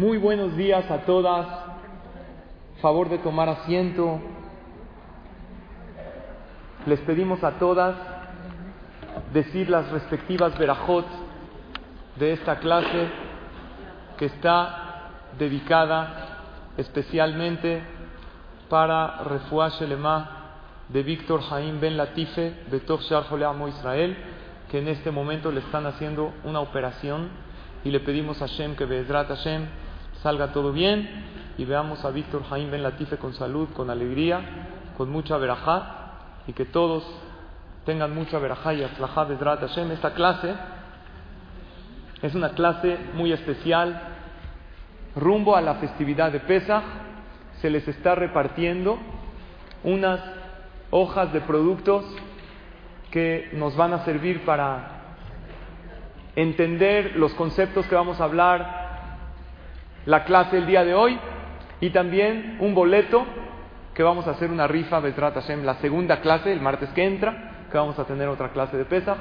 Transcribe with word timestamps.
Muy 0.00 0.16
buenos 0.16 0.56
días 0.56 0.90
a 0.90 1.00
todas. 1.00 1.46
Favor 2.80 3.10
de 3.10 3.18
tomar 3.18 3.50
asiento. 3.50 4.18
Les 6.86 6.98
pedimos 7.00 7.44
a 7.44 7.58
todas 7.58 7.96
decir 9.34 9.68
las 9.68 9.90
respectivas 9.90 10.58
verajot 10.58 11.04
de 12.16 12.32
esta 12.32 12.60
clase 12.60 13.10
que 14.16 14.24
está 14.24 15.10
dedicada 15.38 16.38
especialmente 16.78 17.82
para 18.70 19.18
Refuah 19.24 19.68
Shelema 19.68 20.30
de 20.88 21.02
Víctor 21.02 21.42
Jaim 21.42 21.78
Ben 21.78 21.98
Latife 21.98 22.54
de 22.70 22.80
Tov 22.80 23.00
Amo 23.44 23.68
Israel, 23.68 24.16
que 24.70 24.78
en 24.78 24.88
este 24.88 25.10
momento 25.10 25.52
le 25.52 25.60
están 25.60 25.84
haciendo 25.84 26.32
una 26.44 26.60
operación 26.60 27.28
y 27.84 27.90
le 27.90 28.00
pedimos 28.00 28.40
a 28.40 28.48
Hashem 28.48 28.76
que 28.76 28.86
Bezrat 28.86 29.28
Hashem 29.28 29.66
salga 30.22 30.52
todo 30.52 30.72
bien 30.72 31.08
y 31.56 31.64
veamos 31.64 32.04
a 32.04 32.10
Víctor 32.10 32.44
Jaim 32.44 32.70
Ben 32.70 32.82
Latife 32.82 33.16
con 33.16 33.34
salud, 33.34 33.68
con 33.70 33.90
alegría, 33.90 34.40
con 34.96 35.10
mucha 35.10 35.36
verajá 35.38 36.12
y 36.46 36.52
que 36.52 36.64
todos 36.64 37.04
tengan 37.84 38.14
mucha 38.14 38.38
verajá 38.38 38.74
y 38.74 38.82
aslajá 38.82 39.24
Bezrat 39.24 39.60
Hashem. 39.60 39.90
Esta 39.92 40.12
clase 40.12 40.54
es 42.22 42.34
una 42.34 42.50
clase 42.50 42.98
muy 43.14 43.32
especial 43.32 44.00
rumbo 45.16 45.56
a 45.56 45.60
la 45.60 45.76
festividad 45.76 46.30
de 46.32 46.40
Pesach. 46.40 46.82
Se 47.60 47.70
les 47.70 47.86
está 47.88 48.14
repartiendo 48.14 48.98
unas 49.84 50.20
hojas 50.90 51.32
de 51.32 51.40
productos 51.40 52.04
que 53.10 53.50
nos 53.54 53.76
van 53.76 53.92
a 53.92 54.04
servir 54.04 54.44
para 54.44 55.00
entender 56.36 57.16
los 57.16 57.32
conceptos 57.34 57.86
que 57.86 57.94
vamos 57.94 58.20
a 58.20 58.24
hablar 58.24 58.79
la 60.06 60.24
clase 60.24 60.58
el 60.58 60.66
día 60.66 60.84
de 60.84 60.94
hoy 60.94 61.18
y 61.80 61.90
también 61.90 62.56
un 62.60 62.74
boleto 62.74 63.24
que 63.94 64.02
vamos 64.02 64.26
a 64.26 64.30
hacer 64.30 64.50
una 64.50 64.66
rifa 64.66 65.00
Betrat 65.00 65.34
Hashem, 65.34 65.64
la 65.64 65.74
segunda 65.74 66.20
clase, 66.20 66.52
el 66.52 66.60
martes 66.60 66.88
que 66.90 67.04
entra, 67.04 67.66
que 67.70 67.76
vamos 67.76 67.98
a 67.98 68.04
tener 68.04 68.28
otra 68.28 68.50
clase 68.50 68.76
de 68.76 68.84
pesa. 68.84 69.16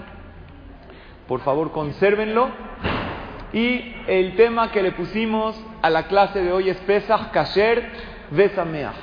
Por 1.27 1.41
favor, 1.41 1.71
consérvenlo. 1.71 2.49
Y 3.51 3.95
el 4.07 4.35
tema 4.35 4.71
que 4.71 4.83
le 4.83 4.91
pusimos 4.91 5.59
a 5.81 5.89
la 5.89 6.03
clase 6.03 6.41
de 6.43 6.51
hoy 6.51 6.69
es 6.69 6.77
Pesach 6.77 7.31
Kasher 7.31 7.89
Besameach. 8.31 8.95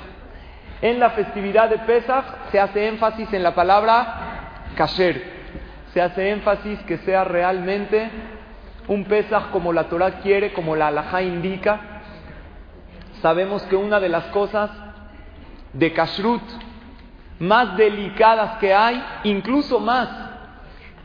En 0.82 1.00
la 1.00 1.10
festividad 1.10 1.68
de 1.68 1.78
Pesach 1.78 2.24
se 2.52 2.60
hace 2.60 2.86
énfasis 2.86 3.32
en 3.32 3.42
la 3.42 3.54
palabra 3.54 4.66
Kasher. 4.76 5.36
Se 5.92 6.00
hace 6.00 6.30
énfasis 6.30 6.78
que 6.80 6.98
sea 6.98 7.24
realmente 7.24 8.08
un 8.88 9.04
Pesach 9.04 9.50
como 9.50 9.72
la 9.72 9.84
Torah 9.84 10.20
quiere, 10.20 10.52
como 10.52 10.76
la 10.76 10.88
Alajá 10.88 11.22
indica. 11.22 11.80
Sabemos 13.20 13.62
que 13.62 13.76
una 13.76 14.00
de 14.00 14.08
las 14.08 14.24
cosas 14.26 14.70
de 15.72 15.92
Kashrut 15.92 16.42
más 17.38 17.76
delicadas 17.76 18.58
que 18.58 18.72
hay, 18.72 19.02
incluso 19.24 19.78
más 19.80 20.08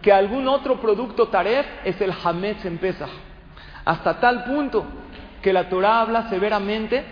que 0.02 0.12
algún 0.12 0.48
otro 0.48 0.80
producto 0.82 1.28
taref, 1.28 1.66
es 1.86 2.00
el 2.02 2.14
Hametz 2.24 2.66
en 2.66 2.78
Pesach. 2.78 3.10
Hasta 3.86 4.20
tal 4.20 4.46
punto 4.46 4.86
que 5.42 5.54
la 5.54 5.70
Torah 5.70 6.02
habla 6.02 6.30
severamente 6.30 7.04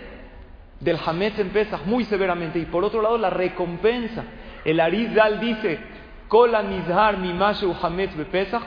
del 0.80 0.98
Hametz 1.04 1.38
en 1.38 1.50
Pesach, 1.50 1.84
muy 1.84 2.04
severamente. 2.04 2.58
Y 2.58 2.64
por 2.64 2.84
otro 2.84 3.02
lado, 3.02 3.18
la 3.18 3.30
recompensa. 3.30 4.24
El 4.64 4.80
Arizal 4.80 5.40
dice, 5.40 5.78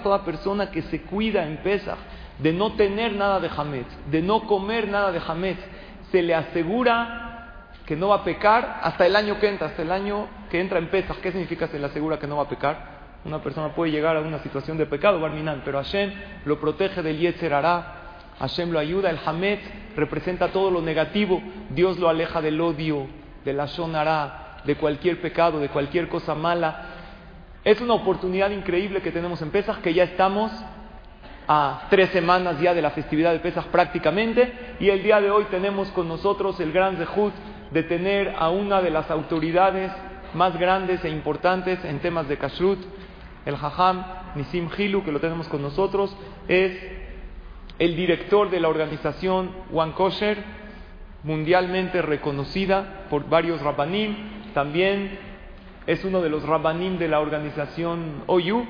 Toda 0.03 0.25
persona 0.25 0.69
que 0.69 0.81
se 0.83 1.01
cuida 1.03 1.45
en 1.45 1.57
Pesach 1.57 1.97
de 2.39 2.51
no 2.51 2.73
tener 2.73 3.13
nada 3.13 3.39
de 3.39 3.49
Hametz, 3.55 3.87
de 4.11 4.21
no 4.21 4.41
comer 4.47 4.87
nada 4.87 5.11
de 5.11 5.21
Hametz, 5.25 5.59
se 6.11 6.21
le 6.21 6.35
asegura 6.35 7.69
que 7.85 7.95
no 7.95 8.09
va 8.09 8.17
a 8.17 8.23
pecar 8.23 8.79
hasta 8.83 9.05
el 9.05 9.15
año 9.15 9.39
que 9.39 9.47
entra, 9.47 9.67
hasta 9.67 9.81
el 9.81 9.91
año 9.91 10.27
que 10.49 10.59
entra 10.59 10.77
en 10.79 10.89
Pesach. 10.89 11.17
¿Qué 11.21 11.31
significa 11.31 11.67
se 11.67 11.79
le 11.79 11.85
asegura 11.85 12.19
que 12.19 12.27
no 12.27 12.37
va 12.37 12.43
a 12.43 12.49
pecar? 12.49 12.93
Una 13.25 13.41
persona 13.41 13.69
puede 13.69 13.91
llegar 13.91 14.17
a 14.17 14.21
una 14.21 14.39
situación 14.39 14.77
de 14.77 14.85
pecado, 14.85 15.19
Barminan, 15.19 15.61
pero 15.63 15.77
Hashem 15.77 16.11
lo 16.45 16.59
protege 16.59 17.01
del 17.01 17.17
Yetzer 17.17 17.53
Hará, 17.53 17.95
Hashem 18.39 18.71
lo 18.71 18.79
ayuda, 18.79 19.09
el 19.09 19.19
Hametz 19.25 19.63
representa 19.95 20.49
todo 20.49 20.69
lo 20.69 20.81
negativo, 20.81 21.41
Dios 21.69 21.97
lo 21.97 22.09
aleja 22.09 22.41
del 22.41 22.59
odio, 22.59 23.07
de 23.45 23.53
la 23.53 23.67
Shonara, 23.67 24.59
de 24.65 24.75
cualquier 24.75 25.21
pecado, 25.21 25.59
de 25.59 25.69
cualquier 25.69 26.09
cosa 26.09 26.35
mala. 26.35 26.89
Es 27.63 27.79
una 27.79 27.93
oportunidad 27.93 28.49
increíble 28.51 29.01
que 29.01 29.11
tenemos 29.11 29.41
en 29.41 29.49
Pesach, 29.49 29.79
que 29.79 29.93
ya 29.93 30.03
estamos 30.03 30.51
a 31.47 31.87
tres 31.89 32.09
semanas 32.09 32.59
ya 32.59 32.73
de 32.73 32.81
la 32.81 32.91
festividad 32.91 33.31
de 33.31 33.39
Pesach 33.39 33.67
prácticamente, 33.67 34.75
y 34.81 34.89
el 34.89 35.01
día 35.01 35.21
de 35.21 35.31
hoy 35.31 35.45
tenemos 35.49 35.89
con 35.91 36.09
nosotros 36.09 36.59
el 36.59 36.73
gran 36.73 36.97
Zehut 36.97 37.33
de 37.71 37.83
tener 37.83 38.35
a 38.37 38.49
una 38.49 38.81
de 38.81 38.89
las 38.89 39.09
autoridades 39.09 39.93
más 40.33 40.57
grandes 40.57 41.05
e 41.05 41.09
importantes 41.09 41.83
en 41.85 41.99
temas 41.99 42.27
de 42.27 42.37
kashrut, 42.37 42.79
el 43.45 43.55
Jajam 43.55 44.03
Nisim 44.35 44.67
Hilu, 44.77 45.05
que 45.05 45.13
lo 45.13 45.21
tenemos 45.21 45.47
con 45.47 45.61
nosotros, 45.61 46.13
es 46.49 46.77
el 47.79 47.95
director 47.95 48.49
de 48.49 48.59
la 48.59 48.67
organización 48.67 49.51
One 49.73 49.93
Kosher, 49.93 50.37
mundialmente 51.23 52.01
reconocida 52.01 53.05
por 53.09 53.29
varios 53.29 53.61
rabbanim, 53.61 54.15
también 54.53 55.32
es 55.85 56.03
uno 56.05 56.21
de 56.21 56.29
los 56.29 56.43
rabbanim 56.43 56.97
de 56.97 57.07
la 57.07 57.19
organización 57.19 58.23
OU 58.27 58.65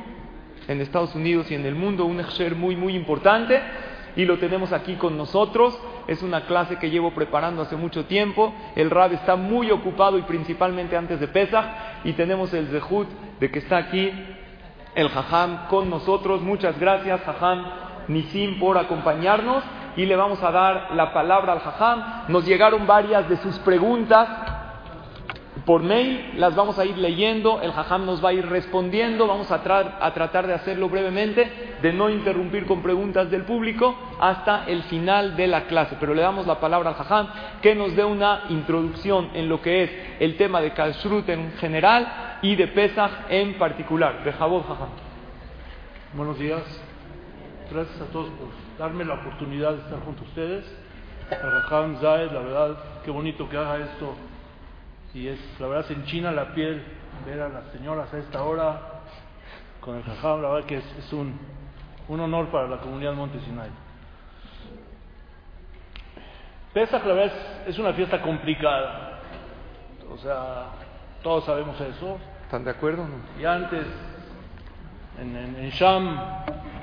en 0.68 0.82
Estados 0.82 1.14
Unidos 1.16 1.52
y 1.52 1.56
en 1.56 1.66
el 1.66 1.76
mundo, 1.76 2.06
un 2.06 2.20
Eksher 2.20 2.56
muy, 2.56 2.76
muy 2.76 2.96
importante, 2.96 3.62
y 4.16 4.26
lo 4.26 4.38
tenemos 4.38 4.72
aquí 4.72 4.96
con 4.96 5.18
nosotros. 5.18 5.78
Es 6.08 6.22
una 6.22 6.46
clase 6.46 6.78
que 6.78 6.90
llevo 6.90 7.12
preparando 7.12 7.62
hace 7.62 7.76
mucho 7.76 8.06
tiempo. 8.06 8.54
El 8.76 8.90
Rab 8.90 9.14
está 9.14 9.36
muy 9.36 9.72
ocupado 9.72 10.18
y 10.18 10.24
principalmente 10.24 10.96
antes 10.96 11.20
de 11.20 11.28
Pesach, 11.28 11.66
y 12.04 12.14
tenemos 12.14 12.54
el 12.54 12.68
Zehut 12.68 13.08
de 13.40 13.52
que 13.52 13.60
está 13.60 13.78
aquí 13.78 14.12
el 14.96 15.10
Jajam 15.10 15.68
con 15.68 15.90
nosotros. 15.90 16.42
Muchas 16.42 16.80
gracias, 16.80 17.22
Jajam 17.22 17.66
Nisim, 18.08 18.60
por 18.60 18.78
acompañarnos. 18.78 19.64
Y 19.96 20.06
le 20.06 20.16
vamos 20.16 20.42
a 20.42 20.52
dar 20.52 20.90
la 20.96 21.14
palabra 21.14 21.54
al 21.54 21.60
Jajam. 21.60 22.04
Nos 22.28 22.46
llegaron 22.46 22.88
varias 22.88 23.30
de 23.30 23.38
sus 23.38 23.60
preguntas 23.60 24.28
por 25.66 25.82
mail, 25.82 26.34
las 26.36 26.56
vamos 26.56 26.78
a 26.78 26.86
ir 26.86 26.98
leyendo, 26.98 27.62
el 27.62 27.72
Jajam 27.72 28.06
nos 28.06 28.24
va 28.24 28.30
a 28.30 28.34
ir 28.34 28.46
respondiendo, 28.48 29.28
vamos 29.28 29.50
a, 29.50 29.62
tratar 29.62 30.46
de 30.46 30.54
hacerlo 30.54 30.90
brevemente, 30.90 31.78
de 31.82 31.94
no 31.94 32.10
interrumpir 32.10 32.66
con 32.66 32.82
preguntas 32.82 33.32
del 33.32 33.44
público 33.44 33.96
hasta 34.20 34.66
el 34.68 34.84
final 34.84 35.38
de 35.38 35.48
la 35.48 35.66
clase. 35.66 35.96
Pero 36.00 36.14
le 36.14 36.22
damos 36.22 36.48
la 36.48 36.60
palabra 36.60 36.90
al 36.90 36.96
Jajam 36.96 37.28
que 37.62 37.76
nos 37.76 37.96
dé 37.96 38.04
una 38.04 38.44
introducción 38.50 39.30
en 39.34 39.48
lo 39.48 39.62
que 39.62 39.84
es 39.84 39.92
el 40.20 40.36
tema 40.36 40.60
de 40.60 40.72
Kashrut 40.74 41.30
en 41.30 41.54
general 41.54 42.40
y 42.42 42.56
de 42.56 42.68
Pesach 42.68 43.12
en 43.30 43.58
particular. 43.58 44.22
Bejabot 44.26 44.68
Jajam. 44.68 44.90
Buenos 46.14 46.38
días, 46.40 46.62
gracias 47.72 48.02
a 48.02 48.06
todos 48.12 48.28
por 48.32 48.50
darme 48.78 49.06
la 49.06 49.14
oportunidad 49.14 49.72
de 49.72 49.80
estar 49.80 50.00
junto 50.02 50.24
a 50.24 50.28
ustedes. 50.28 50.78
Jajam 51.30 52.02
Zaed, 52.02 52.32
la 52.34 52.40
verdad, 52.40 52.78
qué 53.06 53.12
bonito 53.12 53.48
que 53.50 53.58
haga 53.58 53.78
esto 53.78 54.14
y 55.14 55.28
es, 55.28 55.40
la 55.60 55.68
verdad, 55.68 55.86
se 55.86 55.94
enchina 55.94 56.32
la 56.32 56.54
piel 56.54 56.84
ver 57.26 57.42
a 57.42 57.50
las 57.50 57.66
señoras 57.72 58.12
a 58.14 58.18
esta 58.18 58.44
hora 58.44 58.82
con 59.80 59.96
el 59.98 60.04
jajam, 60.04 60.42
la 60.42 60.50
verdad 60.50 60.68
que 60.68 60.78
es, 60.78 61.14
un, 61.14 61.38
un, 62.08 62.20
honor 62.20 62.48
para 62.48 62.68
la 62.68 62.78
comunidad 62.78 63.14
Monte 63.14 63.40
Sinai. 63.42 63.70
Pesach, 66.74 67.06
la 67.06 67.14
verdad, 67.14 67.34
es, 67.68 67.78
una 67.78 67.94
fiesta 67.94 68.22
complicada, 68.22 69.20
o 70.10 70.18
sea, 70.18 70.66
todos 71.22 71.46
sabemos 71.46 71.80
eso. 71.80 72.18
¿Están 72.46 72.64
de 72.64 72.72
acuerdo? 72.72 73.06
Y 73.40 73.46
antes, 73.46 73.86
en, 75.20 75.36
en, 75.36 75.70
Sham, 75.70 76.18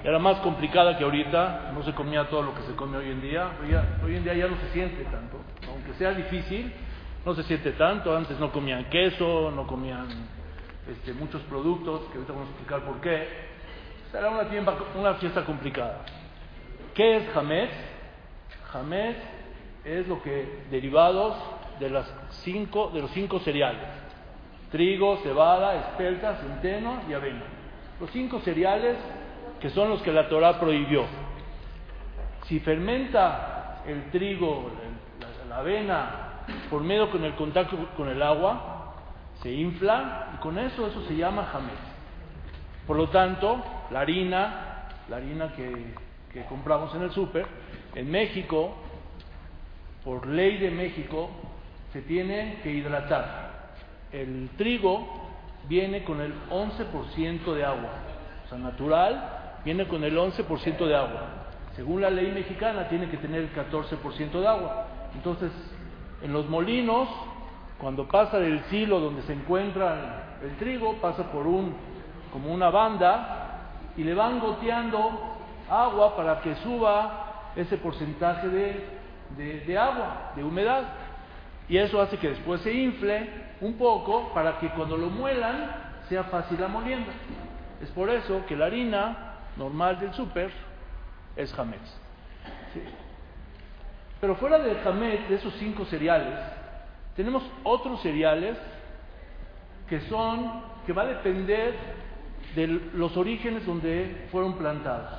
era 0.05 0.19
más 0.21 0.39
complicada 0.39 0.97
que 0.97 1.03
ahorita, 1.03 1.73
no 1.75 1.83
se 1.83 1.93
comía 1.95 2.29
todo 2.29 2.43
lo 2.43 2.55
que 2.55 2.63
se 2.63 2.77
come 2.77 2.99
hoy 2.99 3.11
en 3.11 3.21
día, 3.21 3.51
hoy, 3.61 3.75
hoy 4.05 4.17
en 4.17 4.23
día 4.23 4.35
ya 4.35 4.47
no 4.47 4.57
se 4.57 4.71
siente 4.73 5.03
tanto, 5.05 5.39
aunque 5.69 5.95
sea 5.95 6.13
difícil, 6.13 6.73
no 7.25 7.35
se 7.35 7.43
siente 7.45 7.73
tanto, 7.73 8.17
antes 8.17 8.39
no 8.39 8.51
comían 8.51 8.85
queso, 8.87 9.51
no 9.51 9.67
comían 9.67 10.07
este, 10.91 11.13
muchos 11.13 11.43
productos, 11.43 12.03
que 12.11 12.15
ahorita 12.15 12.33
vamos 12.33 12.49
a 12.49 12.51
explicar 12.51 12.81
por 12.83 13.01
qué. 13.01 13.29
Será 14.11 14.31
una, 14.31 14.47
una 14.99 15.15
fiesta 15.15 15.45
complicada. 15.45 16.05
¿Qué 16.95 17.19
es 17.19 17.37
Hametz? 17.37 17.73
Hametz 18.73 19.19
es 19.85 20.09
lo 20.09 20.23
que 20.23 20.65
derivados 20.71 21.37
de, 21.79 21.91
las 21.91 22.13
cinco, 22.43 22.91
de 22.93 23.03
los 23.03 23.11
cinco 23.13 23.39
cereales. 23.41 23.89
Trigo, 24.71 25.19
cebada, 25.19 25.77
espelta, 25.77 26.37
centeno 26.37 27.03
y 27.09 27.13
avena. 27.13 27.43
Los 28.01 28.11
cinco 28.11 28.41
cereales 28.41 28.97
que 29.61 29.71
son 29.71 29.91
los 29.91 30.03
que 30.03 30.13
la 30.13 30.29
Torah 30.29 30.59
prohibió. 30.59 31.05
Si 32.47 32.61
fermenta 32.61 33.83
el 33.87 34.11
trigo, 34.11 34.71
la 35.49 35.59
avena, 35.59 36.30
por 36.69 36.83
medio 36.83 37.11
con 37.11 37.25
el 37.25 37.35
contacto 37.35 37.77
con 37.97 38.09
el 38.09 38.23
agua, 38.23 38.95
se 39.43 39.51
infla 39.53 40.33
y 40.35 40.43
con 40.43 40.59
eso 40.59 40.87
eso 40.87 41.03
se 41.07 41.17
llama 41.17 41.49
jamés. 41.53 41.79
Por 42.87 42.97
lo 42.97 43.09
tanto, 43.09 43.63
la 43.91 44.01
harina, 44.01 44.89
la 45.09 45.17
harina 45.17 45.53
que, 45.53 45.95
compramos 46.49 46.95
en 46.95 47.03
el 47.03 47.11
súper, 47.11 47.47
en 47.95 48.11
México 48.11 48.75
por 50.05 50.27
ley 50.27 50.59
de 50.59 50.71
México, 50.71 51.31
se 51.93 52.03
tiene 52.03 52.59
que 52.63 52.71
hidratar. 52.71 53.73
El 54.13 54.51
trigo 54.57 55.29
viene 55.69 56.05
con 56.05 56.21
el 56.21 56.33
11% 56.51 57.55
de 57.55 57.65
agua, 57.65 57.91
o 58.45 58.49
sea, 58.49 58.59
natural, 58.59 59.59
viene 59.65 59.87
con 59.87 60.03
el 60.05 60.17
11% 60.17 60.87
de 60.87 60.97
agua. 60.97 61.41
Según 61.77 62.01
la 62.01 62.11
ley 62.11 62.33
mexicana, 62.33 62.89
tiene 62.89 63.09
que 63.09 63.19
tener 63.19 63.43
el 63.43 63.53
14% 63.53 64.41
de 64.41 64.49
agua. 64.49 64.87
Entonces, 65.15 65.51
en 66.23 66.33
los 66.33 66.49
molinos, 66.49 67.09
cuando 67.79 68.07
pasa 68.07 68.39
del 68.39 68.63
silo 68.65 69.01
donde 69.01 69.23
se 69.23 69.33
encuentra 69.33 70.39
el 70.43 70.57
trigo, 70.57 70.95
pasa 70.97 71.31
por 71.33 71.47
un, 71.47 71.75
como 72.33 72.53
una 72.53 72.71
banda, 72.71 73.61
y 73.97 74.05
le 74.05 74.15
van 74.15 74.39
goteando 74.39 75.39
agua 75.69 76.17
para 76.17 76.41
que 76.41 76.55
suba 76.57 77.51
ese 77.57 77.77
porcentaje 77.79 78.49
de, 78.49 79.61
de 79.67 79.79
agua, 79.79 80.33
de 80.37 80.45
humedad. 80.45 80.85
Y 81.69 81.77
eso 81.79 82.01
hace 82.01 82.19
que 82.19 82.31
después 82.31 82.61
se 82.63 82.73
infle 82.73 83.29
un 83.61 83.75
poco 83.75 84.33
para 84.35 84.59
que 84.59 84.69
cuando 84.71 84.97
lo 84.97 85.09
muelan 85.09 85.71
sea 86.09 86.25
fácil 86.25 86.61
la 86.61 86.69
molienda. 86.69 87.13
Es 87.81 87.89
por 87.91 88.11
eso 88.11 88.45
que 88.47 88.57
la 88.57 88.67
harina 88.67 89.37
normal 89.57 89.99
del 90.01 90.13
súper 90.13 90.51
es 91.37 91.53
jamés. 91.55 92.01
Pero 94.21 94.37
fuera 94.37 94.59
del 94.59 94.79
jamés, 94.81 95.29
de 95.29 95.37
esos 95.37 95.55
cinco 95.55 95.85
cereales, 95.87 96.39
tenemos 97.17 97.43
otros 97.63 98.03
cereales 98.03 98.57
que 99.89 100.01
son, 100.03 100.63
que 100.87 100.93
va 100.93 101.03
a 101.03 101.07
depender 101.07 101.75
de 102.55 102.67
los 102.95 103.17
orígenes 103.17 103.65
donde 103.67 104.27
fueron 104.31 104.55
plantados. 104.55 105.11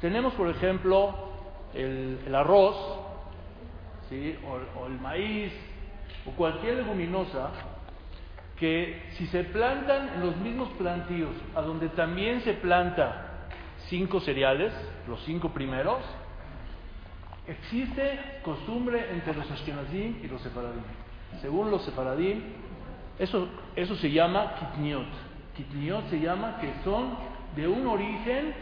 Tenemos, 0.00 0.34
por 0.34 0.48
ejemplo, 0.48 1.14
el, 1.72 2.34
arroz, 2.34 2.76
¿sí? 4.08 4.36
o, 4.46 4.86
el 4.86 5.00
maíz, 5.00 5.52
o 6.26 6.32
cualquier 6.32 6.76
leguminosa, 6.76 7.50
que 8.58 9.02
si 9.12 9.26
se 9.28 9.44
plantan 9.44 10.14
en 10.14 10.20
los 10.20 10.36
mismos 10.36 10.68
plantíos, 10.78 11.34
a 11.54 11.60
donde 11.60 11.88
también 11.90 12.40
se 12.40 12.54
planta 12.54 13.48
cinco 13.88 14.20
cereales, 14.20 14.72
los 15.06 15.22
cinco 15.24 15.50
primeros, 15.50 16.02
existe 17.48 18.40
costumbre 18.42 19.10
entre 19.12 19.34
los 19.34 19.50
ashkenazim 19.50 20.16
y 20.22 20.28
los 20.28 20.40
sefaradín. 20.42 20.82
Según 21.40 21.70
los 21.70 21.84
sefaradín, 21.84 22.42
eso, 23.18 23.48
eso 23.74 23.96
se 23.96 24.10
llama 24.10 24.54
kitniot. 24.58 25.06
Kitniot 25.56 26.10
se 26.10 26.20
llama 26.20 26.58
que 26.60 26.72
son 26.84 27.16
de 27.56 27.66
un 27.66 27.86
origen 27.86 28.54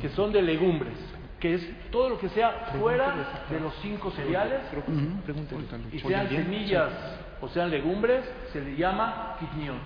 que 0.00 0.08
son 0.10 0.32
de 0.32 0.40
legumbres, 0.40 0.94
que 1.40 1.54
es 1.54 1.90
todo 1.90 2.10
lo 2.10 2.18
que 2.18 2.28
sea 2.28 2.70
fuera 2.78 3.14
de 3.50 3.60
los 3.60 3.74
cinco 3.82 4.10
cereales, 4.12 4.60
y 5.92 5.98
sean 5.98 6.28
semillas 6.28 6.90
o 7.40 7.48
sean 7.48 7.70
legumbres, 7.70 8.24
se 8.52 8.60
le 8.60 8.76
llama 8.76 9.36
kitniot. 9.40 9.76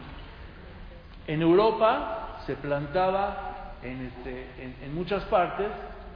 En 1.26 1.42
Europa 1.42 2.42
se 2.46 2.54
plantaba 2.56 3.74
en, 3.82 4.06
este, 4.06 4.46
en, 4.82 4.94
muchas 4.94 5.24
partes 5.24 5.68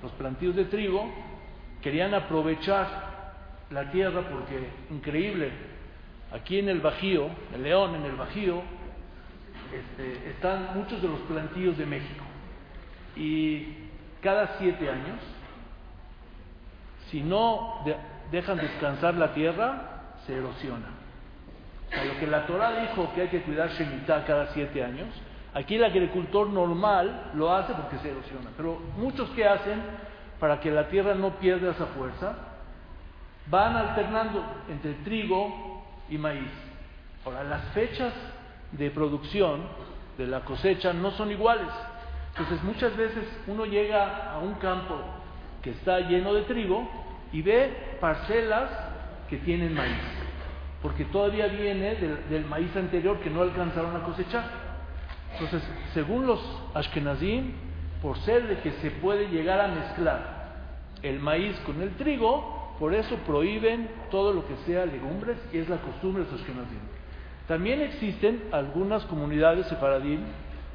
los 0.03 0.13
plantíos 0.13 0.57
de 0.57 0.65
trigo, 0.67 1.11
querían 1.83 2.15
aprovechar 2.15 3.13
la 3.71 3.91
tierra 3.91 4.23
porque, 4.31 4.69
increíble, 4.91 5.51
aquí 6.33 6.59
en 6.59 6.69
el 6.69 6.81
Bajío, 6.81 7.29
el 7.55 7.63
León 7.63 7.95
en 7.97 8.05
el 8.05 8.17
Bajío, 8.17 8.63
este, 9.73 10.31
están 10.31 10.71
muchos 10.75 11.01
de 11.03 11.09
los 11.09 11.21
plantíos 11.21 11.77
de 11.77 11.87
México. 11.87 12.25
Y 13.17 13.89
cada 14.23 14.59
siete 14.59 14.89
años, 14.89 15.19
si 17.11 17.23
no 17.23 17.85
dejan 18.31 18.59
descansar 18.59 19.15
la 19.15 19.35
tierra, 19.35 20.15
se 20.27 20.37
erosiona. 20.37 20.87
Lo 22.07 22.19
que 22.19 22.27
la 22.27 22.47
Torah 22.47 22.81
dijo 22.81 23.13
que 23.15 23.23
hay 23.23 23.29
que 23.29 23.43
cuidar 23.43 23.71
Shemitah 23.71 24.25
cada 24.25 24.53
siete 24.55 24.83
años, 24.83 25.09
aquí 25.53 25.75
el 25.75 25.85
agricultor 25.85 26.49
normal 26.49 27.33
lo 27.35 27.53
hace 27.53 27.75
porque 27.75 27.99
se 27.99 28.11
erosiona. 28.11 28.51
Pero 28.57 28.81
muchos 28.97 29.29
que 29.31 29.47
hacen 29.47 29.83
para 30.43 30.59
que 30.59 30.73
la 30.73 30.89
tierra 30.89 31.15
no 31.15 31.39
pierda 31.39 31.71
esa 31.71 31.87
fuerza, 31.87 32.35
van 33.47 33.77
alternando 33.77 34.45
entre 34.69 34.95
trigo 35.05 35.85
y 36.11 36.19
maíz. 36.19 36.51
Ahora, 37.25 37.45
las 37.45 37.63
fechas 37.67 38.13
de 38.73 38.91
producción 38.91 39.61
de 40.19 40.27
la 40.27 40.41
cosecha 40.41 40.93
no 40.95 41.13
son 41.13 41.31
iguales. 41.31 41.69
Entonces 42.31 42.61
muchas 42.65 42.97
veces 42.97 43.25
uno 43.47 43.67
llega 43.67 44.33
a 44.33 44.39
un 44.39 44.55
campo 44.55 44.99
que 45.63 45.71
está 45.71 46.01
lleno 46.01 46.35
de 46.35 46.43
trigo 46.43 46.91
y 47.33 47.41
ve 47.41 47.99
parcelas 48.01 48.69
que 49.31 49.37
tienen 49.37 49.73
maíz, 49.73 50.03
porque 50.83 51.05
todavía 51.05 51.47
viene 51.47 51.95
del, 51.95 52.47
maíz 52.47 52.75
anterior 52.75 53.21
que 53.21 53.31
no 53.31 53.43
alcanzaron 53.43 53.95
a 53.95 54.03
cosechar. 54.03 54.43
Entonces, 55.35 55.63
según 55.95 56.27
los 56.27 56.41
ashkenazim, 56.75 57.53
por 58.03 58.19
ser 58.19 58.49
de 58.49 58.59
que 58.59 58.73
se 58.83 58.91
puede 58.91 59.29
llegar 59.29 59.61
a 59.61 59.69
mezclar 59.69 60.43
el 61.03 61.21
maíz 61.21 61.57
con 61.61 61.81
el 61.81 61.91
trigo, 61.95 62.75
por 62.79 62.95
eso 62.95 63.17
prohíben 63.19 63.89
todo 64.11 64.33
lo 64.33 64.47
que 64.47 64.57
sea 64.67 64.85
legumbres 64.85 65.39
y 65.53 65.59
es 65.59 65.69
la 65.69 65.77
costumbre 65.77 66.25
de 66.25 66.31
los 66.31 66.41
ashkenazim. 66.41 66.81
También 67.47 67.81
existen 67.81 68.43
algunas 68.51 69.05
comunidades 69.05 69.67
sefaradín 69.67 70.25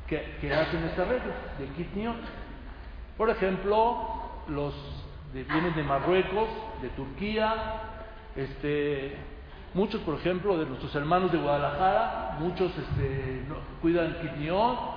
que, 0.07 0.19
hacen 0.53 0.83
esta 0.83 1.03
regla 1.03 1.33
de 1.59 1.67
kitniot. 1.75 2.15
Por 3.17 3.29
ejemplo, 3.29 3.97
los 4.47 4.73
de, 5.33 5.43
vienen 5.43 5.75
de 5.75 5.83
Marruecos, 5.83 6.47
de 6.81 6.89
Turquía, 6.89 7.53
este, 8.37 9.17
muchos, 9.73 9.99
por 10.01 10.15
ejemplo, 10.15 10.57
de 10.57 10.65
nuestros 10.65 10.95
hermanos 10.95 11.31
de 11.31 11.39
Guadalajara, 11.39 12.37
muchos 12.39 12.71
este, 12.77 13.43
cuidan 13.81 14.15
kitniot 14.21 14.96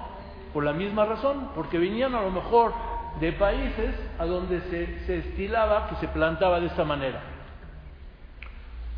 por 0.53 0.65
la 0.65 0.73
misma 0.73 1.05
razón, 1.05 1.51
porque 1.55 1.79
venían 1.79 2.15
a 2.15 2.23
lo 2.23 2.31
mejor 2.31 2.73
de 3.21 3.33
países 3.33 3.95
a 4.19 4.27
donde 4.27 4.61
se, 4.63 5.19
estilaba 5.19 5.89
que 5.89 5.97
se 5.97 6.09
plantaba 6.09 6.61
de 6.61 6.67
esta 6.67 6.85
manera. 6.85 7.21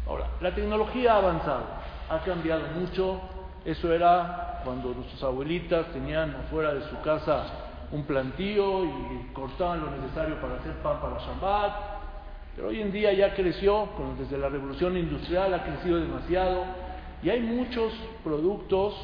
Ahora, 0.07 0.27
la 0.41 0.55
tecnología 0.55 1.15
ha 1.15 1.17
avanzado 1.19 1.83
ha 2.13 2.19
cambiado 2.21 2.65
mucho. 2.79 3.21
Eso 3.65 3.93
era 3.93 4.61
cuando 4.65 4.93
nuestras 4.93 5.23
abuelitas 5.23 5.87
tenían 5.93 6.35
afuera 6.35 6.75
de 6.75 6.83
su 6.89 7.01
casa 7.03 7.45
un 7.91 8.05
plantío 8.05 8.85
y 8.85 9.31
cortaban 9.33 9.81
lo 9.81 9.91
necesario 9.91 10.41
para 10.41 10.57
hacer 10.57 10.73
pan 10.83 11.01
para 11.01 11.19
Shabbat. 11.19 11.73
Pero 12.57 12.69
hoy 12.69 12.81
en 12.81 12.93
día 12.93 13.13
ya 13.13 13.35
creció, 13.35 13.89
desde 14.19 14.37
la 14.37 14.49
revolución 14.49 14.97
industrial 14.97 15.55
ha 15.55 15.63
crecido 15.63 15.99
demasiado 15.99 16.65
y 17.23 17.31
hay 17.31 17.41
muchos 17.41 17.93
productos 18.25 18.95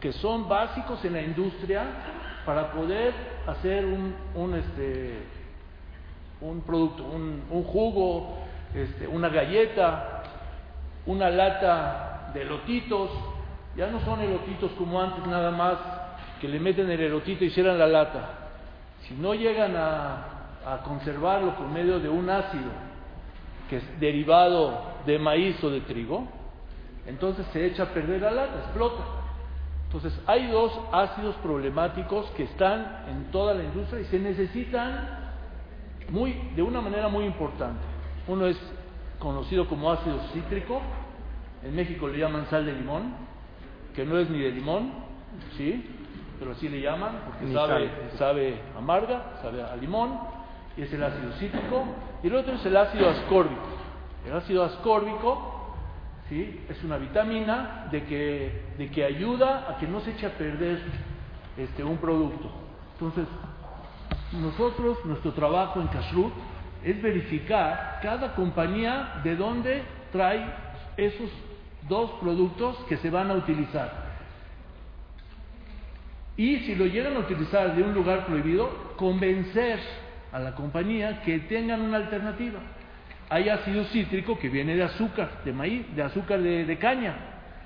que 0.00 0.12
son 0.12 0.48
básicos 0.48 1.04
en 1.04 1.14
la 1.14 1.22
industria 1.22 1.84
para 2.44 2.72
poder 2.72 3.12
hacer 3.46 3.84
un, 3.84 4.14
un, 4.34 4.54
este, 4.54 5.18
un 6.40 6.60
producto, 6.62 7.04
un, 7.04 7.64
jugo, 7.64 8.38
este, 8.74 9.06
una 9.06 9.28
galleta, 9.28 10.22
una 11.06 11.30
lata 11.30 12.30
de 12.32 12.42
elotitos, 12.42 13.10
ya 13.76 13.88
no 13.88 14.00
son 14.00 14.20
elotitos 14.20 14.70
como 14.72 15.00
antes 15.00 15.26
nada 15.26 15.50
más, 15.50 15.78
que 16.40 16.48
le 16.48 16.60
meten 16.60 16.90
el 16.90 17.00
elotito 17.00 17.44
y 17.44 17.50
cierran 17.50 17.78
la 17.78 17.86
lata. 17.86 18.30
Si 19.02 19.14
no 19.14 19.34
llegan 19.34 19.76
a, 19.76 20.38
a 20.66 20.82
conservarlo 20.84 21.56
por 21.56 21.66
medio 21.68 21.98
de 21.98 22.08
un 22.08 22.30
ácido 22.30 22.70
que 23.68 23.76
es 23.78 24.00
derivado 24.00 24.80
de 25.04 25.18
maíz 25.18 25.62
o 25.62 25.70
de 25.70 25.80
trigo, 25.82 26.26
entonces 27.06 27.46
se 27.52 27.66
echa 27.66 27.84
a 27.84 27.86
perder 27.86 28.22
la 28.22 28.30
lata, 28.30 28.58
explota. 28.60 29.17
Entonces 29.88 30.18
hay 30.26 30.50
dos 30.50 30.72
ácidos 30.92 31.34
problemáticos 31.36 32.26
que 32.36 32.44
están 32.44 33.04
en 33.08 33.30
toda 33.30 33.54
la 33.54 33.64
industria 33.64 34.00
y 34.00 34.04
se 34.04 34.18
necesitan 34.18 35.32
muy, 36.10 36.32
de 36.54 36.62
una 36.62 36.80
manera 36.80 37.08
muy 37.08 37.24
importante. 37.24 37.80
Uno 38.26 38.46
es 38.46 38.58
conocido 39.18 39.66
como 39.66 39.90
ácido 39.90 40.18
cítrico 40.32 40.80
en 41.62 41.74
México 41.74 42.08
le 42.08 42.18
llaman 42.18 42.46
sal 42.46 42.64
de 42.64 42.72
limón, 42.72 43.14
que 43.94 44.04
no 44.04 44.18
es 44.18 44.30
ni 44.30 44.38
de 44.38 44.50
limón, 44.50 44.92
¿sí? 45.56 45.84
Pero 46.38 46.52
así 46.52 46.68
le 46.68 46.80
llaman 46.80 47.22
porque 47.26 47.52
sabe, 47.52 47.90
sabe 48.16 48.60
amarga, 48.76 49.38
sabe 49.42 49.62
a 49.62 49.74
limón, 49.74 50.18
y 50.76 50.82
es 50.82 50.92
el 50.92 51.02
ácido 51.02 51.32
cítrico. 51.32 51.84
Y 52.22 52.28
el 52.28 52.36
otro 52.36 52.54
es 52.54 52.64
el 52.64 52.76
ácido 52.76 53.08
ascórbico. 53.10 53.62
El 54.24 54.34
ácido 54.34 54.62
ascórbico, 54.62 55.57
¿sí? 56.28 56.60
Es 56.68 56.82
una 56.84 56.98
vitamina 56.98 57.88
de 57.90 58.04
que, 58.04 58.62
de 58.76 58.90
que 58.90 59.04
ayuda 59.04 59.70
a 59.70 59.78
que 59.78 59.86
no 59.86 60.00
se 60.00 60.12
eche 60.12 60.26
a 60.26 60.36
perder 60.36 60.80
este, 61.56 61.82
un 61.84 61.98
producto. 61.98 62.50
Entonces, 62.94 63.26
nosotros, 64.32 64.98
nuestro 65.04 65.32
trabajo 65.32 65.80
en 65.80 65.88
Kashrut 65.88 66.32
es 66.84 67.00
verificar 67.02 67.98
cada 68.02 68.34
compañía 68.34 69.20
de 69.24 69.36
dónde 69.36 69.82
trae 70.12 70.46
esos 70.96 71.30
dos 71.88 72.10
productos 72.20 72.76
que 72.88 72.96
se 72.98 73.10
van 73.10 73.30
a 73.30 73.34
utilizar. 73.34 74.08
Y 76.36 76.58
si 76.60 76.76
lo 76.76 76.86
llegan 76.86 77.16
a 77.16 77.20
utilizar 77.20 77.74
de 77.74 77.82
un 77.82 77.94
lugar 77.94 78.26
prohibido, 78.26 78.70
convencer 78.96 79.80
a 80.30 80.38
la 80.38 80.54
compañía 80.54 81.22
que 81.22 81.40
tengan 81.40 81.80
una 81.80 81.96
alternativa. 81.96 82.60
Hay 83.30 83.48
ácido 83.48 83.84
cítrico 83.84 84.38
que 84.38 84.48
viene 84.48 84.74
de 84.74 84.84
azúcar, 84.84 85.42
de 85.44 85.52
maíz, 85.52 85.84
de 85.94 86.02
azúcar 86.02 86.40
de, 86.40 86.78
caña. 86.78 87.14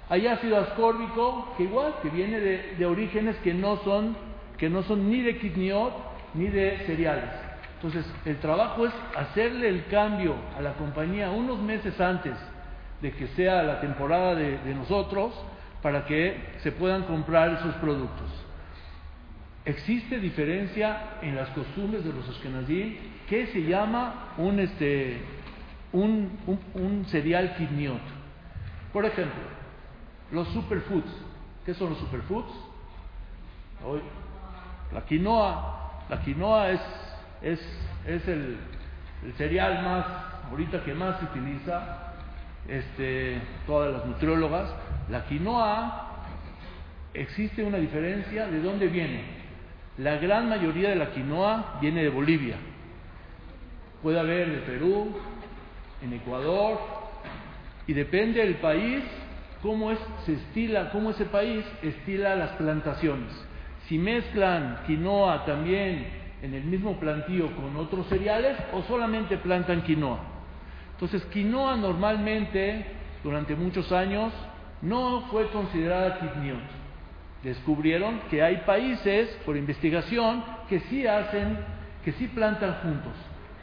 Hay 0.08 0.26
ácido 0.26 0.58
ascórbico 0.58 1.54
que 1.56 1.64
igual, 1.64 1.94
que 2.02 2.10
viene 2.10 2.40
de, 2.40 2.86
orígenes 2.86 3.36
que 3.38 3.54
no 3.54 3.76
son, 3.78 4.16
que 4.58 4.68
no 4.68 4.82
son 4.82 5.08
ni 5.08 5.20
de 5.22 5.38
quitniot 5.38 5.92
ni 6.34 6.48
de 6.48 6.78
cereales. 6.86 7.30
Entonces, 7.76 8.06
el 8.24 8.38
trabajo 8.38 8.86
es 8.86 8.92
hacerle 9.16 9.68
el 9.68 9.86
cambio 9.86 10.34
a 10.56 10.62
la 10.62 10.74
compañía 10.74 11.30
unos 11.30 11.60
meses 11.60 12.00
antes 12.00 12.34
de 13.00 13.12
que 13.12 13.26
sea 13.28 13.62
la 13.62 13.80
temporada 13.80 14.34
de, 14.34 14.74
nosotros 14.74 15.34
para 15.80 16.04
que 16.06 16.36
se 16.62 16.72
puedan 16.72 17.02
comprar 17.04 17.52
esos 17.54 17.74
productos. 17.76 18.30
Existe 19.64 20.18
diferencia 20.18 21.18
en 21.22 21.36
las 21.36 21.48
costumbres 21.50 22.04
de 22.04 22.12
los 22.12 22.28
ashkenazim 22.28 22.96
que 23.28 23.46
se 23.48 23.62
llama 23.62 24.34
un, 24.38 24.58
este, 24.60 25.20
un, 25.92 26.38
un, 26.74 27.04
cereal 27.06 27.54
kidniot. 27.56 28.00
Por 28.92 29.04
ejemplo, 29.04 29.42
los 30.30 30.48
superfoods. 30.48 31.12
¿Qué 31.64 31.74
son 31.74 31.90
los 31.90 31.98
superfoods? 31.98 32.52
Hoy, 33.86 34.00
la 34.92 35.04
quinoa. 35.04 36.04
La 36.08 36.20
quinoa 36.22 36.70
es, 36.70 36.80
es, 37.42 37.60
es 38.06 38.28
el, 38.28 38.56
el 39.24 39.32
cereal 39.34 39.82
más, 39.84 40.06
ahorita 40.50 40.82
que 40.84 40.94
más 40.94 41.18
se 41.18 41.24
utiliza 41.26 42.12
este, 42.68 43.40
todas 43.66 43.92
las 43.92 44.06
nutriólogas, 44.06 44.72
la 45.10 45.24
quinoa 45.26 46.08
existe 47.14 47.64
una 47.64 47.78
diferencia 47.78 48.46
de 48.46 48.60
dónde 48.60 48.86
viene. 48.88 49.42
La 49.98 50.16
gran 50.16 50.48
mayoría 50.48 50.90
de 50.90 50.96
la 50.96 51.10
quinoa 51.10 51.78
viene 51.80 52.02
de 52.02 52.08
Bolivia. 52.08 52.56
Puede 54.02 54.18
haber 54.18 54.50
de 54.50 54.58
Perú, 54.58 55.14
en 56.02 56.12
Ecuador, 56.12 56.78
y 57.86 57.92
depende 57.92 58.40
del 58.40 58.56
país 58.56 59.02
cómo 59.62 59.90
es, 59.90 59.98
se 60.26 60.34
estila, 60.34 60.90
cómo 60.90 61.10
ese 61.10 61.24
país 61.26 61.64
estila 61.82 62.34
las 62.34 62.50
plantaciones. 62.52 63.32
Si 63.86 63.98
mezclan 63.98 64.80
quinoa 64.86 65.44
también 65.44 66.06
en 66.42 66.54
el 66.54 66.64
mismo 66.64 66.98
plantío 66.98 67.54
con 67.56 67.76
otros 67.76 68.06
cereales 68.08 68.56
o 68.72 68.82
solamente 68.82 69.36
plantan 69.38 69.82
quinoa. 69.82 70.18
Entonces, 70.92 71.24
quinoa 71.26 71.76
normalmente, 71.76 72.84
durante 73.22 73.54
muchos 73.54 73.90
años, 73.92 74.32
no 74.82 75.22
fue 75.30 75.48
considerada 75.50 76.18
kidniot. 76.18 76.60
Descubrieron 77.42 78.20
que 78.30 78.42
hay 78.42 78.58
países, 78.58 79.28
por 79.44 79.56
investigación, 79.56 80.44
que 80.68 80.80
sí 80.80 81.06
hacen, 81.06 81.58
que 82.04 82.12
sí 82.12 82.28
plantan 82.28 82.74
juntos. 82.82 83.12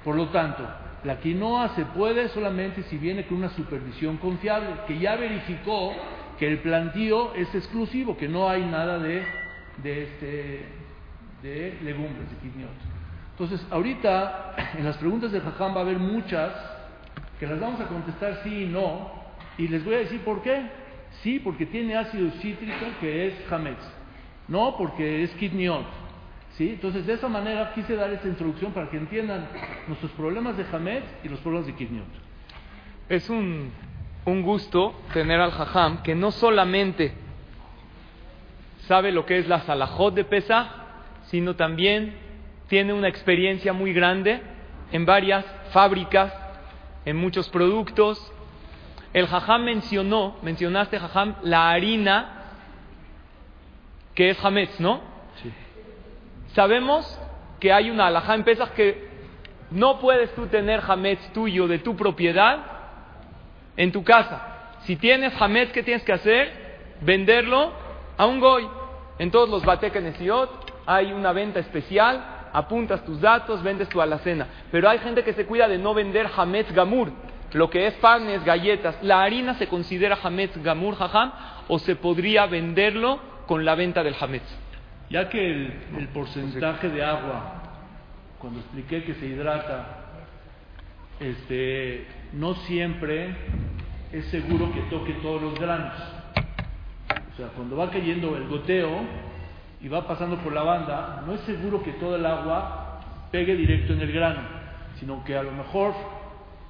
Por 0.03 0.15
lo 0.15 0.27
tanto, 0.29 0.65
la 1.03 1.20
quinoa 1.20 1.70
se 1.75 1.86
puede 1.86 2.29
solamente 2.29 2.84
si 2.84 2.98
viene 2.98 3.25
con 3.25 3.38
una 3.38 3.50
supervisión 3.50 4.18
confiable, 4.18 4.70
que 4.88 5.00
ya 5.00 5.15
verificó 5.15 5.94
que 6.38 6.48
el 6.48 6.60
plantío 6.60 7.34
es 7.36 7.53
exclusivo, 7.56 8.18
que 8.18 8.27
no 8.27 8.50
hay 8.50 8.65
nada 8.65 9.00
de, 9.00 9.24
de, 9.84 10.03
este, 10.03 10.65
de 11.41 11.77
legumbres, 11.84 12.29
de 12.29 12.38
quidniot. 12.38 12.70
Entonces, 13.32 13.65
ahorita 13.72 14.56
en 14.77 14.86
las 14.86 14.98
preguntas 14.98 15.32
de 15.32 15.41
Jajam 15.41 15.74
va 15.74 15.79
a 15.79 15.84
haber 15.84 16.00
muchas 16.00 16.51
que 17.39 17.48
las 17.48 17.60
vamos 17.60 17.79
a 17.79 17.86
contestar 17.86 18.41
sí 18.44 18.63
y 18.63 18.65
no, 18.65 19.12
y 19.58 19.68
les 19.68 19.84
voy 19.84 19.96
a 19.96 20.00
decir 20.00 20.22
por 20.22 20.41
qué. 20.41 20.62
Sí, 21.24 21.39
porque 21.39 21.65
tiene 21.65 21.96
ácido 21.96 22.29
cítrico 22.41 22.86
que 23.01 23.27
es 23.27 23.51
Hametz. 23.51 23.84
No, 24.48 24.75
porque 24.77 25.24
es 25.24 25.32
Kidniot. 25.32 25.86
¿Sí? 26.60 26.72
Entonces, 26.72 27.08
de 27.08 27.13
esa 27.13 27.30
manera 27.30 27.72
quise 27.74 27.96
dar 27.96 28.12
esta 28.12 28.28
introducción 28.28 28.74
para 28.74 28.89
que 28.89 28.98
entiendan 28.98 29.48
nuestros 29.88 30.12
problemas 30.12 30.58
de 30.58 30.66
Hametz 30.70 31.06
y 31.24 31.30
los 31.30 31.39
problemas 31.39 31.68
de 31.68 31.74
Kidniot. 31.74 32.04
Es 33.08 33.30
un, 33.30 33.72
un 34.25 34.42
gusto 34.42 34.94
tener 35.13 35.39
al 35.39 35.51
Jajam 35.51 36.04
que 36.04 36.16
no 36.16 36.32
solamente 36.32 37.13
sabe 38.88 39.13
lo 39.13 39.25
que 39.25 39.38
es 39.38 39.48
la 39.48 39.62
Salahot 39.62 40.13
de 40.13 40.25
Pesach, 40.25 40.68
sino 41.28 41.56
también 41.56 42.13
tiene 42.68 42.92
una 42.92 43.08
experiencia 43.08 43.72
muy 43.72 43.94
grande 43.94 44.42
en 44.92 45.06
varias 45.06 45.46
fábricas 45.72 46.34
en 47.06 47.16
muchos 47.16 47.48
productos. 47.48 48.34
El 49.13 49.28
jajam 49.28 49.63
mencionó, 49.63 50.36
mencionaste 50.42 51.00
jajam, 51.00 51.36
la 51.42 51.70
harina 51.70 52.36
que 54.13 54.32
es 54.32 54.44
hametz, 54.44 54.78
¿no? 54.82 55.09
Sabemos 56.53 57.20
que 57.60 57.72
hay 57.72 57.89
una 57.89 58.08
alajá 58.08 58.36
en 58.36 58.44
Pesach 58.44 58.72
que 58.72 59.10
no 59.72 60.00
puedes 60.00 60.34
tú 60.36 60.48
tener 60.48 60.82
hametz 60.88 61.32
tuyo 61.34 61.68
de 61.68 61.79
tu 61.79 61.96
propiedad 61.96 62.60
en 63.77 63.91
tu 63.91 64.03
casa. 64.03 64.77
Si 64.82 64.96
tienes 64.96 65.39
hametz, 65.39 65.72
¿qué 65.72 65.84
tienes 65.84 66.03
que 66.03 66.13
hacer? 66.13 66.51
Venderlo 67.01 67.72
a 68.18 68.25
un 68.25 68.39
goy. 68.39 68.68
En 69.20 69.32
todos 69.32 69.50
los 69.50 69.63
batekenesiot 69.63 70.74
hay 70.86 71.12
una 71.12 71.34
venta 71.34 71.60
especial 71.60 72.38
apuntas 72.53 73.03
tus 73.06 73.22
datos, 73.22 73.63
vendes 73.63 73.89
tu 73.89 74.01
alacena. 74.01 74.48
Pero 74.72 74.89
hay 74.89 75.00
gente 75.00 75.24
que 75.24 75.34
se 75.34 75.46
cuida 75.46 75.68
de 75.68 75.77
no 75.77 75.94
vender 75.94 76.29
hametz 76.36 76.72
gamur, 76.72 77.12
lo 77.53 77.70
que 77.70 77.88
es 77.88 77.94
panes, 77.96 78.44
galletas. 78.44 78.98
¿La 79.01 79.22
harina 79.22 79.56
se 79.56 79.68
considera 79.68 80.18
hametz 80.22 80.58
gamur, 80.63 80.96
jajam, 80.96 81.32
o 81.68 81.79
se 81.79 81.96
podría 81.96 82.46
venderlo 82.46 83.20
con 83.48 83.65
la 83.65 83.75
venta 83.75 84.03
del 84.03 84.15
hametz? 84.20 84.48
Ya 85.10 85.30
que 85.30 85.50
el, 85.98 86.08
porcentaje 86.13 86.89
de 86.89 87.04
agua, 87.04 87.63
cuando 88.38 88.60
expliqué 88.60 89.04
que 89.04 89.16
se 89.16 89.25
hidrata, 89.25 89.88
este, 91.20 92.06
no 92.34 92.54
siempre 92.54 93.36
es 94.12 94.25
seguro 94.25 94.72
que 94.72 94.82
toque 94.82 95.13
todos 95.22 95.42
los 95.42 95.60
granos. 95.60 95.94
O 97.34 97.38
sea, 97.38 97.48
cuando 97.56 97.75
va 97.75 97.89
cayendo 97.89 98.38
el 98.38 98.48
goteo, 98.48 99.01
y 99.82 99.88
va 99.88 100.06
pasando 100.06 100.38
por 100.38 100.54
la 100.54 100.63
banda, 100.63 101.24
no 101.25 101.34
es 101.34 101.42
seguro 101.42 101.82
que 101.84 101.94
todo 101.94 102.16
el 102.16 102.25
agua 102.25 103.00
pegue 103.32 103.56
directo 103.56 103.94
en 103.94 104.01
el 104.01 104.12
grano, 104.12 104.42
sino 105.00 105.24
que 105.24 105.38
a 105.38 105.44
lo 105.44 105.51
mejor 105.51 105.94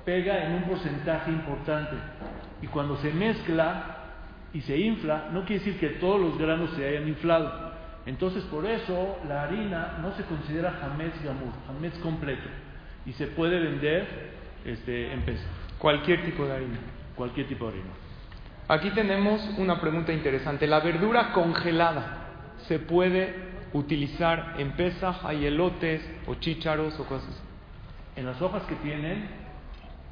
pega 0.06 0.46
en 0.46 0.54
un 0.54 0.64
porcentaje 0.64 1.32
importante. 1.32 1.96
Y 2.62 2.68
cuando 2.68 2.98
se 2.98 3.12
mezcla 3.12 3.98
y 4.54 4.62
se 4.62 4.78
infla, 4.78 5.30
no 5.32 5.44
quiere 5.44 5.64
decir 5.64 5.80
que 5.80 5.98
todos 6.00 6.22
los 6.22 6.38
granos 6.38 6.72
se 6.72 6.88
hayan 6.88 7.08
inflado. 7.08 7.69
Entonces, 8.06 8.44
por 8.46 8.66
eso 8.66 9.20
la 9.28 9.44
harina 9.44 9.98
no 10.02 10.14
se 10.16 10.24
considera 10.24 10.80
hametz 10.82 11.22
gamur, 11.24 11.54
hametz 11.68 11.98
completo, 12.00 12.48
y 13.06 13.14
se 13.14 13.28
puede 13.28 13.60
vender 13.60 14.08
este, 14.66 15.14
en 15.14 15.22
peso. 15.22 15.46
Cualquier 15.78 16.24
tipo 16.26 16.46
de 16.46 16.54
harina. 16.54 16.80
Cualquier 17.16 17.48
tipo 17.48 17.66
de 17.66 17.74
harina. 17.74 17.92
Aquí 18.68 18.92
tenemos 18.92 19.42
una 19.58 19.82
pregunta 19.82 20.14
interesante. 20.14 20.68
La 20.68 20.80
verdura 20.80 21.32
congelada 21.34 22.28
se 22.68 22.80
puede 22.80 23.50
utilizar 23.74 24.56
en 24.58 24.72
Pesaj, 24.74 25.26
hay 25.26 25.46
elotes 25.46 26.02
o 26.28 26.36
chícharos 26.36 27.00
o 27.00 27.06
cosas. 27.06 27.42
En 28.16 28.26
las 28.26 28.42
hojas 28.42 28.64
que 28.64 28.76
tienen, 28.76 29.28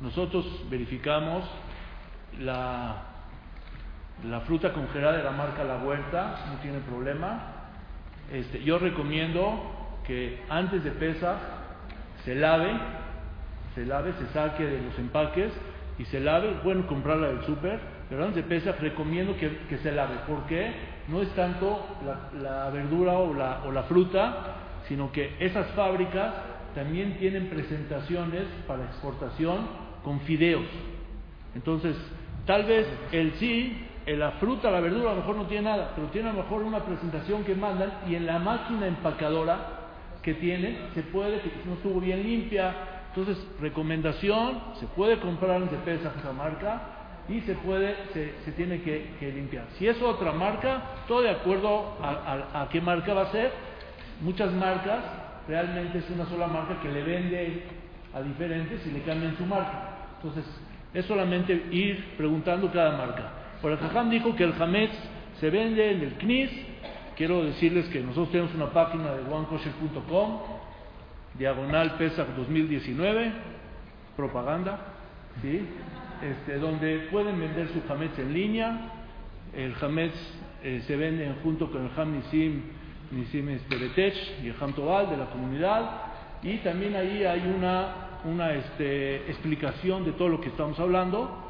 nosotros 0.01 0.45
verificamos 0.69 1.43
la, 2.39 3.03
la 4.27 4.41
fruta 4.41 4.73
congelada 4.73 5.17
de 5.17 5.23
la 5.23 5.31
marca 5.31 5.63
La 5.63 5.77
Huerta, 5.77 6.45
no 6.51 6.59
tiene 6.59 6.79
problema. 6.79 7.56
Este, 8.31 8.63
yo 8.63 8.79
recomiendo 8.79 9.99
que 10.05 10.41
antes 10.49 10.83
de 10.83 10.91
Pesaj 10.91 11.37
se 12.25 12.35
lave, 12.35 12.71
se 13.75 13.85
lave, 13.85 14.13
se 14.13 14.27
saque 14.33 14.65
de 14.65 14.81
los 14.81 14.97
empaques 14.99 15.51
y 15.97 16.05
se 16.05 16.19
lave. 16.19 16.59
Bueno, 16.63 16.87
comprarla 16.87 17.27
del 17.27 17.45
súper, 17.45 17.79
pero 18.09 18.25
antes 18.25 18.43
de 18.43 18.49
Pesaj 18.49 18.79
recomiendo 18.79 19.37
que, 19.37 19.57
que 19.69 19.77
se 19.77 19.91
lave. 19.91 20.15
¿Por 20.27 20.45
qué? 20.45 20.97
no 21.07 21.21
es 21.21 21.29
tanto 21.29 21.85
la, 22.41 22.69
verdura 22.69 23.17
o 23.17 23.33
la, 23.33 23.63
o 23.65 23.71
la 23.71 23.83
fruta, 23.83 24.55
sino 24.87 25.11
que 25.11 25.35
esas 25.39 25.67
fábricas 25.71 26.33
también 26.75 27.17
tienen 27.17 27.47
presentaciones 27.47 28.43
para 28.67 28.83
exportación 28.83 29.67
con 30.03 30.19
fideos. 30.21 30.65
Entonces, 31.55 31.95
tal 32.45 32.65
vez 32.65 32.87
el 33.11 33.33
sí, 33.35 33.85
la 34.15 34.31
fruta, 34.31 34.71
la 34.71 34.79
verdura 34.79 35.11
a 35.11 35.15
lo 35.15 35.21
mejor 35.21 35.35
no 35.35 35.45
tiene 35.47 35.69
nada, 35.69 35.91
pero 35.95 36.07
tiene 36.07 36.29
a 36.29 36.33
lo 36.33 36.43
mejor 36.43 36.61
una 36.63 36.79
presentación 36.79 37.43
que 37.43 37.55
mandan 37.55 37.91
y 38.07 38.15
en 38.15 38.25
la 38.25 38.39
máquina 38.39 38.87
empacadora 38.87 39.57
que 40.21 40.35
tiene 40.35 40.77
se 40.93 41.03
puede, 41.03 41.41
que 41.41 41.51
no 41.65 41.73
estuvo 41.73 41.99
bien 41.99 42.23
limpia. 42.23 42.73
Entonces, 43.09 43.45
recomendación, 43.59 44.59
se 44.79 44.85
puede 44.87 45.19
comprar 45.19 45.61
en 45.61 45.67
pesa 45.69 46.13
esa 46.17 46.31
marca, 46.33 46.97
y 47.29 47.41
se 47.41 47.55
puede, 47.55 47.95
se, 48.13 48.51
tiene 48.53 48.81
que, 48.81 49.31
limpiar. 49.33 49.65
Si 49.77 49.87
es 49.87 50.01
otra 50.01 50.31
marca, 50.31 50.81
todo 51.07 51.21
de 51.21 51.29
acuerdo 51.29 51.97
a, 52.01 52.67
qué 52.71 52.79
marca 52.79 53.13
va 53.13 53.23
a 53.23 53.31
ser. 53.31 53.51
Muchas 54.21 54.51
marcas 54.53 55.03
realmente 55.47 55.99
es 55.99 56.09
una 56.09 56.25
sola 56.25 56.47
marca 56.47 56.81
que 56.81 56.89
le 56.89 57.03
vende 57.03 57.63
a 58.13 58.21
diferentes 58.21 58.85
y 58.87 58.91
le 58.91 59.01
cambian 59.01 59.37
su 59.37 59.45
marca. 59.45 59.89
Entonces, 60.15 60.45
es 60.93 61.05
solamente 61.05 61.53
ir 61.71 62.13
preguntando 62.17 62.71
cada 62.71 62.97
marca. 62.97 63.31
Por 63.61 63.71
el 63.71 63.77
Jajam 63.77 64.09
dijo 64.09 64.35
que 64.35 64.43
el 64.43 64.53
Hametz 64.61 64.93
se 65.39 65.49
vende 65.49 65.91
en 65.91 66.01
el 66.01 66.13
CNIS. 66.13 66.51
Quiero 67.15 67.43
decirles 67.43 67.87
que 67.87 67.99
nosotros 68.01 68.31
tenemos 68.31 68.53
una 68.53 68.69
página 68.71 69.13
de 69.13 69.33
onekosher.com, 69.33 70.39
diagonal 71.33 71.95
PESAC 71.97 72.27
2019, 72.35 73.31
propaganda 74.15 74.79
¿sí? 75.41 75.65
Este, 76.21 76.57
donde 76.57 77.07
pueden 77.11 77.39
vender 77.39 77.69
su 77.69 77.91
hametz 77.91 78.17
en 78.19 78.33
línea. 78.33 78.91
El 79.55 79.73
hametz 79.81 80.15
eh, 80.63 80.83
se 80.85 80.95
vende 80.95 81.31
junto 81.43 81.71
con 81.71 81.85
el 81.85 81.91
ham 81.95 82.13
nisim, 82.13 82.61
nisim 83.11 83.49
este, 83.49 83.75
betech 83.77 84.15
y 84.43 84.49
el 84.49 84.55
ham 84.59 84.73
tobal 84.73 85.09
de 85.09 85.17
la 85.17 85.25
comunidad. 85.25 86.01
Y 86.43 86.57
también 86.57 86.95
ahí 86.95 87.23
hay 87.23 87.41
una, 87.55 88.19
una 88.25 88.53
este, 88.53 89.29
explicación 89.31 90.05
de 90.05 90.11
todo 90.11 90.29
lo 90.29 90.41
que 90.41 90.49
estamos 90.49 90.79
hablando 90.79 91.43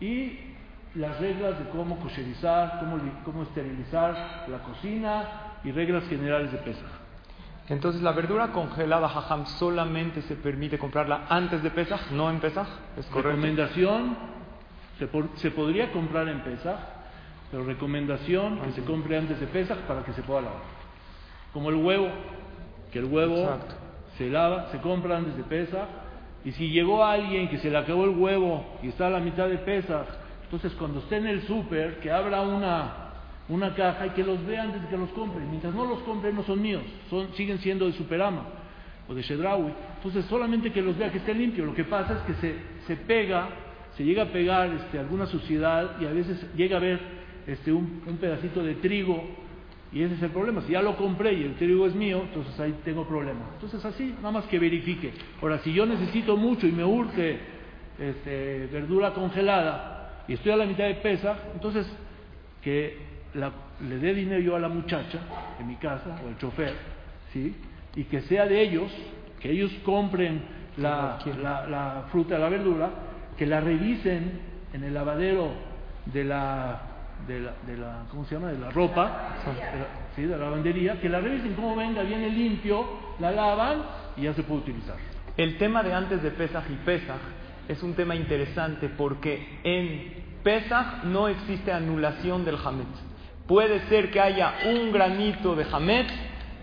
y 0.00 0.49
las 0.94 1.20
reglas 1.20 1.58
de 1.58 1.68
cómo 1.70 1.98
kosherizar, 1.98 2.80
cómo, 2.80 2.98
cómo 3.24 3.42
esterilizar 3.44 4.46
la 4.48 4.58
cocina 4.58 5.24
y 5.62 5.70
reglas 5.72 6.04
generales 6.08 6.50
de 6.52 6.58
Pesach. 6.58 6.90
Entonces 7.68 8.02
la 8.02 8.12
verdura 8.12 8.48
congelada, 8.48 9.08
jajam, 9.08 9.46
solamente 9.46 10.22
se 10.22 10.34
permite 10.34 10.78
comprarla 10.78 11.26
antes 11.28 11.62
de 11.62 11.70
Pesach, 11.70 12.10
no 12.10 12.28
en 12.28 12.40
Pesach, 12.40 12.66
¿es 12.96 13.06
correcto? 13.06 13.30
Recomendación, 13.30 14.16
se, 14.98 15.08
se 15.36 15.50
podría 15.52 15.92
comprar 15.92 16.28
en 16.28 16.40
Pesach, 16.40 16.78
pero 17.50 17.64
recomendación 17.64 18.60
que 18.60 18.72
se 18.72 18.82
compre 18.82 19.16
antes 19.16 19.38
de 19.38 19.46
Pesach 19.46 19.78
para 19.80 20.02
que 20.02 20.12
se 20.12 20.22
pueda 20.22 20.40
lavar. 20.42 20.62
Como 21.52 21.70
el 21.70 21.76
huevo, 21.76 22.08
que 22.90 22.98
el 22.98 23.04
huevo 23.04 23.36
Exacto. 23.36 23.74
se 24.18 24.28
lava, 24.28 24.68
se 24.72 24.78
compra 24.78 25.18
antes 25.18 25.36
de 25.36 25.44
Pesach, 25.44 25.88
y 26.44 26.50
si 26.52 26.70
llegó 26.70 27.04
alguien 27.04 27.48
que 27.48 27.58
se 27.58 27.70
le 27.70 27.78
acabó 27.78 28.04
el 28.04 28.16
huevo 28.16 28.64
y 28.82 28.88
está 28.88 29.06
a 29.06 29.10
la 29.10 29.20
mitad 29.20 29.48
de 29.48 29.58
Pesach, 29.58 30.08
entonces 30.50 30.72
cuando 30.76 30.98
esté 30.98 31.18
en 31.18 31.28
el 31.28 31.42
súper, 31.42 32.00
que 32.00 32.10
abra 32.10 32.40
una, 32.40 33.12
una 33.48 33.72
caja 33.72 34.08
y 34.08 34.10
que 34.10 34.24
los 34.24 34.44
vea 34.44 34.64
antes 34.64 34.82
de 34.82 34.88
que 34.88 34.96
los 34.96 35.08
compre. 35.10 35.44
Mientras 35.44 35.72
no 35.72 35.84
los 35.84 36.00
compre 36.00 36.32
no 36.32 36.42
son 36.42 36.60
míos, 36.60 36.82
son, 37.08 37.32
siguen 37.34 37.58
siendo 37.58 37.86
de 37.86 37.92
Superama 37.92 38.46
o 39.08 39.14
de 39.14 39.22
Shedrawi. 39.22 39.72
Entonces 39.98 40.24
solamente 40.24 40.72
que 40.72 40.82
los 40.82 40.98
vea 40.98 41.12
que 41.12 41.18
esté 41.18 41.34
limpio. 41.34 41.64
Lo 41.64 41.72
que 41.72 41.84
pasa 41.84 42.14
es 42.14 42.20
que 42.22 42.34
se, 42.40 42.54
se 42.88 42.96
pega, 42.96 43.48
se 43.96 44.02
llega 44.02 44.24
a 44.24 44.26
pegar 44.26 44.70
este, 44.70 44.98
alguna 44.98 45.26
suciedad 45.26 46.00
y 46.00 46.06
a 46.06 46.10
veces 46.10 46.44
llega 46.56 46.78
a 46.78 46.80
haber 46.80 46.98
este, 47.46 47.72
un, 47.72 48.02
un 48.04 48.16
pedacito 48.16 48.64
de 48.64 48.74
trigo 48.74 49.22
y 49.92 50.02
ese 50.02 50.16
es 50.16 50.22
el 50.24 50.30
problema. 50.30 50.62
Si 50.62 50.72
ya 50.72 50.82
lo 50.82 50.96
compré 50.96 51.32
y 51.32 51.44
el 51.44 51.54
trigo 51.54 51.86
es 51.86 51.94
mío, 51.94 52.22
entonces 52.24 52.58
ahí 52.58 52.74
tengo 52.84 53.06
problema. 53.06 53.50
Entonces 53.54 53.84
así, 53.84 54.16
nada 54.16 54.32
más 54.32 54.46
que 54.46 54.58
verifique. 54.58 55.12
Ahora, 55.40 55.60
si 55.60 55.72
yo 55.72 55.86
necesito 55.86 56.36
mucho 56.36 56.66
y 56.66 56.72
me 56.72 56.82
urge 56.82 57.38
este, 58.00 58.68
verdura 58.72 59.14
congelada 59.14 59.99
y 60.30 60.34
estoy 60.34 60.52
a 60.52 60.56
la 60.56 60.64
mitad 60.64 60.84
de 60.84 60.94
pesa, 60.94 61.36
entonces 61.54 61.86
que 62.62 62.96
la- 63.34 63.50
le 63.80 63.98
dé 63.98 64.14
dinero 64.14 64.40
yo 64.40 64.54
a 64.56 64.60
la 64.60 64.68
muchacha 64.68 65.18
en 65.58 65.66
mi 65.66 65.74
casa 65.76 66.20
o 66.24 66.28
al 66.28 66.38
chofer, 66.38 66.72
¿sí? 67.32 67.56
Y 67.96 68.04
que 68.04 68.20
sea 68.22 68.46
de 68.46 68.60
ellos, 68.62 68.90
que 69.40 69.50
ellos 69.50 69.72
compren 69.84 70.40
la, 70.76 71.18
la- 71.42 71.66
la 71.66 72.04
fruta, 72.12 72.38
la 72.38 72.48
verdura, 72.48 72.90
que 73.36 73.44
la 73.46 73.60
revisen 73.60 74.40
en 74.72 74.84
el 74.84 74.94
lavadero 74.94 75.50
de 76.06 76.24
la, 76.24 76.80
de 77.26 77.40
la, 77.40 77.52
de 77.66 77.76
la- 77.76 78.04
¿cómo 78.10 78.24
se 78.24 78.36
llama? 78.36 78.48
De 78.52 78.58
la 78.58 78.70
ropa, 78.70 79.34
de 79.44 79.78
la, 79.78 79.86
¿sí? 80.14 80.22
de 80.22 80.28
la 80.28 80.44
lavandería, 80.44 81.00
que 81.00 81.08
la 81.08 81.20
revisen 81.20 81.54
como 81.54 81.74
venga, 81.74 82.02
viene 82.02 82.30
limpio, 82.30 82.86
la 83.18 83.32
lavan 83.32 83.82
y 84.16 84.22
ya 84.22 84.34
se 84.34 84.42
puede 84.44 84.60
utilizar. 84.60 84.96
El 85.36 85.58
tema 85.58 85.82
de 85.82 85.92
antes 85.92 86.22
de 86.22 86.30
Pesach 86.30 86.64
y 86.70 86.74
Pesach 86.84 87.20
es 87.70 87.84
un 87.84 87.94
tema 87.94 88.16
interesante 88.16 88.88
porque 88.88 89.60
en 89.62 90.24
Pesach 90.42 91.04
no 91.04 91.28
existe 91.28 91.72
anulación 91.72 92.44
del 92.44 92.56
Hametz. 92.56 92.98
Puede 93.46 93.80
ser 93.88 94.10
que 94.10 94.20
haya 94.20 94.54
un 94.66 94.90
granito 94.90 95.54
de 95.54 95.64
Hametz 95.70 96.12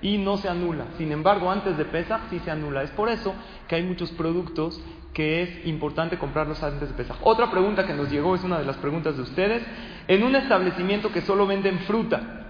y 0.01 0.17
no 0.17 0.35
se 0.35 0.49
anula. 0.49 0.87
Sin 0.97 1.13
embargo, 1.13 1.49
antes 1.49 1.77
de 1.77 1.85
Pesach 1.85 2.21
sí 2.29 2.39
se 2.39 2.51
anula. 2.51 2.83
Es 2.83 2.91
por 2.91 3.07
eso 3.07 3.33
que 3.69 3.75
hay 3.75 3.83
muchos 3.83 4.11
productos 4.11 4.83
que 5.13 5.43
es 5.43 5.65
importante 5.65 6.17
comprarlos 6.17 6.61
antes 6.61 6.89
de 6.89 6.95
Pesach. 6.95 7.17
Otra 7.21 7.49
pregunta 7.49 7.87
que 7.87 7.93
nos 7.93 8.11
llegó 8.11 8.35
es 8.35 8.43
una 8.43 8.59
de 8.59 8.65
las 8.65 8.75
preguntas 8.77 9.15
de 9.15 9.23
ustedes. 9.23 9.63
En 10.09 10.23
un 10.23 10.35
establecimiento 10.35 11.13
que 11.13 11.21
solo 11.21 11.47
venden 11.47 11.79
fruta, 11.79 12.46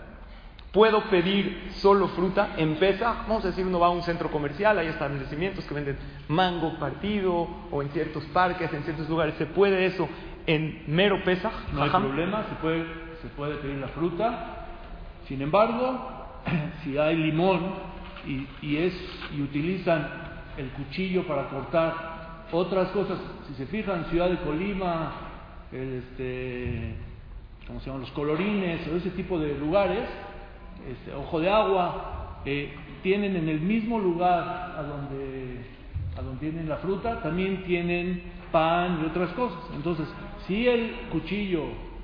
¿Puedo 0.71 1.03
pedir 1.09 1.69
solo 1.75 2.09
fruta 2.09 2.55
en 2.57 2.75
Pesach? 2.75 3.27
Vamos 3.27 3.43
a 3.45 3.47
decir, 3.47 3.65
uno 3.65 3.79
va 3.79 3.87
a 3.87 3.91
un 3.91 4.03
centro 4.03 4.29
comercial, 4.29 4.77
hay 4.77 4.87
establecimientos 4.87 5.65
que 5.65 5.73
venden 5.73 5.97
mango 6.27 6.77
partido 6.77 7.47
o 7.71 7.81
en 7.81 7.89
ciertos 7.89 8.23
parques, 8.25 8.71
en 8.73 8.83
ciertos 8.83 9.09
lugares. 9.09 9.35
¿Se 9.37 9.45
puede 9.45 9.85
eso 9.85 10.07
en 10.45 10.83
mero 10.87 11.23
Pesach? 11.23 11.53
No 11.73 11.83
hay 11.83 11.89
problema, 11.89 12.45
se 12.49 12.55
puede, 12.55 12.85
se 13.21 13.27
puede 13.29 13.55
pedir 13.55 13.77
la 13.77 13.87
fruta. 13.87 14.67
Sin 15.27 15.41
embargo, 15.41 16.41
si 16.83 16.97
hay 16.97 17.15
limón 17.15 17.73
y, 18.25 18.47
y 18.61 18.77
es, 18.77 18.93
y 19.35 19.41
utilizan 19.41 20.07
el 20.57 20.69
cuchillo 20.71 21.25
para 21.25 21.49
cortar 21.49 22.17
otras 22.51 22.89
cosas, 22.89 23.17
si 23.47 23.55
se 23.55 23.65
fijan, 23.67 24.05
Ciudad 24.05 24.29
de 24.29 24.37
Colima, 24.37 25.13
el, 25.71 26.03
este, 26.03 26.95
¿cómo 27.67 27.79
se 27.79 27.87
llaman? 27.87 28.01
los 28.01 28.11
colorines 28.11 28.87
o 28.87 28.95
ese 28.95 29.11
tipo 29.11 29.39
de 29.39 29.57
lugares, 29.57 30.07
este, 30.89 31.13
Ojo 31.13 31.39
de 31.39 31.49
Agua, 31.49 32.41
eh, 32.45 32.73
tienen 33.03 33.35
en 33.35 33.49
el 33.49 33.59
mismo 33.59 33.99
lugar 33.99 34.75
a 34.77 34.83
donde, 34.83 35.59
a 36.17 36.21
donde 36.21 36.39
tienen 36.39 36.67
la 36.69 36.77
fruta, 36.77 37.21
también 37.21 37.63
tienen 37.63 38.21
pan 38.51 39.01
y 39.03 39.05
otras 39.07 39.29
cosas. 39.31 39.59
Entonces, 39.75 40.07
si 40.47 40.67
el 40.67 40.91
cuchillo, 41.11 41.63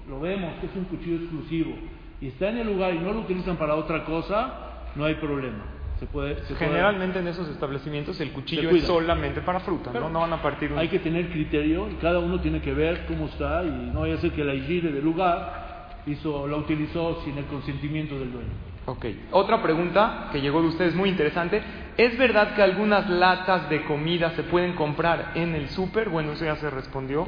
lo 0.09 0.19
vemos 0.19 0.53
que 0.59 0.67
es 0.67 0.75
un 0.75 0.85
cuchillo 0.85 1.17
exclusivo, 1.17 1.75
y 2.21 2.27
está 2.27 2.49
en 2.49 2.57
el 2.59 2.67
lugar 2.67 2.93
y 2.93 2.99
no 2.99 3.11
lo 3.13 3.19
utilizan 3.21 3.57
para 3.57 3.75
otra 3.75 4.03
cosa, 4.05 4.53
no 4.95 5.05
hay 5.05 5.15
problema. 5.15 5.63
Se 5.99 6.05
puede, 6.07 6.35
se 6.43 6.53
puede- 6.55 6.71
Generalmente 6.71 7.19
en 7.19 7.27
esos 7.27 7.47
establecimientos 7.49 8.19
el 8.19 8.31
cuchillo 8.31 8.69
es 8.71 8.83
solamente 8.83 9.41
para 9.41 9.59
fruta, 9.61 9.91
Pero 9.93 10.05
¿no? 10.05 10.11
No 10.13 10.19
van 10.21 10.33
a 10.33 10.41
partir 10.41 10.71
un... 10.71 10.77
Hay 10.79 10.89
que 10.89 10.99
tener 10.99 11.29
criterio 11.29 11.89
y 11.89 11.93
cada 11.95 12.19
uno 12.19 12.41
tiene 12.41 12.61
que 12.61 12.73
ver 12.73 13.05
cómo 13.07 13.27
está 13.27 13.63
y 13.63 13.89
no 13.93 14.01
vaya 14.01 14.15
a 14.15 14.17
ser 14.17 14.31
que 14.31 14.43
la 14.43 14.53
higiene 14.53 14.91
del 14.91 15.03
lugar 15.03 16.01
hizo, 16.05 16.47
la 16.47 16.57
utilizó 16.57 17.21
sin 17.23 17.37
el 17.37 17.45
consentimiento 17.45 18.19
del 18.19 18.31
dueño. 18.33 18.49
Ok. 18.85 19.05
Otra 19.31 19.61
pregunta 19.61 20.27
que 20.31 20.41
llegó 20.41 20.61
de 20.61 20.67
ustedes 20.67 20.93
muy 20.95 21.09
interesante. 21.09 21.63
¿Es 21.95 22.17
verdad 22.17 22.53
que 22.55 22.61
algunas 22.61 23.09
latas 23.09 23.69
de 23.69 23.83
comida 23.85 24.31
se 24.31 24.43
pueden 24.43 24.73
comprar 24.73 25.31
en 25.35 25.55
el 25.55 25.69
súper? 25.69 26.09
Bueno, 26.09 26.33
eso 26.33 26.43
ya 26.43 26.55
se 26.57 26.69
respondió, 26.69 27.27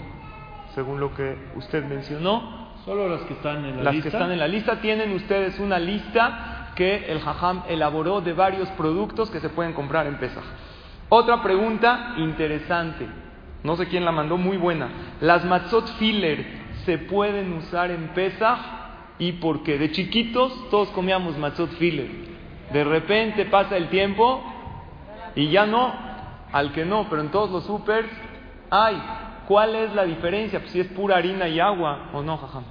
según 0.74 1.00
lo 1.00 1.14
que 1.14 1.38
usted 1.56 1.86
mencionó. 1.86 2.66
Solo 2.84 3.08
las 3.08 3.22
que 3.22 3.34
están 3.34 3.64
en 3.66 3.78
la 3.78 3.84
Las 3.84 3.94
lista. 3.96 4.10
que 4.10 4.16
están 4.18 4.32
en 4.32 4.40
la 4.40 4.48
lista, 4.48 4.82
tienen 4.82 5.12
ustedes 5.14 5.60
una 5.60 5.80
lista 5.80 6.72
que 6.76 7.10
el 7.12 7.20
Jajam 7.22 7.64
elaboró 7.70 8.22
de 8.22 8.34
varios 8.34 8.68
productos 8.72 9.30
que 9.32 9.40
se 9.40 9.50
pueden 9.50 9.74
comprar 9.74 10.08
en 10.08 10.18
Pesaj. 10.18 10.44
Otra 11.10 11.42
pregunta 11.42 12.16
interesante, 12.18 13.08
no 13.64 13.76
sé 13.78 13.88
quién 13.88 14.04
la 14.04 14.12
mandó, 14.12 14.38
muy 14.38 14.58
buena. 14.58 14.90
¿Las 15.22 15.46
matzot 15.46 15.88
filler 15.98 16.46
se 16.86 16.98
pueden 16.98 17.54
usar 17.54 17.92
en 17.92 18.10
Pesaj? 18.10 18.60
¿Y 19.20 19.34
por 19.34 19.64
qué? 19.64 19.78
De 19.78 19.92
chiquitos 19.92 20.70
todos 20.70 20.90
comíamos 20.90 21.38
matzot 21.38 21.70
filler. 21.78 22.10
De 22.72 22.84
repente 22.84 23.46
pasa 23.46 23.78
el 23.78 23.90
tiempo 23.90 24.44
y 25.36 25.50
ya 25.50 25.66
no, 25.66 25.94
al 26.52 26.72
que 26.74 26.84
no, 26.86 27.08
pero 27.10 27.22
en 27.22 27.30
todos 27.30 27.50
los 27.52 27.66
supers 27.66 28.10
hay. 28.70 29.02
¿Cuál 29.48 29.76
es 29.76 29.94
la 29.94 30.04
diferencia? 30.06 30.60
Pues 30.60 30.72
si 30.72 30.80
es 30.80 30.88
pura 30.88 31.18
harina 31.18 31.48
y 31.48 31.60
agua 31.60 32.10
o 32.14 32.24
no, 32.24 32.38
Jajam. 32.38 32.64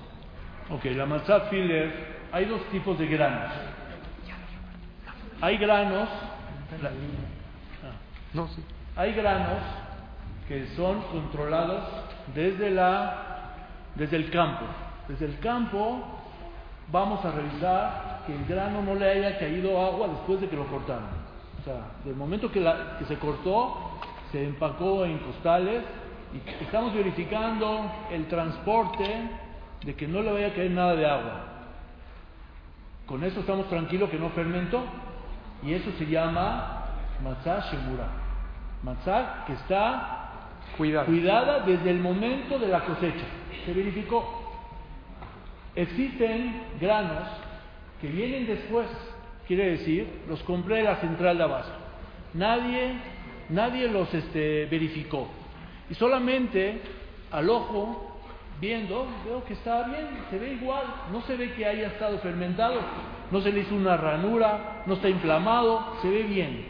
Ok, 0.71 0.85
la 0.87 1.07
matzah 1.07 1.41
filler, 1.43 2.15
hay 2.33 2.47
dos 2.47 2.63
tipos 2.73 2.99
de 2.99 3.07
granos. 3.07 3.53
Hay 5.41 5.57
granos, 5.59 6.09
la- 6.83 6.89
ah, 6.89 7.93
No, 8.33 8.49
sí. 8.49 8.63
hay 8.97 9.13
granos 9.13 9.59
que 10.49 10.67
son 10.77 11.01
controlados 11.13 11.85
desde 12.35 12.71
la, 12.71 13.53
desde 13.95 14.17
el 14.17 14.31
campo. 14.31 14.65
Desde 15.09 15.27
el 15.27 15.39
campo 15.39 16.03
vamos 16.93 17.25
a 17.25 17.31
revisar 17.33 18.23
que 18.27 18.35
el 18.35 18.45
grano 18.47 18.83
no 18.83 18.95
le 18.95 19.11
haya 19.11 19.39
caído 19.39 19.81
agua 19.85 20.09
después 20.09 20.41
de 20.41 20.49
que 20.49 20.57
lo 20.57 20.67
cortaron. 20.67 21.05
O 21.61 21.65
sea, 21.65 21.77
del 22.05 22.17
momento 22.17 22.51
que, 22.51 22.61
la- 22.61 22.99
que 22.99 23.05
se 23.07 23.19
cortó, 23.19 23.77
se 24.33 24.45
empacó 24.45 25.05
en 25.05 25.19
costales 25.19 25.83
y 26.35 26.65
estamos 26.65 26.93
verificando 26.95 27.91
el 28.11 28.27
transporte 28.27 29.31
de 29.85 29.95
que 29.95 30.07
no 30.09 30.23
le 30.23 30.33
vaya 30.33 30.49
a 30.49 30.53
caer 30.55 30.71
nada 30.71 30.95
de 30.95 31.07
agua. 31.07 31.41
Con 33.07 33.23
eso 33.23 33.41
estamos 33.41 33.69
tranquilos 33.69 34.09
que 34.11 34.19
no 34.19 34.31
fermentó. 34.31 34.83
Y 35.63 35.73
eso 35.73 35.91
se 35.99 36.07
llama 36.07 36.85
matzah 37.23 37.61
shemura. 37.71 38.07
Matzah 38.83 39.45
que 39.47 39.53
está 39.55 40.31
Cuidado. 40.77 41.07
cuidada 41.07 41.61
desde 41.61 41.91
el 41.91 42.01
momento 42.01 42.59
de 42.59 42.69
la 42.69 42.81
cosecha. 42.81 43.25
Se 43.65 43.73
verificó. 43.73 44.44
Existen 45.77 46.63
granos 46.81 47.29
que 48.01 48.09
vienen 48.09 48.47
después, 48.47 48.87
quiere 49.47 49.71
decir, 49.73 50.09
los 50.29 50.43
compré 50.45 50.77
de 50.77 50.83
la 50.85 50.97
central 50.97 51.39
de 51.39 51.45
abasto. 51.45 51.73
Nadie, 52.35 52.95
nadie 53.49 53.89
los 53.89 54.13
este, 54.15 54.67
verificó. 54.67 55.29
Y 55.91 55.95
solamente 55.95 56.81
al 57.31 57.51
ojo, 57.51 58.21
viendo, 58.61 59.07
veo 59.25 59.45
que 59.45 59.55
está 59.55 59.83
bien, 59.89 60.07
se 60.31 60.39
ve 60.39 60.53
igual, 60.55 60.85
no 61.13 61.21
se 61.23 61.37
ve 61.37 61.53
que 61.55 61.67
haya 61.67 61.89
estado 61.89 62.19
fermentado, 62.19 62.81
no 63.31 63.41
se 63.41 63.51
le 63.51 63.61
hizo 63.61 63.75
una 63.75 63.97
ranura, 63.97 64.83
no 64.87 64.95
está 64.95 65.09
inflamado, 65.09 65.97
se 66.03 66.09
ve 66.09 66.23
bien. 66.23 66.67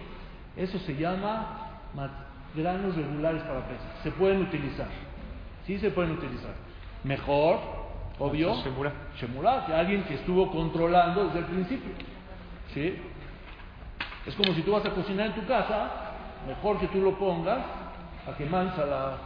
Eso 0.56 0.78
se 0.78 0.96
llama 0.96 1.80
ma- 1.94 2.26
granos 2.54 2.96
regulares 2.96 3.42
para 3.42 3.66
pesas, 3.66 3.86
se 4.02 4.10
pueden 4.12 4.42
utilizar. 4.42 4.86
Sí 5.66 5.78
se 5.78 5.90
pueden 5.90 6.12
utilizar. 6.12 6.54
Mejor, 7.04 7.58
obvio, 8.18 8.54
Shemura. 8.62 8.92
Shemura, 9.16 9.66
que 9.66 9.74
alguien 9.74 10.04
que 10.04 10.14
estuvo 10.14 10.50
controlando 10.50 11.26
desde 11.26 11.40
el 11.40 11.44
principio. 11.46 11.92
¿Sí? 12.72 12.96
Es 14.26 14.34
como 14.34 14.54
si 14.54 14.62
tú 14.62 14.72
vas 14.72 14.84
a 14.86 14.90
cocinar 14.90 15.26
en 15.26 15.34
tu 15.34 15.46
casa, 15.46 15.90
mejor 16.46 16.78
que 16.78 16.88
tú 16.88 17.00
lo 17.00 17.18
pongas 17.18 17.58
a 18.26 18.36
que 18.36 18.46
mandes 18.46 18.78
a 18.78 18.86
la, 18.86 19.16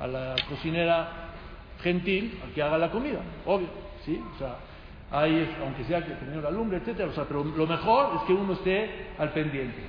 a 0.00 0.06
la 0.06 0.34
cocinera 0.48 1.08
gentil 1.82 2.40
a 2.42 2.54
que 2.54 2.62
haga 2.62 2.78
la 2.78 2.90
comida, 2.90 3.18
obvio, 3.44 3.68
¿sí? 4.04 4.22
O 4.34 4.38
sea, 4.38 4.56
hay, 5.10 5.54
aunque 5.60 5.84
sea 5.84 6.04
que 6.04 6.12
tenga 6.14 6.40
la 6.40 6.50
lumbre, 6.50 6.78
etcétera, 6.78 7.10
o 7.10 7.12
sea, 7.12 7.24
pero 7.24 7.44
lo 7.44 7.66
mejor 7.66 8.16
es 8.16 8.22
que 8.22 8.32
uno 8.32 8.54
esté 8.54 9.08
al 9.18 9.30
pendiente. 9.30 9.82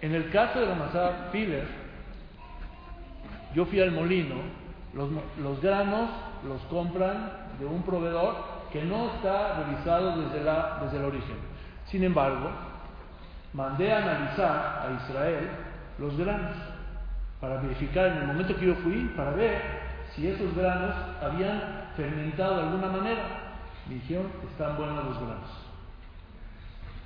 En 0.00 0.14
el 0.14 0.30
caso 0.30 0.60
de 0.60 0.66
la 0.66 0.74
masada 0.74 1.28
filler, 1.30 1.66
yo 3.54 3.66
fui 3.66 3.80
al 3.80 3.92
molino, 3.92 4.36
los, 4.94 5.10
los 5.38 5.60
granos 5.60 6.10
los 6.46 6.60
compran 6.62 7.30
de 7.58 7.66
un 7.66 7.82
proveedor 7.82 8.34
que 8.72 8.84
no 8.84 9.10
está 9.14 9.62
revisado 9.64 10.22
desde, 10.22 10.44
la, 10.44 10.80
desde 10.82 10.98
el 10.98 11.04
origen. 11.04 11.36
Sin 11.86 12.02
embargo, 12.04 12.50
mandé 13.52 13.92
a 13.92 13.98
analizar 13.98 14.50
a 14.50 15.02
Israel 15.04 15.48
los 15.98 16.16
granos 16.16 16.56
para 17.40 17.60
verificar 17.60 18.06
en 18.06 18.18
el 18.18 18.26
momento 18.28 18.56
que 18.56 18.66
yo 18.66 18.74
fui, 18.76 19.12
para 19.16 19.32
ver 19.32 19.60
si 20.14 20.26
esos 20.28 20.54
granos 20.54 20.94
habían 21.20 21.88
fermentado 21.96 22.56
de 22.56 22.62
alguna 22.62 22.86
manera. 22.88 23.22
Me 23.88 23.96
dijeron, 23.96 24.28
están 24.50 24.76
buenos 24.76 25.04
los 25.04 25.16
granos. 25.18 25.50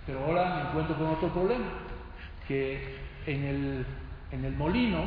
Pero 0.07 0.25
ahora 0.25 0.55
me 0.55 0.69
encuentro 0.69 0.97
con 0.97 1.07
otro 1.07 1.29
problema, 1.31 1.67
que 2.47 2.97
en 3.27 3.45
el, 3.45 3.87
en 4.31 4.45
el 4.45 4.57
molino, 4.57 5.05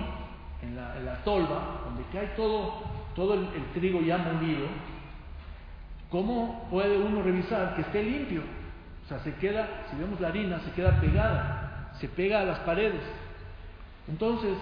en 0.61 0.75
la, 0.75 0.97
en 0.97 1.23
tolva, 1.23 1.81
donde 1.85 2.03
cae 2.11 2.27
todo, 2.35 2.83
todo 3.15 3.33
el, 3.33 3.47
trigo 3.73 4.01
ya 4.01 4.17
molido, 4.17 4.67
¿cómo 6.09 6.67
puede 6.69 6.97
uno 6.97 7.21
revisar 7.21 7.75
que 7.75 7.81
esté 7.81 8.03
limpio? 8.03 8.41
O 9.05 9.07
sea, 9.07 9.19
se 9.19 9.33
queda, 9.35 9.85
si 9.89 9.97
vemos 9.97 10.19
la 10.19 10.29
harina, 10.29 10.59
se 10.59 10.71
queda 10.71 10.99
pegada, 10.99 11.91
se 11.99 12.07
pega 12.09 12.41
a 12.41 12.45
las 12.45 12.59
paredes. 12.59 13.01
Entonces, 14.07 14.57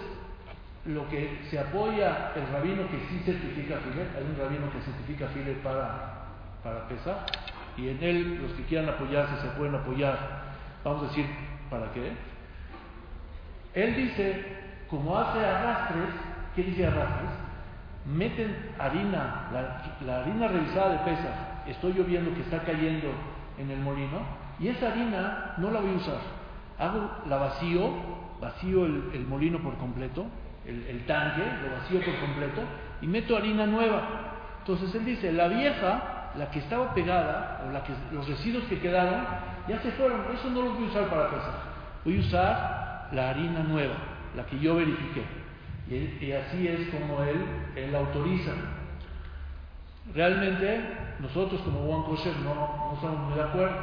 lo 0.86 1.08
que 1.08 1.38
se 1.50 1.58
apoya 1.58 2.32
el 2.34 2.46
rabino 2.52 2.88
que 2.88 2.98
sí 3.08 3.22
certifica 3.24 3.78
filet, 3.78 4.08
hay 4.16 4.24
un 4.24 4.38
rabino 4.38 4.70
que 4.72 4.80
certifica 4.80 5.28
filet 5.28 5.58
para, 5.62 6.24
para 6.62 6.88
pesar, 6.88 7.26
y 7.76 7.88
en 7.88 8.02
él 8.02 8.42
los 8.42 8.52
que 8.52 8.64
quieran 8.64 8.88
apoyarse 8.88 9.40
se 9.42 9.48
pueden 9.56 9.74
apoyar, 9.74 10.18
vamos 10.82 11.04
a 11.04 11.06
decir, 11.08 11.26
¿para 11.70 11.92
qué? 11.92 12.12
Él 13.74 13.94
dice, 13.94 14.44
como 14.88 15.16
hace 15.16 15.44
arrastres, 15.44 16.08
¿qué 16.56 16.62
dice 16.62 16.86
arrastres? 16.86 17.47
Meten 18.08 18.72
harina, 18.78 19.50
la, 20.06 20.20
harina 20.20 20.48
revisada 20.48 20.92
de 20.92 20.98
pesas, 21.00 21.36
estoy 21.66 21.92
yo 21.92 22.04
viendo 22.04 22.32
que 22.34 22.40
está 22.40 22.62
cayendo 22.62 23.08
en 23.58 23.70
el 23.70 23.80
molino, 23.80 24.20
y 24.58 24.68
esa 24.68 24.88
harina 24.88 25.54
no 25.58 25.70
la 25.70 25.80
voy 25.80 25.90
a 25.90 25.96
usar. 25.96 26.20
Hago, 26.78 27.10
la 27.28 27.36
vacío, 27.36 27.90
vacío 28.40 28.86
el, 28.86 29.26
molino 29.28 29.58
por 29.58 29.76
completo, 29.76 30.24
el, 30.64 30.86
el 30.86 31.04
tanque, 31.04 31.42
lo 31.62 31.76
vacío 31.76 32.00
por 32.02 32.18
completo, 32.18 32.62
y 33.02 33.06
meto 33.06 33.36
harina 33.36 33.66
nueva. 33.66 34.02
Entonces 34.60 34.94
él 34.94 35.04
dice, 35.04 35.30
la 35.32 35.48
vieja, 35.48 36.30
la 36.38 36.50
que 36.50 36.60
estaba 36.60 36.94
pegada, 36.94 37.66
o 37.68 37.72
la 37.72 37.84
que, 37.84 37.92
los 38.12 38.26
residuos 38.26 38.64
que 38.64 38.80
quedaron, 38.80 39.22
ya 39.68 39.80
se 39.80 39.90
fueron, 39.92 40.22
eso 40.34 40.48
no 40.48 40.62
los 40.62 40.74
voy 40.74 40.84
a 40.84 40.90
usar 40.90 41.04
para 41.10 41.28
pesar. 41.28 41.54
Voy 42.06 42.16
a 42.16 42.20
usar 42.20 43.08
la 43.12 43.30
harina 43.30 43.62
nueva, 43.64 43.96
la 44.34 44.46
que 44.46 44.58
yo 44.58 44.76
verifiqué. 44.76 45.24
Y, 45.90 46.32
así 46.32 46.68
es 46.68 46.88
como 46.90 47.22
él, 47.22 47.44
él 47.74 47.94
autoriza. 47.94 48.52
Realmente 50.14 50.82
nosotros 51.20 51.60
como 51.62 51.80
One 51.80 52.04
Kosher 52.06 52.36
no, 52.44 52.92
estamos 52.94 53.20
muy 53.20 53.34
de 53.34 53.42
acuerdo, 53.42 53.76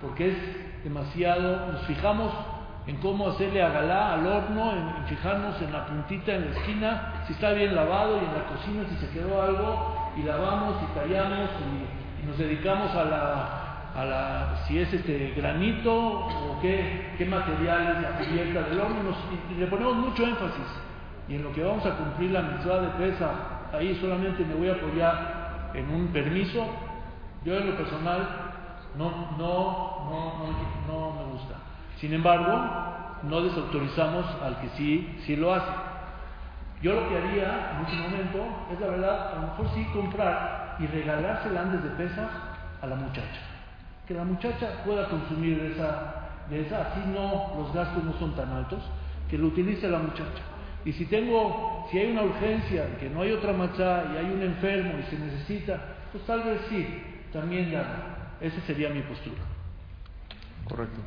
porque 0.00 0.30
es 0.30 0.82
demasiado, 0.84 1.72
nos 1.72 1.86
fijamos 1.86 2.32
en 2.86 2.96
cómo 2.96 3.28
hacerle 3.28 3.62
a 3.62 3.68
galá 3.68 4.14
al 4.14 4.26
horno, 4.26 4.72
en, 4.72 5.06
fijarnos 5.06 5.60
en 5.62 5.72
la 5.72 5.86
puntita, 5.86 6.34
en 6.34 6.46
la 6.46 6.56
esquina, 6.56 7.24
si 7.26 7.32
está 7.34 7.52
bien 7.52 7.76
lavado 7.76 8.16
y 8.16 8.24
en 8.24 8.34
la 8.34 8.44
cocina 8.46 8.84
si 8.88 9.06
se 9.06 9.12
quedó 9.12 9.40
algo, 9.40 10.12
y 10.16 10.22
lavamos 10.24 10.76
y 10.82 10.98
tallamos 10.98 11.48
y, 11.60 12.26
nos 12.26 12.38
dedicamos 12.38 12.94
a 12.94 13.04
la, 13.04 13.92
a 13.96 14.04
la, 14.04 14.64
si 14.66 14.78
es 14.78 14.92
este 14.92 15.34
granito 15.36 15.92
o 15.92 16.58
qué, 16.62 17.14
qué 17.18 17.24
material 17.24 17.96
es 17.96 18.02
la 18.02 18.18
cubierta 18.18 18.68
del 18.68 18.80
horno, 18.80 19.10
y 19.50 19.58
le 19.58 19.66
ponemos 19.66 19.96
mucho 19.96 20.24
énfasis. 20.24 20.91
Y 21.28 21.36
en 21.36 21.42
lo 21.42 21.52
que 21.52 21.62
vamos 21.62 21.84
a 21.86 21.96
cumplir 21.96 22.30
la 22.30 22.42
mitzvah 22.42 22.80
de 22.80 22.88
pesa, 22.98 23.30
ahí 23.72 23.94
solamente 24.00 24.44
me 24.44 24.54
voy 24.54 24.68
a 24.68 24.74
apoyar 24.74 25.70
en 25.74 25.88
un 25.90 26.08
permiso. 26.08 26.66
Yo 27.44 27.56
en 27.56 27.70
lo 27.70 27.76
personal 27.76 28.28
no, 28.96 29.10
no, 29.38 30.10
no, 30.10 30.46
no, 30.86 31.12
me 31.12 31.32
gusta. 31.32 31.54
Sin 31.98 32.12
embargo, 32.12 32.52
no 33.22 33.42
desautorizamos 33.42 34.26
al 34.42 34.60
que 34.60 34.68
sí, 34.70 35.18
sí 35.24 35.36
lo 35.36 35.54
hace. 35.54 35.72
Yo 36.82 36.94
lo 36.94 37.08
que 37.08 37.16
haría 37.16 37.78
en 37.78 37.86
ese 37.86 37.96
momento 37.96 38.44
es, 38.72 38.80
la 38.80 38.86
verdad, 38.88 39.32
a 39.32 39.34
lo 39.36 39.42
mejor 39.42 39.68
sí 39.74 39.84
comprar 39.92 40.76
y 40.80 40.86
regalársela 40.86 41.62
antes 41.62 41.84
de 41.84 41.90
pesas 41.90 42.28
a 42.80 42.86
la 42.86 42.96
muchacha. 42.96 43.40
Que 44.06 44.14
la 44.14 44.24
muchacha 44.24 44.82
pueda 44.84 45.08
consumir 45.08 45.60
de 45.60 45.72
esa, 45.72 46.14
de 46.50 46.62
esa, 46.62 46.88
así 46.88 47.00
no, 47.14 47.54
los 47.56 47.72
gastos 47.72 48.02
no 48.02 48.12
son 48.14 48.34
tan 48.34 48.50
altos, 48.50 48.82
que 49.30 49.38
lo 49.38 49.46
utilice 49.46 49.88
la 49.88 49.98
muchacha. 49.98 50.42
Y 50.84 50.92
si 50.92 51.06
tengo, 51.06 51.86
si 51.90 51.98
hay 51.98 52.10
una 52.10 52.22
urgencia, 52.22 52.96
que 52.98 53.08
no 53.08 53.22
hay 53.22 53.32
otra 53.32 53.52
matzá 53.52 54.10
y 54.12 54.16
hay 54.16 54.32
un 54.32 54.42
enfermo 54.42 54.94
y 54.98 55.02
se 55.04 55.18
necesita, 55.18 55.80
pues 56.10 56.24
tal 56.26 56.42
vez 56.42 56.60
sí, 56.68 56.86
también 57.32 57.70
ya. 57.70 58.36
Esa 58.40 58.60
sería 58.62 58.88
mi 58.88 59.02
postura. 59.02 59.40
Correcto. 60.68 61.00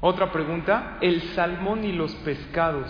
Otra 0.00 0.32
pregunta, 0.32 0.98
¿el 1.00 1.22
salmón 1.34 1.84
y 1.84 1.92
los 1.92 2.14
pescados 2.16 2.88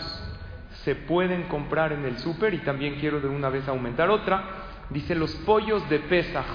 se 0.82 0.94
pueden 0.94 1.44
comprar 1.44 1.92
en 1.92 2.04
el 2.04 2.18
súper? 2.18 2.54
Y 2.54 2.58
también 2.58 2.96
quiero 2.98 3.20
de 3.20 3.28
una 3.28 3.50
vez 3.50 3.68
aumentar 3.68 4.10
otra. 4.10 4.42
Dice, 4.90 5.14
los 5.14 5.34
pollos 5.46 5.88
de 5.90 5.98
Pesaj, 6.00 6.46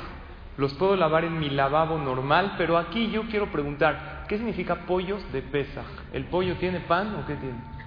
los 0.58 0.73
puedo 0.73 0.95
lavar 0.95 1.23
en 1.23 1.39
mi 1.39 1.49
lavabo 1.49 1.97
normal, 1.97 2.55
pero 2.58 2.77
aquí 2.77 3.10
yo 3.12 3.23
quiero 3.23 3.51
preguntar, 3.51 4.25
¿qué 4.27 4.38
significa 4.38 4.86
pollos 4.88 5.21
de 5.32 5.41
Pesaj? 5.43 5.86
¿El 6.12 6.25
pollo 6.25 6.55
tiene 6.55 6.82
pan 6.82 7.15
o 7.15 7.25
qué 7.25 7.36
tiene? 7.36 7.79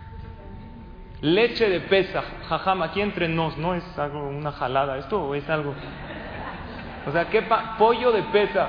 Leche 1.23 1.71
de 1.71 1.79
Pesaj, 1.83 2.25
jajam, 2.49 2.83
aquí 2.83 3.01
entre 3.01 3.29
nos, 3.29 3.57
¿no 3.57 3.75
es 3.75 3.85
algo, 3.97 4.27
una 4.27 4.51
jalada 4.51 4.99
esto 4.99 5.23
o 5.23 5.37
es 5.37 5.49
algo? 5.49 5.73
O 7.07 7.13
sea, 7.13 7.27
¿qué 7.27 7.45
pollo 7.79 8.11
de 8.11 8.23
Pesaj? 8.25 8.69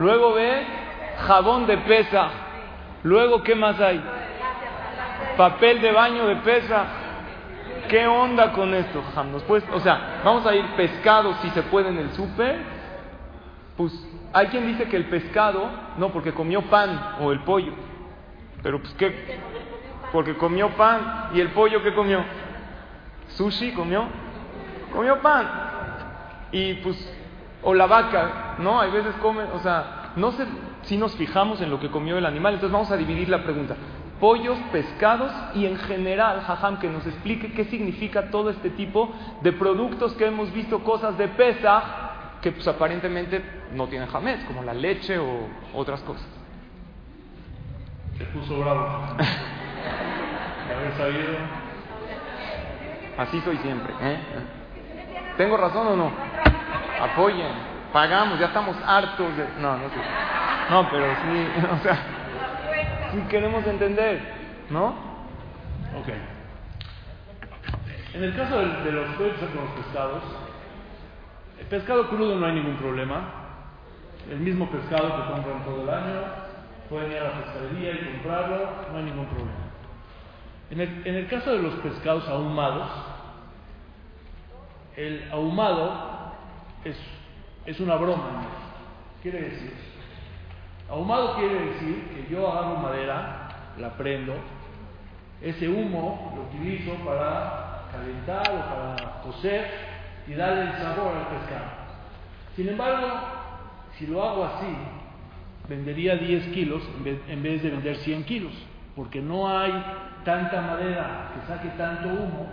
Luego 0.00 0.34
ve 0.34 0.66
jabón 1.28 1.68
de 1.68 1.78
Pesaj. 1.78 2.32
Luego, 3.04 3.44
¿qué 3.44 3.54
más 3.54 3.80
hay? 3.80 4.02
Papel 5.36 5.80
de 5.80 5.92
baño 5.92 6.26
de 6.26 6.36
Pesaj. 6.36 6.86
¿Qué 7.88 8.04
onda 8.04 8.52
con 8.52 8.74
esto, 8.74 9.00
jajam? 9.00 9.30
¿Nos 9.30 9.44
puedes, 9.44 9.64
o 9.72 9.78
sea, 9.78 10.22
vamos 10.24 10.44
a 10.44 10.56
ir 10.56 10.64
pescado 10.76 11.34
si 11.34 11.50
se 11.50 11.62
puede 11.62 11.90
en 11.90 11.98
el 11.98 12.10
súper. 12.14 12.56
Pues 13.76 13.92
hay 14.32 14.48
quien 14.48 14.66
dice 14.66 14.88
que 14.88 14.96
el 14.96 15.04
pescado, 15.04 15.70
no, 15.98 16.08
porque 16.08 16.32
comió 16.32 16.62
pan 16.62 17.16
o 17.20 17.30
el 17.30 17.40
pollo. 17.44 17.74
Pero 18.60 18.80
pues, 18.80 18.92
¿qué? 18.94 19.38
Porque 20.12 20.36
comió 20.36 20.70
pan. 20.76 21.30
¿Y 21.34 21.40
el 21.40 21.50
pollo 21.50 21.82
qué 21.82 21.94
comió? 21.94 22.22
¿Sushi 23.28 23.72
comió? 23.72 24.04
Comió 24.92 25.20
pan. 25.20 25.48
Y 26.52 26.74
pues, 26.74 26.96
o 27.62 27.72
la 27.72 27.86
vaca, 27.86 28.56
¿no? 28.58 28.80
Hay 28.80 28.90
veces 28.90 29.14
come, 29.22 29.44
o 29.44 29.58
sea, 29.60 30.12
no 30.16 30.32
sé 30.32 30.46
si 30.82 30.98
nos 30.98 31.16
fijamos 31.16 31.60
en 31.62 31.70
lo 31.70 31.80
que 31.80 31.90
comió 31.90 32.18
el 32.18 32.26
animal. 32.26 32.54
Entonces 32.54 32.72
vamos 32.72 32.90
a 32.90 32.96
dividir 32.96 33.28
la 33.28 33.42
pregunta. 33.42 33.74
Pollos, 34.20 34.58
pescados 34.70 35.32
y 35.54 35.66
en 35.66 35.76
general, 35.78 36.42
jajam, 36.42 36.78
que 36.78 36.88
nos 36.88 37.04
explique 37.06 37.52
qué 37.54 37.64
significa 37.64 38.30
todo 38.30 38.50
este 38.50 38.70
tipo 38.70 39.10
de 39.40 39.52
productos 39.52 40.12
que 40.12 40.26
hemos 40.26 40.52
visto, 40.52 40.84
cosas 40.84 41.18
de 41.18 41.26
pesa, 41.28 42.38
que 42.40 42.52
pues 42.52 42.68
aparentemente 42.68 43.42
no 43.72 43.88
tienen 43.88 44.08
jamés, 44.08 44.44
como 44.44 44.62
la 44.62 44.74
leche 44.74 45.18
o 45.18 45.48
otras 45.74 46.00
cosas. 46.02 46.28
Se 48.18 48.24
puso 48.26 48.60
bravo. 48.60 49.16
haber 50.70 50.96
sabido. 50.96 51.36
Así 53.18 53.40
soy 53.42 53.56
siempre. 53.58 53.92
¿eh? 54.00 54.18
¿Tengo 55.36 55.56
razón 55.56 55.86
o 55.88 55.96
no? 55.96 56.12
Apoyen, 57.00 57.52
pagamos, 57.92 58.38
ya 58.38 58.46
estamos 58.46 58.76
hartos 58.86 59.36
de... 59.36 59.46
No, 59.60 59.76
no 59.76 59.88
sé. 59.88 59.96
No, 60.70 60.88
pero 60.90 61.06
sí, 61.06 61.48
o 61.72 61.82
sea, 61.82 61.98
sí 63.10 63.22
queremos 63.28 63.66
entender, 63.66 64.20
¿no? 64.70 64.88
Ok. 66.00 66.08
En 68.14 68.24
el 68.24 68.36
caso 68.36 68.58
de, 68.58 68.66
de 68.84 68.92
los 68.92 69.06
con 69.16 69.26
los 69.26 69.84
pescados, 69.84 70.22
el 71.58 71.66
pescado 71.66 72.08
crudo 72.08 72.36
no 72.36 72.46
hay 72.46 72.54
ningún 72.54 72.76
problema. 72.76 73.20
El 74.30 74.38
mismo 74.38 74.70
pescado 74.70 75.16
que 75.16 75.32
compran 75.32 75.64
todo 75.64 75.82
el 75.82 75.88
año, 75.88 76.20
pueden 76.88 77.10
ir 77.10 77.18
a 77.18 77.24
la 77.24 77.44
pescadería 77.44 77.92
y 77.92 78.04
comprarlo, 78.12 78.68
no 78.92 78.98
hay 78.98 79.04
ningún 79.04 79.26
problema. 79.26 79.61
En 80.72 80.80
el, 80.80 81.26
caso 81.26 81.52
de 81.52 81.58
los 81.58 81.74
pescados 81.80 82.26
ahumados, 82.26 82.88
el 84.96 85.30
ahumado 85.30 86.32
es, 86.82 86.96
es 87.66 87.78
una 87.78 87.96
broma. 87.96 88.46
Quiere 89.20 89.42
decir, 89.42 89.74
ahumado 90.88 91.36
quiere 91.36 91.60
decir 91.72 92.08
que 92.14 92.32
yo 92.32 92.50
agarro 92.50 92.76
madera, 92.76 93.74
la 93.76 93.90
prendo, 93.98 94.32
ese 95.42 95.68
humo 95.68 96.32
lo 96.36 96.44
utilizo 96.44 96.94
para 97.04 97.88
calentar 97.92 98.40
o 98.40 98.74
para 98.74 99.20
cocer 99.24 99.70
y 100.26 100.32
darle 100.32 100.70
el 100.70 100.72
sabor 100.78 101.14
al 101.14 101.38
pescado. 101.38 101.70
Sin 102.56 102.70
embargo, 102.70 103.08
si 103.98 104.06
lo 104.06 104.24
hago 104.24 104.44
así, 104.46 104.74
vendería 105.68 106.16
10 106.16 106.46
kilos 106.54 106.82
en 107.28 107.42
vez 107.42 107.62
de 107.62 107.68
vender 107.68 107.96
100 107.96 108.24
kilos, 108.24 108.52
porque 108.96 109.20
no 109.20 109.50
hay 109.50 109.70
tanta 110.24 110.60
madera 110.62 111.32
que 111.34 111.46
saque 111.46 111.68
tanto 111.70 112.08
humo 112.08 112.46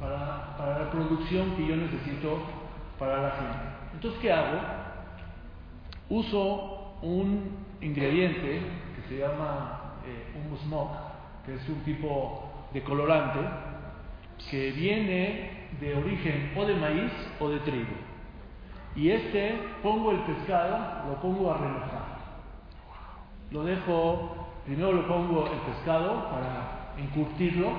para, 0.00 0.78
la 0.78 0.90
producción 0.90 1.56
que 1.56 1.66
yo 1.66 1.76
necesito 1.76 2.38
para 2.98 3.22
la 3.22 3.30
gente. 3.30 3.58
Entonces, 3.94 4.20
¿qué 4.20 4.32
hago? 4.32 4.60
Uso 6.08 6.96
un 7.02 7.56
ingrediente 7.80 8.60
que 8.96 9.08
se 9.08 9.18
llama 9.18 9.94
eh, 10.06 10.34
humus 10.36 10.60
smoke, 10.60 10.96
que 11.46 11.54
es 11.54 11.68
un 11.68 11.82
tipo 11.84 12.50
de 12.72 12.82
colorante 12.82 13.40
que 14.50 14.72
viene 14.72 15.68
de 15.80 15.94
origen 15.94 16.52
o 16.56 16.64
de 16.64 16.74
maíz 16.74 17.12
o 17.40 17.48
de 17.48 17.60
trigo. 17.60 17.94
Y 18.96 19.10
este 19.10 19.58
pongo 19.82 20.12
el 20.12 20.20
pescado, 20.20 21.08
lo 21.08 21.20
pongo 21.20 21.52
a 21.52 21.58
remojar. 21.58 22.14
Lo 23.50 23.64
dejo, 23.64 24.48
primero 24.64 24.92
lo 24.92 25.08
pongo 25.08 25.46
el 25.46 25.58
pescado 25.60 26.28
para 26.30 26.83
encurtirlo, 26.98 27.72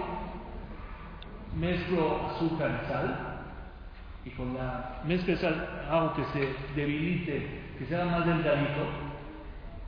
mezclo 1.58 2.30
azúcar 2.30 2.82
y 2.84 2.92
sal, 2.92 3.36
y 4.26 4.30
con 4.32 4.56
la 4.56 5.02
mezcla 5.06 5.36
de 5.36 5.40
sal 5.40 5.88
hago 5.90 6.14
que 6.16 6.24
se 6.34 6.56
debilite, 6.76 7.62
que 7.78 7.86
sea 7.86 8.06
más 8.06 8.26
delgadito, 8.26 8.86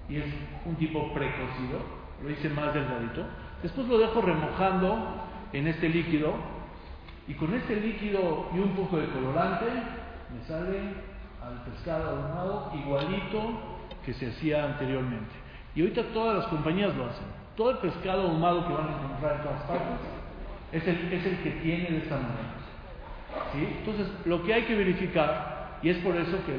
y 0.10 0.18
es 0.18 0.26
un 0.66 0.76
tipo 0.76 1.14
precocido, 1.14 1.80
lo 2.24 2.30
hice 2.30 2.50
más 2.50 2.74
delgadito. 2.74 3.26
Después 3.62 3.88
lo 3.88 3.98
dejo 3.98 4.22
remojando 4.22 5.24
en 5.54 5.68
este 5.68 5.90
líquido, 5.90 6.36
y 7.28 7.34
con 7.34 7.54
este 7.54 7.76
líquido 7.76 8.48
y 8.54 8.60
un 8.60 8.70
poco 8.76 8.98
de 8.98 9.08
colorante 9.08 9.66
me 9.66 10.46
sale 10.48 10.80
al 11.44 11.62
pescado 11.64 12.10
ahumado 12.10 12.72
igualito 12.76 13.78
que 14.06 14.14
se 14.14 14.28
hacía 14.28 14.64
anteriormente. 14.64 15.34
Y 15.76 15.82
ahorita 15.82 16.04
todas 16.14 16.38
las 16.38 16.48
compañías 16.48 16.96
lo 16.96 17.06
hacen. 17.06 17.37
Todo 17.58 17.72
el 17.72 17.78
pescado 17.80 18.22
ahumado 18.22 18.68
que 18.68 18.74
van 18.74 18.88
a 18.88 18.98
encontrar 18.98 19.36
en 19.38 19.42
todas 19.42 19.62
partes 19.64 19.98
es 20.72 20.88
el, 20.88 21.10
que 21.44 21.52
tiene 21.64 21.90
de 21.90 21.98
esta 21.98 22.16
manera. 22.16 22.58
Entonces, 23.80 24.08
lo 24.26 24.44
que 24.44 24.54
hay 24.54 24.64
que 24.64 24.76
verificar, 24.76 25.80
y 25.82 25.90
es 25.90 25.98
por 25.98 26.16
eso 26.16 26.38
que 26.46 26.56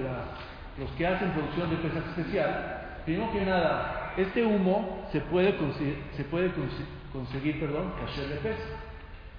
los 0.81 0.91
que 0.93 1.07
hacen 1.07 1.31
producción 1.31 1.71
de 1.71 1.77
pesas 1.77 2.05
especial, 2.09 3.01
primero 3.05 3.33
que 3.33 3.47
nada, 3.47 4.13
este 4.17 4.45
humo 4.45 5.07
se 5.13 5.21
puede, 5.21 5.55
se 6.17 6.25
puede 6.25 6.51
conseguir, 7.13 7.61
perdón, 7.61 7.93
caché 8.05 8.27
de 8.27 8.37
pesa. 8.37 8.69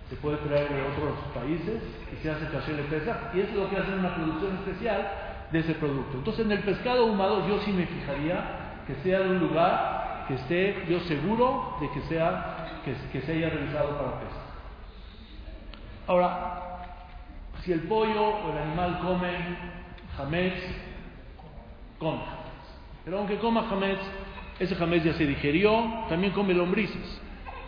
Se 0.09 0.15
puede 0.15 0.37
traer 0.37 0.69
de 0.69 0.81
otros 0.81 1.19
países 1.35 1.83
y 2.11 2.23
se 2.23 2.31
hace 2.31 2.47
caché 2.47 2.73
de 2.73 2.83
pesa, 2.83 3.31
y 3.33 3.41
eso 3.41 3.49
es 3.49 3.55
lo 3.57 3.69
que 3.69 3.77
hacen 3.77 3.99
una 3.99 4.15
producción 4.15 4.55
especial 4.55 5.07
de 5.51 5.59
ese 5.59 5.73
producto. 5.73 6.17
Entonces 6.17 6.45
en 6.45 6.51
el 6.53 6.59
pescado 6.59 7.01
ahumado 7.01 7.47
yo 7.47 7.59
sí 7.59 7.71
me 7.73 7.85
fijaría 7.85 8.83
que 8.87 8.95
sea 9.03 9.19
de 9.19 9.29
un 9.29 9.39
lugar 9.39 10.09
que 10.29 10.35
esté 10.35 10.85
yo 10.87 10.99
seguro 11.01 11.75
de 11.81 11.89
que 11.89 12.01
sea 12.01 12.81
que, 13.11 13.21
se 13.21 13.31
haya 13.31 13.49
realizado 13.49 13.97
para 13.97 14.19
pesca. 14.19 14.41
Ahora, 16.05 16.85
si 17.63 17.73
el 17.73 17.81
pollo 17.81 18.27
o 18.27 18.51
el 18.51 18.57
animal 18.59 18.99
come 18.99 19.31
jamés, 20.15 20.53
come 21.97 22.21
Pero 23.03 23.17
aunque 23.17 23.39
coma 23.39 23.63
jamés, 23.69 23.97
ese 24.59 24.75
jamés 24.75 25.03
ya 25.03 25.13
se 25.13 25.25
digerió, 25.25 26.05
también 26.09 26.31
come 26.31 26.53
lombrices 26.53 27.21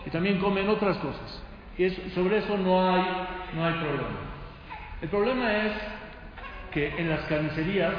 y 0.05 0.11
también 0.11 0.39
comen 0.39 0.69
otras 0.69 0.97
cosas. 0.97 1.43
Y 1.79 1.89
sobre 2.11 2.37
eso 2.37 2.57
no 2.59 2.93
hay, 2.93 3.03
no 3.55 3.65
hay 3.65 3.73
problema. 3.73 4.19
El 5.01 5.09
problema 5.09 5.65
es 5.65 5.73
que 6.71 6.89
en 6.89 7.09
las 7.09 7.21
carnicerías 7.21 7.95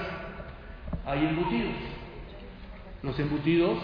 hay 1.04 1.26
embutidos. 1.26 1.74
Los 3.02 3.18
embutidos 3.18 3.78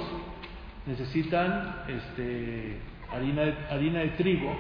necesitan 0.89 1.85
este, 1.87 2.79
harina, 3.13 3.43
de, 3.43 3.55
harina 3.71 4.01
de 4.01 4.09
trigo 4.09 4.57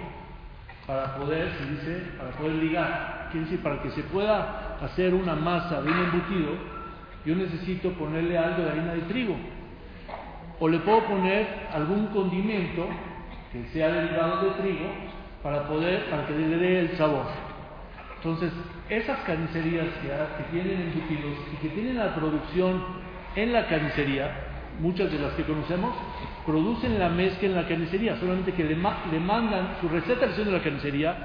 para 0.87 1.17
poder, 1.17 1.51
se 1.59 1.67
dice, 1.71 2.03
para 2.19 2.31
poder 2.33 2.53
ligar. 2.55 3.29
Quiere 3.33 3.47
decir, 3.47 3.63
para 3.63 3.83
que 3.83 3.91
se 3.91 4.03
pueda 4.05 4.77
hacer 4.81 5.15
una 5.15 5.35
masa 5.35 5.83
de 5.83 5.91
un 5.91 5.99
embutido, 5.99 6.53
yo 7.25 7.35
necesito 7.35 7.93
ponerle 7.93 8.39
algo 8.39 8.63
de 8.63 8.71
harina 8.71 8.93
de 8.95 9.03
trigo. 9.03 9.37
O 10.61 10.69
le 10.69 10.79
puedo 10.81 11.05
poner 11.05 11.47
algún 11.73 12.07
condimento 12.09 12.89
que 13.53 13.65
sea 13.73 13.89
derivado 13.89 14.45
de 14.45 14.63
trigo 14.63 14.87
para 15.43 15.67
poder, 15.67 16.05
para 16.11 16.27
que 16.27 16.35
le 16.35 16.57
dé 16.57 16.81
el 16.81 16.97
sabor. 16.97 17.27
Entonces, 18.17 18.53
esas 18.89 19.19
carnicerías 19.21 19.87
que, 20.03 20.45
tienen 20.51 20.81
embutidos 20.81 21.39
y 21.53 21.57
que 21.57 21.69
tienen 21.69 21.99
la 21.99 22.15
producción 22.15 22.83
en 23.37 23.53
la 23.53 23.67
carnicería, 23.69 24.48
muchas 24.79 25.11
de 25.11 25.19
las 25.19 25.33
que 25.35 25.45
conocemos, 25.45 25.95
producen 26.47 26.99
la 26.99 27.09
mezcla 27.09 27.49
en 27.49 27.55
la 27.55 27.69
carnicería, 27.69 28.17
solamente 28.17 28.53
que 28.53 28.65
le, 28.65 28.77
mandan 28.77 29.77
su 29.81 29.89
receta 29.89 30.27
de 30.27 30.45
la 30.51 30.63
carnicería 30.63 31.17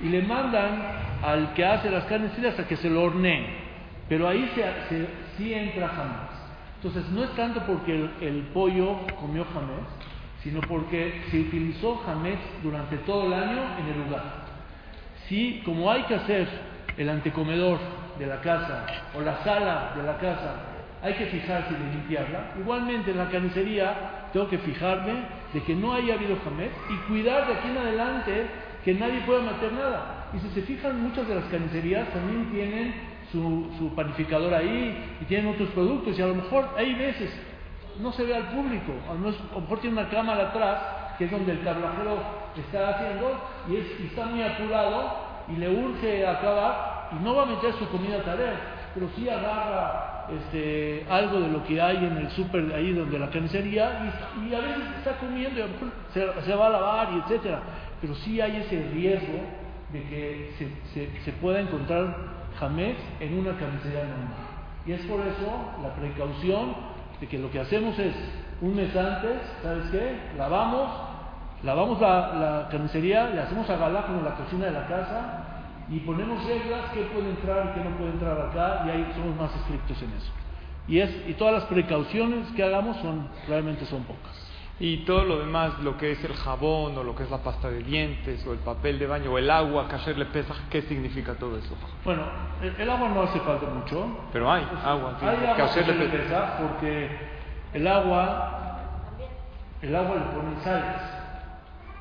y 0.00 0.08
le 0.08 0.22
mandan 0.22 0.82
al 1.22 1.54
que 1.54 1.64
hace 1.64 1.90
las 1.90 2.04
carnicerías 2.04 2.58
a 2.58 2.66
que 2.66 2.76
se 2.76 2.90
lo 2.90 3.02
horneen. 3.02 3.46
Pero 4.08 4.28
ahí 4.28 4.50
se, 4.54 5.06
sí 5.36 5.54
entra 5.54 5.88
jamás. 5.88 6.30
Entonces, 6.76 7.10
no 7.12 7.24
es 7.24 7.30
tanto 7.30 7.60
porque 7.66 7.94
el, 7.94 8.10
el 8.20 8.42
pollo 8.52 8.98
comió 9.20 9.44
jamés, 9.46 9.86
sino 10.42 10.60
porque 10.60 11.22
se 11.30 11.40
utilizó 11.40 11.96
jamés 12.04 12.38
durante 12.62 12.98
todo 12.98 13.26
el 13.26 13.32
año 13.32 13.62
en 13.78 13.86
el 13.86 14.04
lugar. 14.04 14.44
Si, 15.26 15.62
como 15.64 15.90
hay 15.90 16.02
que 16.02 16.16
hacer 16.16 16.46
el 16.98 17.08
antecomedor 17.08 17.78
de 18.18 18.26
la 18.26 18.40
casa 18.40 18.86
o 19.16 19.20
la 19.22 19.42
sala 19.42 19.92
de 19.96 20.02
la 20.02 20.18
casa, 20.18 20.73
hay 21.04 21.12
que 21.14 21.26
fijarse 21.26 21.74
de 21.74 21.92
limpiarla, 21.92 22.54
igualmente 22.58 23.10
en 23.10 23.18
la 23.18 23.28
carnicería 23.28 24.28
tengo 24.32 24.48
que 24.48 24.56
fijarme 24.56 25.12
de 25.52 25.62
que 25.62 25.74
no 25.74 25.92
haya 25.92 26.14
habido 26.14 26.36
jamés 26.42 26.70
y 26.88 26.96
cuidar 27.08 27.46
de 27.46 27.54
aquí 27.54 27.68
en 27.68 27.76
adelante 27.76 28.46
que 28.82 28.94
nadie 28.94 29.20
pueda 29.26 29.42
meter 29.42 29.72
nada. 29.74 30.30
Y 30.34 30.38
si 30.40 30.48
se 30.50 30.62
fijan, 30.62 31.02
muchas 31.02 31.28
de 31.28 31.34
las 31.34 31.44
carnicerías 31.44 32.08
también 32.08 32.50
tienen 32.50 32.94
su, 33.30 33.92
panificador 33.94 34.54
ahí 34.54 35.18
y 35.20 35.24
tienen 35.26 35.52
otros 35.52 35.68
productos. 35.70 36.18
Y 36.18 36.22
a 36.22 36.26
lo 36.26 36.36
mejor 36.36 36.70
hay 36.76 36.94
veces 36.94 37.30
no 38.00 38.10
se 38.12 38.24
ve 38.24 38.34
al 38.34 38.48
público, 38.48 38.92
a 39.08 39.14
lo 39.14 39.60
mejor 39.60 39.80
tiene 39.80 40.00
una 40.00 40.08
cámara 40.08 40.48
atrás 40.48 40.80
que 41.18 41.26
es 41.26 41.30
donde 41.30 41.52
el 41.52 41.60
tablajero 41.62 42.18
está 42.56 42.88
haciendo 42.88 43.40
y, 43.68 43.76
es, 43.76 44.00
está 44.10 44.26
muy 44.26 44.42
apurado 44.42 45.16
y 45.48 45.56
le 45.56 45.68
urge 45.68 46.26
acabar 46.26 47.10
y 47.12 47.22
no 47.22 47.34
va 47.34 47.44
a 47.44 47.46
meter 47.46 47.72
su 47.74 47.88
comida 47.90 48.16
a 48.16 48.22
tarea, 48.24 48.56
pero 48.94 49.08
sí 49.16 49.28
agarra 49.28 50.26
este, 50.30 51.04
algo 51.10 51.40
de 51.40 51.48
lo 51.48 51.64
que 51.64 51.80
hay 51.80 51.96
en 51.96 52.16
el 52.16 52.30
súper 52.30 52.72
ahí 52.74 52.92
donde 52.92 53.18
la 53.18 53.28
carnicería 53.28 54.12
y, 54.40 54.54
a 54.54 54.60
veces 54.60 54.82
está 54.98 55.18
comiendo 55.18 55.60
y 55.60 55.64
se, 56.12 56.54
va 56.54 56.66
a 56.66 56.70
lavar 56.70 57.08
y 57.12 57.18
etcétera, 57.18 57.60
pero 58.00 58.14
sí 58.14 58.40
hay 58.40 58.56
ese 58.58 58.88
riesgo 58.92 59.40
de 59.92 60.02
que 60.04 60.50
se, 60.92 61.20
se, 61.20 61.32
pueda 61.32 61.60
encontrar 61.60 62.16
jamés 62.58 62.96
en 63.20 63.38
una 63.38 63.56
carnicería 63.56 64.04
normal. 64.04 64.28
Y 64.86 64.92
es 64.92 65.00
por 65.06 65.20
eso 65.20 65.72
la 65.82 65.94
precaución 65.94 66.74
de 67.20 67.26
que 67.26 67.38
lo 67.38 67.50
que 67.50 67.60
hacemos 67.60 67.98
es 67.98 68.14
un 68.60 68.74
mes 68.74 68.94
antes, 68.96 69.40
¿sabes 69.62 69.90
qué? 69.90 70.16
Lavamos, 70.36 70.90
lavamos 71.62 72.00
la, 72.00 72.34
la 72.34 72.68
carnicería, 72.70 73.30
le 73.30 73.40
hacemos 73.40 73.68
a 73.68 73.76
galá 73.76 74.02
como 74.02 74.22
la 74.22 74.34
cocina 74.34 74.66
de 74.66 74.72
la 74.72 74.86
casa 74.86 75.43
y 75.90 76.00
ponemos 76.00 76.44
reglas 76.44 76.90
que 76.92 77.02
puede 77.02 77.30
entrar 77.30 77.70
y 77.70 77.78
qué 77.78 77.88
no 77.88 77.96
puede 77.96 78.12
entrar 78.12 78.40
acá 78.40 78.84
y 78.86 78.90
ahí 78.90 79.12
somos 79.14 79.36
más 79.36 79.54
estrictos 79.54 80.00
en 80.02 80.10
eso. 80.12 80.32
Y, 80.86 80.98
es, 80.98 81.10
y 81.28 81.34
todas 81.34 81.54
las 81.54 81.64
precauciones 81.64 82.50
que 82.52 82.62
hagamos 82.62 82.96
son 82.98 83.28
realmente 83.48 83.84
son 83.86 84.04
pocas. 84.04 84.44
Y 84.80 84.98
todo 85.04 85.24
lo 85.24 85.38
demás, 85.38 85.78
lo 85.80 85.96
que 85.96 86.12
es 86.12 86.24
el 86.24 86.34
jabón 86.34 86.98
o 86.98 87.04
lo 87.04 87.14
que 87.14 87.22
es 87.22 87.30
la 87.30 87.38
pasta 87.38 87.70
de 87.70 87.82
dientes 87.82 88.44
o 88.44 88.52
el 88.52 88.58
papel 88.58 88.98
de 88.98 89.06
baño 89.06 89.30
o 89.30 89.38
el 89.38 89.48
agua, 89.48 89.86
que 89.88 90.14
le 90.14 90.26
pesa, 90.26 90.52
¿qué 90.68 90.82
significa 90.82 91.34
todo 91.34 91.56
eso? 91.56 91.76
Bueno, 92.04 92.22
el, 92.60 92.90
agua 92.90 93.08
no 93.08 93.22
hace 93.22 93.38
falta 93.40 93.66
mucho. 93.66 94.26
Pero 94.32 94.50
hay 94.50 94.62
agua. 94.84 95.16
Hay 95.20 95.46
agua 95.46 95.74
que 95.74 95.92
le 95.92 96.08
pesa 96.08 96.58
porque 96.58 97.08
el 97.72 97.86
agua, 97.86 98.80
el 99.80 99.94
agua 99.94 100.16
le 100.16 100.36
ponen 100.36 100.60
sales. 100.64 101.02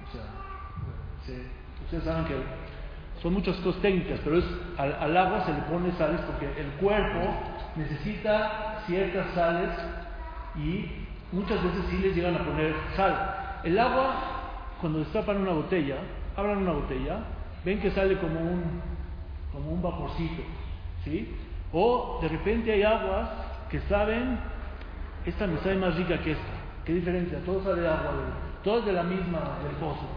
O 0.08 0.12
sea, 0.12 1.36
ustedes 1.86 2.04
saben 2.04 2.26
que 2.26 2.63
son 3.24 3.34
muchas 3.34 3.56
cosas 3.58 3.82
técnicas, 3.82 4.20
pero 4.22 4.38
es, 4.38 4.46
al, 4.78 5.16
agua 5.16 5.46
se 5.46 5.54
le 5.54 5.62
pone 5.62 5.94
sales 5.94 6.20
porque 6.28 6.46
el 6.60 6.68
cuerpo 6.74 7.20
necesita 7.78 8.84
ciertas 8.86 9.34
sales 9.34 9.70
y 10.58 10.92
muchas 11.32 11.64
veces 11.64 11.86
sí 11.90 12.00
les 12.00 12.14
llegan 12.14 12.36
a 12.36 12.44
poner 12.44 12.76
sal. 12.98 13.62
El 13.64 13.80
agua, 13.80 14.14
cuando 14.82 15.00
destapan 15.00 15.38
una 15.38 15.54
botella, 15.54 15.96
abran 16.36 16.58
una 16.58 16.74
botella, 16.74 17.20
ven 17.64 17.80
que 17.80 17.92
sale 17.92 18.18
como 18.18 18.42
un, 18.42 18.82
como 19.54 19.72
un 19.72 19.82
vaporcito, 19.82 20.44
¿sí? 21.06 21.34
O 21.72 22.20
de 22.22 22.28
repente 22.28 22.74
hay 22.74 22.84
aguas 22.84 23.30
que 23.72 23.80
saben, 23.88 24.38
esta 25.26 25.48
me 25.48 25.60
sabe 25.60 25.76
más 25.78 25.96
rica 25.96 26.18
que 26.22 26.34
esta. 26.34 26.54
¿Qué 26.84 26.94
diferencia? 26.96 27.40
Todo 27.46 27.64
sabe 27.64 27.88
agua, 27.88 28.12
todas 28.66 28.86
de 28.86 28.92
la 28.92 29.04
misma, 29.04 29.60
del 29.64 29.78
pozo. 29.80 30.10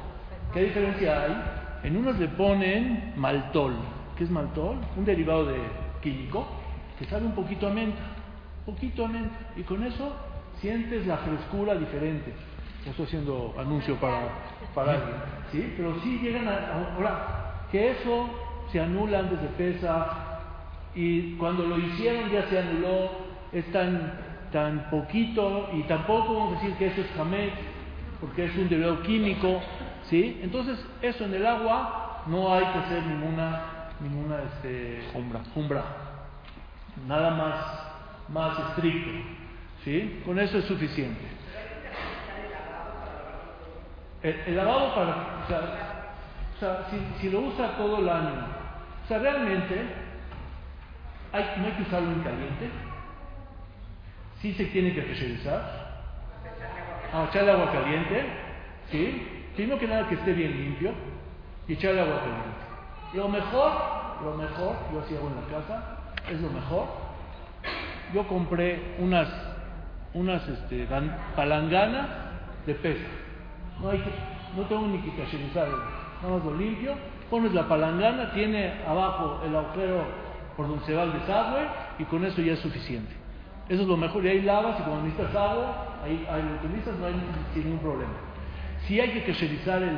¿Qué 0.53 0.65
diferencia 0.65 1.23
hay? 1.23 1.56
En 1.87 1.97
unas 1.97 2.19
le 2.19 2.27
ponen 2.27 3.13
maltol. 3.15 3.73
¿Qué 4.19 4.25
es 4.25 4.31
maltol? 4.31 4.77
Un 4.97 5.05
derivado 5.05 5.47
de 5.47 5.55
químico 6.03 6.45
que 6.99 7.05
sabe 7.05 7.27
un 7.27 7.33
poquito 7.33 7.69
a 7.69 7.71
menta, 7.71 8.03
poquito 8.65 9.05
a 9.05 9.09
menta. 9.09 9.37
Y 9.55 9.63
con 9.63 9.85
eso 9.85 10.13
sientes 10.61 11.07
la 11.07 11.19
frescura 11.19 11.77
diferente. 11.77 12.33
Estoy 12.85 13.07
haciendo 13.07 13.55
anuncio 13.57 13.95
para, 14.01 14.19
para 14.75 14.95
alguien, 14.95 15.15
¿sí? 15.53 15.75
Pero 15.77 15.95
sí 16.03 16.19
llegan 16.21 16.49
a, 16.49 16.93
ahora, 16.97 17.67
que 17.71 17.93
eso 17.93 18.31
se 18.73 18.81
anula 18.81 19.21
antes 19.21 19.41
de 19.41 19.49
pesa 19.51 20.09
y 20.93 21.37
cuando 21.37 21.67
lo 21.67 21.79
hicieron 21.79 22.33
ya 22.33 22.49
se 22.49 22.59
anuló, 22.59 23.11
es 23.53 23.65
tan, 23.71 24.13
tan 24.51 24.91
poquito 24.91 25.71
y 25.73 25.85
tampoco 25.85 26.35
vamos 26.35 26.57
a 26.57 26.61
decir 26.63 26.77
que 26.79 26.87
eso 26.89 27.01
es 27.03 27.11
jamés, 27.17 27.53
porque 28.21 28.47
es 28.47 28.57
un 28.57 28.69
derivado 28.69 29.03
químico, 29.03 29.61
¿sí? 30.09 30.41
Entonces, 30.43 30.79
eso 31.03 31.25
en 31.25 31.35
el 31.35 31.47
agua 31.47 32.25
no 32.27 32.53
hay 32.53 32.65
que 32.65 32.79
hacer 32.79 33.03
ninguna, 33.05 33.91
ninguna 34.01 34.37
este, 34.43 35.03
jumbra. 35.55 35.85
Nada 37.07 37.31
más, 37.31 37.55
más 38.29 38.59
estricto, 38.71 39.11
¿sí? 39.85 40.23
Con 40.25 40.39
eso 40.39 40.59
es 40.59 40.65
suficiente. 40.65 41.21
El, 44.23 44.57
lavado 44.57 44.95
para, 44.95 45.11
o 45.45 46.59
sea, 46.59 46.87
si, 46.91 47.21
si, 47.21 47.31
lo 47.31 47.41
usa 47.41 47.77
todo 47.77 47.99
el 47.99 48.09
año, 48.09 48.47
o 49.05 49.09
sea, 49.09 49.19
realmente 49.19 49.87
hay, 51.33 51.45
no 51.59 51.67
hay 51.67 51.73
que 51.73 51.83
usarlo 51.83 52.11
en 52.11 52.23
caliente, 52.23 52.71
sí 54.41 54.53
se 54.55 54.65
tiene 54.67 54.95
que 54.95 55.03
pressurizar, 55.03 56.03
ah, 57.13 57.27
echarle 57.29 57.53
agua 57.53 57.71
caliente, 57.71 58.25
¿sí? 58.91 59.36
Primero 59.57 59.79
que 59.79 59.89
nada 59.89 60.09
que 60.09 60.15
esté 60.15 60.33
bien 60.33 60.53
limpio 60.53 60.93
y 61.67 61.73
echarle 61.73 62.03
agua 62.03 62.21
caliente. 62.21 62.49
Lo 63.15 63.29
mejor, 63.29 63.73
lo 64.23 64.37
mejor, 64.37 64.77
yo 64.93 65.01
así 65.01 65.17
hago 65.17 65.29
en 65.29 65.37
la 65.37 65.59
casa, 65.59 65.99
es 66.31 66.41
lo 66.41 66.51
mejor. 66.51 66.87
Yo 68.15 68.29
compré 68.29 68.95
unas, 68.99 69.29
unas 70.15 70.47
este, 70.47 70.87
palanganas 71.35 72.07
de 72.67 72.75
pesa 72.75 73.07
no, 73.81 73.91
hay 73.91 73.99
que, 73.99 74.11
no 74.57 74.63
tengo 74.67 74.87
ni 74.87 74.99
que 74.99 75.11
nada 75.13 75.69
más 76.23 76.45
lo 76.45 76.57
limpio. 76.57 76.95
Pones 77.31 77.53
la 77.53 77.69
palangana, 77.69 78.33
tiene 78.33 78.73
abajo 78.87 79.41
el 79.45 79.55
agujero 79.55 80.05
por 80.57 80.69
donde 80.69 80.85
se 80.87 80.95
va 80.95 81.03
el 81.03 81.13
desagüe 81.13 81.67
y 81.99 82.05
con 82.05 82.25
eso 82.25 82.41
ya 82.41 82.53
es 82.53 82.61
suficiente. 82.61 83.13
Eso 83.69 83.83
es 83.83 83.89
lo 83.89 83.97
mejor. 83.97 84.25
Y 84.25 84.29
ahí 84.29 84.43
lavas 84.43 84.79
y 84.81 84.83
cuando 84.85 85.03
necesitas 85.03 85.35
agua, 85.35 85.99
ahí, 86.05 86.25
lo 86.25 86.69
utilizas, 86.69 86.97
no 86.99 87.07
hay 87.07 87.15
sin 87.53 87.65
ningún 87.65 87.81
problema. 87.81 88.13
Sí 88.87 89.01
hay 89.01 89.11
que 89.11 89.25
cacherizar 89.25 89.83
el, 89.83 89.89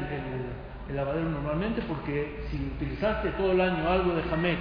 el, 0.89 0.97
lavadero 0.97 1.29
normalmente 1.29 1.83
porque 1.83 2.41
si 2.51 2.57
utilizaste 2.57 3.29
todo 3.33 3.53
el 3.53 3.61
año 3.61 3.87
algo 3.87 4.15
de 4.15 4.23
Jamex 4.23 4.61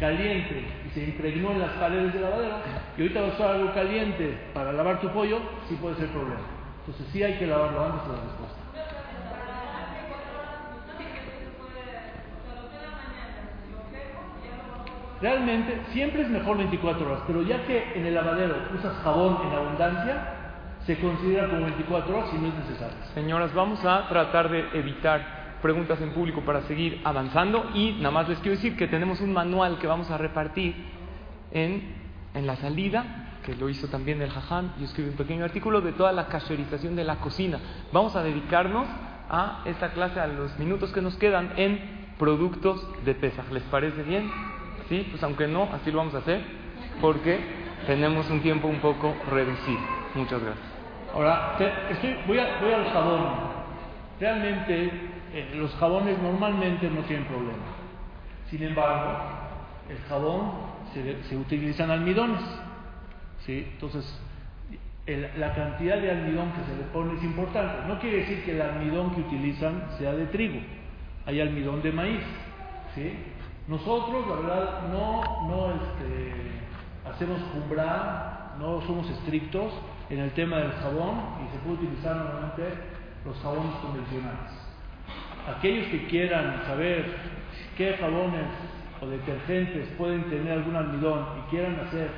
caliente 0.00 0.64
y 0.84 0.90
se 0.90 1.04
impregnó 1.04 1.52
en 1.52 1.60
las 1.60 1.70
paredes 1.72 2.12
del 2.12 2.22
lavadero 2.22 2.56
y 2.96 3.02
ahorita 3.02 3.20
vas 3.20 3.30
a 3.30 3.34
usar 3.34 3.50
algo 3.52 3.72
caliente 3.72 4.36
para 4.52 4.72
lavar 4.72 5.00
tu 5.00 5.08
pollo, 5.10 5.38
sí 5.68 5.76
puede 5.76 5.94
ser 5.96 6.08
problema. 6.08 6.40
Entonces 6.80 7.06
sí 7.12 7.22
hay 7.22 7.34
que 7.34 7.46
lavarlo 7.46 7.84
antes 7.84 8.02
de 8.08 8.16
la 8.16 8.22
respuesta. 8.24 8.60
Realmente 15.20 15.82
siempre 15.92 16.22
es 16.22 16.30
mejor 16.30 16.56
24 16.56 17.06
horas, 17.06 17.22
pero 17.26 17.42
ya 17.42 17.62
que 17.66 17.92
en 17.94 18.06
el 18.06 18.14
lavadero 18.14 18.56
usas 18.74 18.96
jabón 19.04 19.38
en 19.46 19.52
abundancia, 19.52 20.39
se 20.86 20.98
considera 20.98 21.48
como 21.48 21.62
24 21.62 22.16
horas 22.16 22.30
y 22.32 22.38
no 22.38 22.48
es 22.48 22.54
necesario. 22.54 22.96
Señoras, 23.14 23.54
vamos 23.54 23.84
a 23.84 24.08
tratar 24.08 24.50
de 24.50 24.64
evitar 24.74 25.58
preguntas 25.62 26.00
en 26.00 26.10
público 26.10 26.40
para 26.42 26.62
seguir 26.62 27.00
avanzando 27.04 27.70
y 27.74 27.92
nada 27.98 28.10
más 28.10 28.28
les 28.28 28.38
quiero 28.38 28.56
decir 28.56 28.76
que 28.76 28.86
tenemos 28.88 29.20
un 29.20 29.32
manual 29.32 29.78
que 29.78 29.86
vamos 29.86 30.10
a 30.10 30.16
repartir 30.16 30.74
en, 31.52 31.94
en 32.34 32.46
la 32.46 32.56
salida 32.56 33.30
que 33.44 33.54
lo 33.54 33.68
hizo 33.68 33.88
también 33.88 34.20
el 34.22 34.30
Jajam, 34.30 34.72
y 34.78 34.84
escribí 34.84 35.10
un 35.10 35.16
pequeño 35.16 35.44
artículo 35.44 35.80
de 35.80 35.92
toda 35.92 36.12
la 36.12 36.26
cacherización 36.26 36.96
de 36.96 37.04
la 37.04 37.16
cocina. 37.16 37.58
Vamos 37.92 38.16
a 38.16 38.22
dedicarnos 38.22 38.86
a 39.28 39.62
esta 39.64 39.92
clase, 39.92 40.20
a 40.20 40.26
los 40.26 40.58
minutos 40.58 40.92
que 40.92 41.00
nos 41.00 41.16
quedan, 41.16 41.52
en 41.56 42.14
productos 42.18 42.86
de 43.04 43.14
Pesaj. 43.14 43.50
¿Les 43.50 43.62
parece 43.64 44.02
bien? 44.02 44.30
Sí, 44.88 45.06
pues 45.10 45.22
aunque 45.22 45.46
no, 45.46 45.68
así 45.72 45.90
lo 45.90 45.98
vamos 45.98 46.14
a 46.14 46.18
hacer, 46.18 46.42
porque 47.00 47.38
tenemos 47.86 48.28
un 48.30 48.40
tiempo 48.40 48.68
un 48.68 48.80
poco 48.80 49.14
reducido. 49.30 49.80
Muchas 50.14 50.42
gracias. 50.42 50.69
Ahora, 51.14 51.56
voy, 52.26 52.38
a, 52.38 52.60
voy 52.60 52.72
al 52.72 52.90
jabón. 52.90 53.26
Realmente, 54.20 54.90
eh, 55.32 55.52
los 55.54 55.74
jabones 55.76 56.18
normalmente 56.20 56.88
no 56.88 57.02
tienen 57.02 57.26
problema. 57.26 57.64
Sin 58.48 58.62
embargo, 58.62 59.18
el 59.88 59.98
jabón 60.08 60.52
se, 60.94 61.22
se 61.24 61.36
utilizan 61.36 61.90
almidones. 61.90 62.40
¿sí? 63.44 63.66
Entonces, 63.72 64.20
la 65.36 65.54
cantidad 65.54 65.98
de 65.98 66.10
almidón 66.10 66.52
que 66.52 66.64
se 66.64 66.76
le 66.76 66.84
pone 66.92 67.14
es 67.14 67.24
importante. 67.24 67.88
No 67.88 67.98
quiere 67.98 68.18
decir 68.18 68.44
que 68.44 68.52
el 68.52 68.62
almidón 68.62 69.14
que 69.14 69.22
utilizan 69.22 69.88
sea 69.98 70.12
de 70.12 70.26
trigo, 70.26 70.60
hay 71.26 71.40
almidón 71.40 71.82
de 71.82 71.92
maíz. 71.92 72.22
¿sí? 72.94 73.14
Nosotros, 73.66 74.26
la 74.28 74.34
verdad, 74.36 74.88
no, 74.92 75.22
no 75.48 75.72
este, 75.74 77.10
hacemos 77.10 77.40
cumbrar, 77.52 78.54
no 78.58 78.80
somos 78.82 79.08
estrictos 79.10 79.72
en 80.10 80.18
el 80.18 80.30
tema 80.32 80.58
del 80.58 80.72
jabón 80.72 81.20
y 81.44 81.52
se 81.52 81.58
puede 81.58 81.76
utilizar 81.84 82.16
normalmente 82.16 82.64
los 83.24 83.38
jabones 83.40 83.74
convencionales. 83.76 84.50
Aquellos 85.56 85.86
que 85.86 86.06
quieran 86.08 86.62
saber 86.66 87.06
qué 87.76 87.96
jabones 87.98 88.46
o 89.00 89.06
detergentes 89.06 89.88
pueden 89.96 90.24
tener 90.24 90.52
algún 90.58 90.76
almidón 90.76 91.26
y 91.38 91.50
quieran 91.50 91.80
hacer 91.86 92.10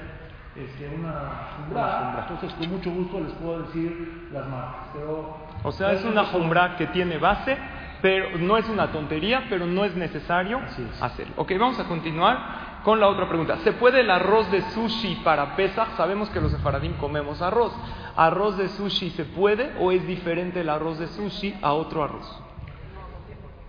este, 0.56 0.88
una 0.88 1.54
jumbra, 1.56 2.26
entonces 2.28 2.52
con 2.58 2.68
mucho 2.70 2.90
gusto 2.90 3.20
les 3.20 3.32
puedo 3.34 3.62
decir 3.62 4.28
las 4.32 4.46
marcas. 4.48 4.88
Pero, 4.94 5.36
o 5.62 5.72
sea, 5.72 5.92
es 5.92 6.04
una 6.04 6.24
jumbra 6.24 6.76
que 6.76 6.86
tiene 6.88 7.18
base, 7.18 7.56
pero 8.00 8.38
no 8.38 8.56
es 8.56 8.68
una 8.68 8.90
tontería, 8.90 9.44
pero 9.48 9.66
no 9.66 9.84
es 9.84 9.94
necesario 9.94 10.60
hacerlo. 11.00 11.34
Ok, 11.36 11.52
vamos 11.58 11.78
a 11.78 11.84
continuar 11.84 12.61
con 12.84 13.00
la 13.00 13.08
otra 13.08 13.28
pregunta. 13.28 13.58
¿Se 13.58 13.72
puede 13.72 14.00
el 14.00 14.10
arroz 14.10 14.50
de 14.50 14.62
sushi 14.70 15.16
para 15.24 15.56
Pesach? 15.56 15.96
Sabemos 15.96 16.28
que 16.30 16.40
los 16.40 16.52
sefaradín 16.52 16.94
comemos 16.94 17.40
arroz. 17.42 17.72
¿Arroz 18.16 18.58
de 18.58 18.68
sushi 18.68 19.10
se 19.10 19.24
puede 19.24 19.74
o 19.78 19.92
es 19.92 20.06
diferente 20.06 20.60
el 20.60 20.68
arroz 20.68 20.98
de 20.98 21.06
sushi 21.08 21.58
a 21.62 21.72
otro 21.72 22.04
arroz? 22.04 22.42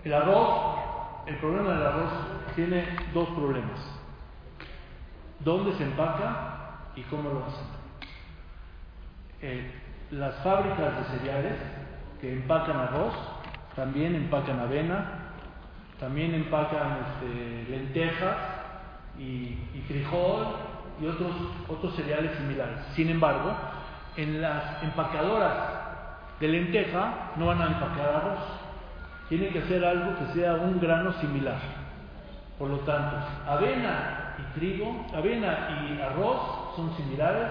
El 0.04 0.12
arroz, 0.12 0.78
el 1.26 1.36
problema 1.36 1.72
del 1.72 1.86
arroz 1.86 2.10
tiene 2.54 2.84
dos 3.12 3.28
problemas. 3.30 3.80
¿Dónde 5.40 5.72
se 5.74 5.84
empaca 5.84 6.54
¿Y 6.96 7.02
cómo 7.02 7.30
lo 7.30 7.44
hacen? 7.44 7.66
Eh, 9.42 9.70
las 10.12 10.36
fábricas 10.36 10.96
de 10.96 11.18
cereales 11.18 11.56
que 12.20 12.32
empacan 12.32 12.76
arroz, 12.76 13.14
también 13.74 14.14
empacan 14.14 14.60
avena, 14.60 15.32
también 15.98 16.34
empacan 16.34 16.98
este, 17.00 17.70
lentejas 17.70 18.36
y, 19.18 19.56
frijol 19.86 20.46
y 21.00 21.06
otros, 21.06 21.30
otros 21.68 21.94
cereales 21.94 22.36
similares. 22.36 22.78
Sin 22.94 23.08
embargo, 23.08 23.52
en 24.16 24.40
las 24.40 24.82
empacadoras 24.82 25.52
de 26.40 26.48
lenteja 26.48 27.32
no 27.36 27.46
van 27.46 27.62
a 27.62 27.66
empacar 27.66 28.08
arroz. 28.08 28.40
Tienen 29.28 29.52
que 29.52 29.60
hacer 29.60 29.84
algo 29.84 30.18
que 30.18 30.34
sea 30.34 30.54
un 30.54 30.80
grano 30.80 31.12
similar. 31.14 31.58
Por 32.58 32.70
lo 32.70 32.78
tanto, 32.80 33.16
avena 33.46 34.34
y 34.38 34.58
trigo, 34.58 35.06
avena 35.14 35.88
y 35.88 36.00
arroz 36.00 36.76
son 36.76 36.94
similares 36.96 37.48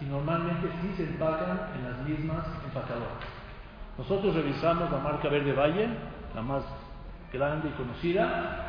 y 0.00 0.04
normalmente 0.04 0.68
sí 0.80 0.94
se 0.96 1.04
empacan 1.04 1.60
en 1.76 1.90
las 1.90 1.98
mismas 2.06 2.46
empacadoras. 2.64 3.38
Nosotros 3.98 4.34
revisamos 4.34 4.90
la 4.90 4.98
marca 4.98 5.28
Verde 5.28 5.52
Valle, 5.52 5.88
la 6.34 6.42
más 6.42 6.62
grande 7.32 7.68
y 7.68 7.72
conocida, 7.72 8.67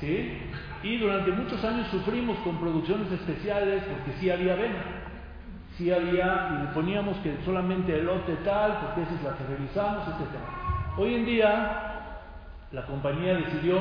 ¿sí? 0.00 0.38
y 0.82 0.98
durante 0.98 1.30
muchos 1.32 1.62
años 1.64 1.86
sufrimos 1.88 2.38
con 2.38 2.58
producciones 2.58 3.10
especiales 3.12 3.82
porque 3.84 4.18
sí 4.18 4.30
había 4.30 4.54
avena, 4.54 4.82
sí 5.76 5.92
había, 5.92 6.50
y 6.54 6.66
le 6.66 6.72
poníamos 6.72 7.16
que 7.18 7.36
solamente 7.44 7.98
el 7.98 8.06
lote 8.06 8.34
tal, 8.44 8.78
porque 8.80 9.02
esa 9.02 9.14
es 9.14 9.22
la 9.22 9.36
que 9.36 9.44
revisamos, 9.44 10.08
etc. 10.08 10.96
Hoy 10.96 11.14
en 11.14 11.26
día 11.26 12.18
la 12.72 12.86
compañía 12.86 13.34
decidió, 13.34 13.78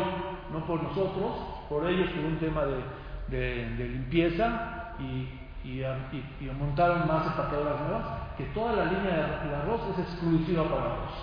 no 0.52 0.66
por 0.66 0.84
nosotros, 0.84 1.32
por 1.70 1.88
ellos 1.88 2.10
por 2.10 2.26
un 2.26 2.38
tema 2.38 2.64
de, 2.66 3.70
de 3.78 3.88
limpieza 3.88 4.96
y 5.00 5.40
y, 5.64 6.46
montaron 6.58 7.08
más 7.08 7.28
empaquetadoras 7.28 7.82
nuevas, 7.82 8.06
que 8.38 8.46
toda 8.46 8.74
la 8.74 8.86
línea 8.86 9.42
de 9.48 9.56
arroz 9.56 9.82
es 9.94 10.00
exclusiva 10.00 10.64
para 10.64 10.94
arroz. 10.94 11.14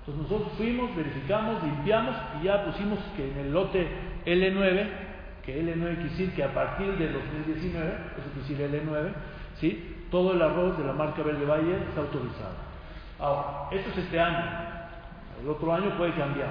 Entonces 0.00 0.22
nosotros 0.22 0.52
fuimos, 0.56 0.94
verificamos, 0.96 1.62
limpiamos 1.62 2.16
y 2.40 2.44
ya 2.44 2.64
pusimos 2.64 2.98
que 3.16 3.30
en 3.30 3.38
el 3.38 3.52
lote 3.52 3.88
L9 4.26 5.12
que 5.44 5.60
L9 5.60 5.74
quiere 5.74 6.08
decir 6.08 6.34
que 6.34 6.44
a 6.44 6.54
partir 6.54 6.96
de 6.96 7.12
2019, 7.12 7.92
eso 8.16 8.46
quiere 8.46 8.68
decir 8.68 8.86
L9, 8.86 9.12
¿sí? 9.58 10.06
todo 10.10 10.34
el 10.34 10.42
arroz 10.42 10.78
de 10.78 10.84
la 10.84 10.92
marca 10.92 11.22
Verde 11.22 11.44
Valle 11.44 11.78
está 11.88 12.02
autorizado. 12.02 12.54
Ahora, 13.18 13.68
esto 13.72 13.90
es 13.90 13.98
este 13.98 14.20
año, 14.20 14.44
el 15.42 15.48
otro 15.48 15.74
año 15.74 15.96
puede 15.96 16.12
cambiar. 16.14 16.50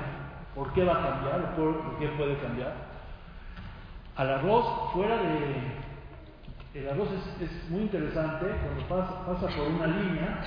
¿Por 0.56 0.74
qué 0.74 0.84
va 0.84 0.94
a 0.94 1.10
cambiar? 1.10 1.56
¿Por 1.56 2.00
qué 2.00 2.08
puede 2.10 2.38
cambiar? 2.38 2.74
Al 4.18 4.30
arroz, 4.30 4.92
fuera 4.94 5.18
de... 5.18 5.82
El 6.74 6.90
arroz 6.90 7.10
es, 7.42 7.70
muy 7.70 7.82
interesante 7.82 8.46
cuando 8.46 8.88
pasa, 8.88 9.26
pasa 9.26 9.58
por 9.58 9.68
una 9.68 9.88
línea 9.88 10.42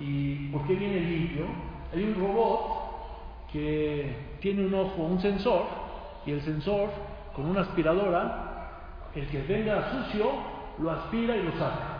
y 0.00 0.48
¿por 0.48 0.66
qué 0.66 0.74
viene 0.74 1.00
limpio? 1.00 1.46
Hay 1.92 2.02
un 2.02 2.14
robot 2.14 3.48
que 3.52 4.36
tiene 4.40 4.66
un 4.66 4.74
ojo, 4.74 5.02
un 5.02 5.20
sensor, 5.20 5.85
y 6.26 6.32
el 6.32 6.42
sensor 6.42 6.90
con 7.34 7.46
una 7.46 7.62
aspiradora, 7.62 9.10
el 9.14 9.26
que 9.28 9.42
venga 9.42 9.90
sucio, 9.90 10.30
lo 10.78 10.90
aspira 10.90 11.36
y 11.36 11.44
lo 11.44 11.52
saca. 11.52 11.96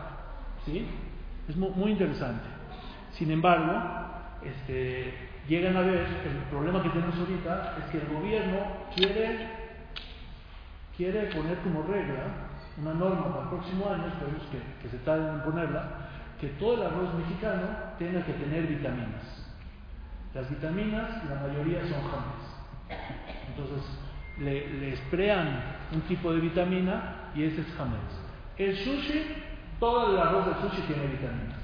¿Sí? 0.64 0.86
Es 1.48 1.56
muy, 1.56 1.92
interesante. 1.92 2.44
Sin 3.12 3.30
embargo, 3.30 3.72
este, 4.42 5.14
llegan 5.48 5.76
a 5.76 5.82
ver, 5.82 6.00
el 6.00 6.50
problema 6.50 6.82
que 6.82 6.90
tenemos 6.90 7.16
ahorita 7.16 7.76
es 7.78 7.84
que 7.90 7.98
el 7.98 8.08
gobierno 8.08 8.58
quiere, 8.94 9.48
quiere 10.96 11.26
poner 11.26 11.58
como 11.58 11.82
regla 11.84 12.46
una 12.78 12.94
norma 12.94 13.28
para 13.28 13.42
el 13.44 13.48
próximo 13.48 13.88
año, 13.88 14.06
esperemos 14.08 14.42
que, 14.50 14.82
que 14.82 14.88
se 14.88 14.98
tarden 15.04 15.36
en 15.36 15.40
ponerla, 15.42 16.08
que 16.40 16.48
todo 16.48 16.74
el 16.74 16.82
arroz 16.82 17.14
mexicano 17.14 17.68
tenga 17.98 18.22
que 18.24 18.32
tener 18.32 18.66
vitaminas. 18.66 19.46
Las 20.34 20.50
vitaminas, 20.50 21.24
la 21.30 21.46
mayoría 21.46 21.80
son 21.80 22.02
james. 22.02 22.56
Entonces, 23.48 23.82
le, 24.38 24.68
le 24.78 24.92
esprean 24.94 25.76
un 25.92 26.00
tipo 26.02 26.32
de 26.32 26.40
vitamina 26.40 27.30
y 27.34 27.44
ese 27.44 27.60
es 27.60 27.74
james. 27.76 28.00
El 28.58 28.76
sushi, 28.76 29.22
todo 29.78 30.12
el 30.12 30.18
arroz 30.18 30.46
de 30.46 30.54
sushi 30.62 30.82
tiene 30.82 31.06
vitaminas. 31.06 31.60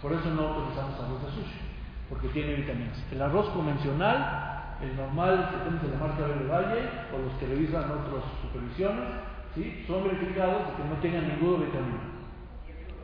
Por 0.00 0.12
eso 0.12 0.30
no 0.30 0.56
utilizamos 0.56 0.98
arroz 0.98 1.22
de 1.24 1.30
sushi, 1.30 1.60
porque 2.08 2.28
tiene 2.28 2.54
vitaminas. 2.54 3.04
El 3.10 3.20
arroz 3.20 3.48
convencional, 3.50 4.76
el 4.80 4.96
normal 4.96 5.50
que 5.50 5.56
tenemos 5.58 5.82
de 5.82 5.88
la 5.88 5.98
marca 5.98 6.26
Verde 6.26 6.48
Valle, 6.48 6.88
o 7.12 7.18
los 7.18 7.34
que 7.34 7.46
revisan 7.46 7.84
otras 7.84 8.24
supervisiones, 8.42 9.04
¿sí? 9.54 9.84
son 9.86 10.04
verificados 10.04 10.62
que 10.76 10.84
no 10.84 10.94
tengan 11.02 11.28
ninguna 11.28 11.64
vitamina. 11.66 12.00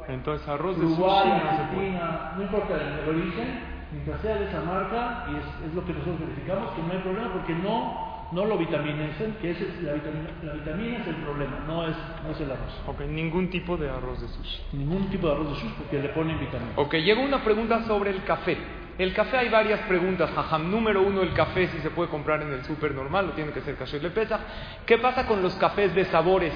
Entonces, 0.08 0.46
arroz 0.48 0.78
de 0.78 0.86
Uruguay, 0.86 1.42
sushi 1.68 1.90
no, 1.90 2.36
no 2.36 2.42
importa 2.42 2.74
el, 2.74 3.08
origen, 3.08 3.60
mientras 3.92 4.20
sea 4.20 4.36
de 4.36 4.48
esa 4.48 4.60
marca, 4.62 5.26
y 5.32 5.36
es, 5.36 5.68
es, 5.68 5.74
lo 5.74 5.84
que 5.84 5.92
nosotros 5.92 6.20
verificamos, 6.20 6.70
que 6.72 6.82
no 6.82 6.92
hay 6.92 6.98
problema 7.00 7.32
porque 7.32 7.54
no 7.56 8.05
no 8.32 8.44
lo 8.44 8.58
vitaminesen, 8.58 9.36
que 9.40 9.52
es 9.52 9.82
la 9.82 9.92
vitamina, 9.94 10.30
la 10.42 10.52
vitamina 10.54 10.98
es 10.98 11.06
el 11.06 11.16
problema, 11.16 11.60
no 11.66 11.86
es, 11.86 11.96
no 12.24 12.30
es 12.30 12.40
el 12.40 12.50
arroz. 12.50 12.82
Ok, 12.86 13.00
ningún 13.02 13.50
tipo 13.50 13.76
de 13.76 13.88
arroz 13.88 14.20
de 14.20 14.28
sushi. 14.28 14.62
Ningún 14.72 15.08
tipo 15.10 15.28
de 15.28 15.34
arroz 15.34 15.48
de 15.50 15.54
sushi 15.54 15.74
porque 15.78 16.00
le 16.00 16.08
ponen 16.10 16.38
vitamina. 16.40 16.72
Ok, 16.76 16.94
llega 16.94 17.20
una 17.20 17.42
pregunta 17.44 17.84
sobre 17.84 18.10
el 18.10 18.24
café. 18.24 18.56
El 18.98 19.12
café 19.12 19.36
hay 19.36 19.48
varias 19.48 19.80
preguntas, 19.80 20.30
jajam. 20.34 20.70
Número 20.70 21.02
uno, 21.02 21.22
el 21.22 21.34
café 21.34 21.68
si 21.68 21.78
se 21.78 21.90
puede 21.90 22.08
comprar 22.08 22.42
en 22.42 22.52
el 22.52 22.64
súper 22.64 22.94
normal, 22.94 23.26
lo 23.26 23.32
tiene 23.32 23.52
que 23.52 23.60
ser 23.60 23.76
caché 23.76 24.00
de 24.00 24.10
pesa. 24.10 24.40
¿Qué 24.86 24.98
pasa 24.98 25.26
con 25.26 25.42
los 25.42 25.54
cafés 25.56 25.94
de 25.94 26.06
sabores? 26.06 26.54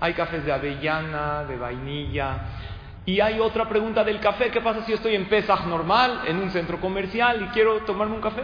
Hay 0.00 0.12
cafés 0.12 0.44
de 0.44 0.52
avellana, 0.52 1.44
de 1.44 1.56
vainilla. 1.56 2.38
Y 3.06 3.20
hay 3.20 3.40
otra 3.40 3.68
pregunta 3.68 4.04
del 4.04 4.20
café, 4.20 4.50
¿qué 4.50 4.60
pasa 4.60 4.84
si 4.84 4.92
estoy 4.92 5.14
en 5.14 5.30
Pesach 5.30 5.64
normal, 5.64 6.24
en 6.26 6.36
un 6.36 6.50
centro 6.50 6.78
comercial 6.78 7.42
y 7.42 7.46
quiero 7.54 7.80
tomarme 7.80 8.14
un 8.14 8.20
café? 8.20 8.42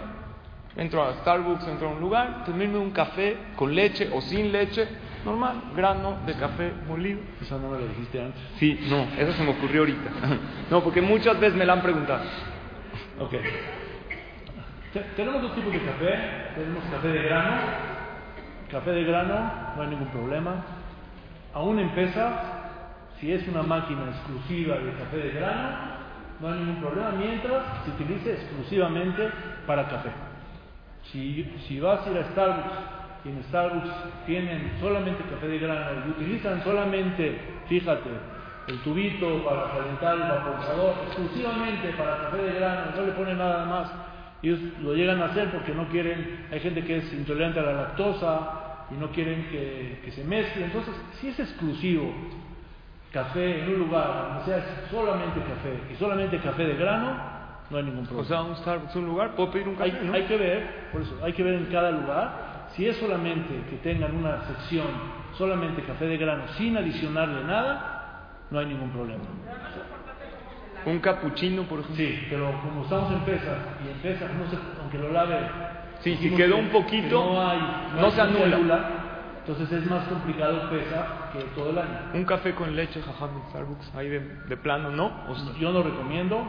Entro 0.76 1.04
a 1.04 1.14
Starbucks, 1.20 1.68
entro 1.68 1.88
a 1.88 1.92
un 1.92 2.00
lugar, 2.00 2.44
tomarme 2.44 2.78
un 2.78 2.90
café 2.90 3.36
con 3.54 3.72
leche 3.72 4.10
o 4.12 4.20
sin 4.20 4.50
leche, 4.50 4.88
normal, 5.24 5.70
grano 5.76 6.18
de 6.26 6.34
café 6.34 6.72
molido. 6.88 7.20
Eso 7.40 7.58
no 7.60 7.70
me 7.70 7.78
lo 7.78 7.86
dijiste 7.86 8.20
antes. 8.20 8.42
Sí, 8.58 8.84
no, 8.88 9.06
eso 9.16 9.32
se 9.34 9.44
me 9.44 9.50
ocurrió 9.50 9.82
ahorita. 9.82 10.10
No, 10.70 10.82
porque 10.82 11.00
muchas 11.00 11.38
veces 11.38 11.56
me 11.56 11.64
la 11.64 11.74
han 11.74 11.82
preguntado. 11.82 12.24
Ok. 13.20 13.34
Tenemos 15.14 15.42
dos 15.42 15.54
tipos 15.54 15.72
de 15.72 15.80
café. 15.80 16.52
Tenemos 16.56 16.82
café 16.90 17.08
de 17.08 17.22
grano. 17.22 17.60
Café 18.70 18.90
de 18.90 19.04
grano, 19.04 19.52
no 19.76 19.82
hay 19.82 19.88
ningún 19.88 20.08
problema. 20.08 20.64
Aún 21.52 21.78
empieza, 21.78 22.32
si 23.20 23.30
es 23.30 23.46
una 23.46 23.62
máquina 23.62 24.06
exclusiva 24.08 24.76
de 24.78 24.92
café 24.94 25.16
de 25.18 25.30
grano, 25.30 25.76
no 26.40 26.48
hay 26.48 26.58
ningún 26.58 26.80
problema 26.80 27.12
mientras 27.12 27.62
se 27.84 27.90
utilice 27.90 28.32
exclusivamente 28.32 29.30
para 29.66 29.88
café. 29.88 30.10
Si, 31.10 31.44
si 31.66 31.80
vas 31.80 32.06
a 32.06 32.10
ir 32.10 32.18
a 32.18 32.30
Starbucks 32.30 33.04
y 33.24 33.28
en 33.28 33.42
Starbucks 33.44 33.90
tienen 34.26 34.72
solamente 34.80 35.22
café 35.24 35.48
de 35.48 35.58
grano 35.58 36.06
y 36.06 36.10
utilizan 36.10 36.62
solamente, 36.62 37.38
fíjate, 37.68 38.10
el 38.66 38.78
tubito 38.80 39.44
para 39.44 39.70
calentar 39.72 40.14
el 40.14 40.22
vaporizador 40.22 40.94
exclusivamente 41.06 41.88
para 41.98 42.18
café 42.18 42.38
de 42.38 42.52
grano, 42.54 42.92
no 42.96 43.06
le 43.06 43.12
ponen 43.12 43.38
nada 43.38 43.64
más, 43.66 43.90
ellos 44.42 44.58
lo 44.82 44.94
llegan 44.94 45.20
a 45.22 45.26
hacer 45.26 45.50
porque 45.50 45.74
no 45.74 45.86
quieren, 45.88 46.46
hay 46.50 46.60
gente 46.60 46.82
que 46.84 46.98
es 46.98 47.12
intolerante 47.12 47.60
a 47.60 47.62
la 47.62 47.72
lactosa 47.72 48.86
y 48.90 48.94
no 48.94 49.10
quieren 49.10 49.48
que, 49.50 50.10
se 50.10 50.24
mezcle, 50.24 50.64
entonces 50.64 50.94
si 51.20 51.28
es 51.28 51.40
exclusivo 51.40 52.12
café 53.12 53.62
en 53.62 53.68
un 53.70 53.78
lugar 53.80 54.28
donde 54.28 54.44
sea 54.44 54.86
solamente 54.90 55.40
café 55.40 55.92
y 55.92 55.96
solamente 55.96 56.38
café 56.38 56.64
de 56.64 56.74
grano, 56.74 57.16
no 57.70 57.78
hay 57.78 57.84
ningún 57.84 58.06
problema. 58.06 58.22
O 58.22 58.24
sea, 58.24 58.42
un 58.42 58.56
Starbucks, 58.56 58.96
un 58.96 59.06
lugar, 59.06 59.34
puedo 59.34 59.50
pedir 59.50 59.68
un 59.68 59.74
café, 59.74 59.90
hay, 59.90 60.10
hay 60.12 60.22
que 60.24 60.36
ver, 60.36 60.90
por 60.92 61.02
eso, 61.02 61.18
hay 61.22 61.32
que 61.32 61.42
ver 61.42 61.54
en 61.54 61.66
cada 61.66 61.90
lugar, 61.90 62.68
si 62.74 62.86
es 62.86 62.96
solamente 62.96 63.64
que 63.70 63.76
tengan 63.76 64.14
una 64.16 64.44
sección, 64.46 64.86
solamente 65.36 65.82
café 65.82 66.06
de 66.06 66.16
grano, 66.16 66.44
sin 66.56 66.76
adicionarle 66.76 67.44
nada, 67.44 68.46
no 68.50 68.58
hay 68.58 68.66
ningún 68.66 68.90
problema. 68.90 69.24
Un 70.86 70.98
capuchino, 70.98 71.62
por 71.62 71.80
ejemplo. 71.80 72.04
Sí, 72.04 72.26
pero 72.28 72.52
como 72.60 72.82
estamos 72.82 73.12
en 73.12 73.20
pesas, 73.20 73.58
y 73.84 73.90
en 73.90 73.98
pesas, 73.98 74.30
no 74.34 74.50
sé, 74.50 74.58
aunque 74.80 74.98
lo 74.98 75.12
lave... 75.12 75.38
Sí, 76.00 76.16
si 76.16 76.30
quedó 76.34 76.56
un 76.56 76.68
poquito, 76.68 77.24
no, 77.24 77.48
hay, 77.48 77.58
no, 77.98 78.10
se 78.10 78.20
anula. 78.20 78.90
entonces 79.38 79.72
es 79.72 79.90
más 79.90 80.06
complicado 80.08 80.68
pesa 80.68 81.30
que 81.32 81.40
todo 81.54 81.70
el 81.70 81.78
año. 81.78 81.98
Un 82.12 82.24
café 82.24 82.54
con 82.54 82.76
leche, 82.76 83.00
jajam, 83.00 83.30
en 83.36 83.48
Starbucks, 83.48 83.94
ahí 83.94 84.08
de, 84.08 84.20
de 84.20 84.56
plano, 84.58 84.90
¿no? 84.90 85.10
yo 85.58 85.72
no 85.72 85.82
recomiendo, 85.82 86.44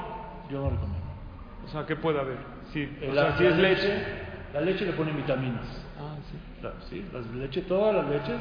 yo 0.49 0.59
no 0.59 0.70
recomiendo. 0.72 0.95
O 1.66 1.68
sea, 1.70 1.86
¿qué 1.86 1.95
puede 1.95 2.20
haber? 2.20 2.38
Sí, 2.72 2.88
o 3.09 3.13
sea, 3.13 3.38
si 3.38 3.45
es 3.45 3.57
leche, 3.57 4.03
la 4.53 4.61
leche 4.61 4.86
le 4.86 4.93
ponen 4.93 5.16
vitaminas. 5.16 5.66
Ah, 5.99 6.16
sí. 6.30 6.38
La, 6.61 6.74
sí, 6.89 7.05
las 7.11 7.26
leche, 7.36 7.61
todas 7.61 7.95
las 7.95 8.07
leches 8.07 8.39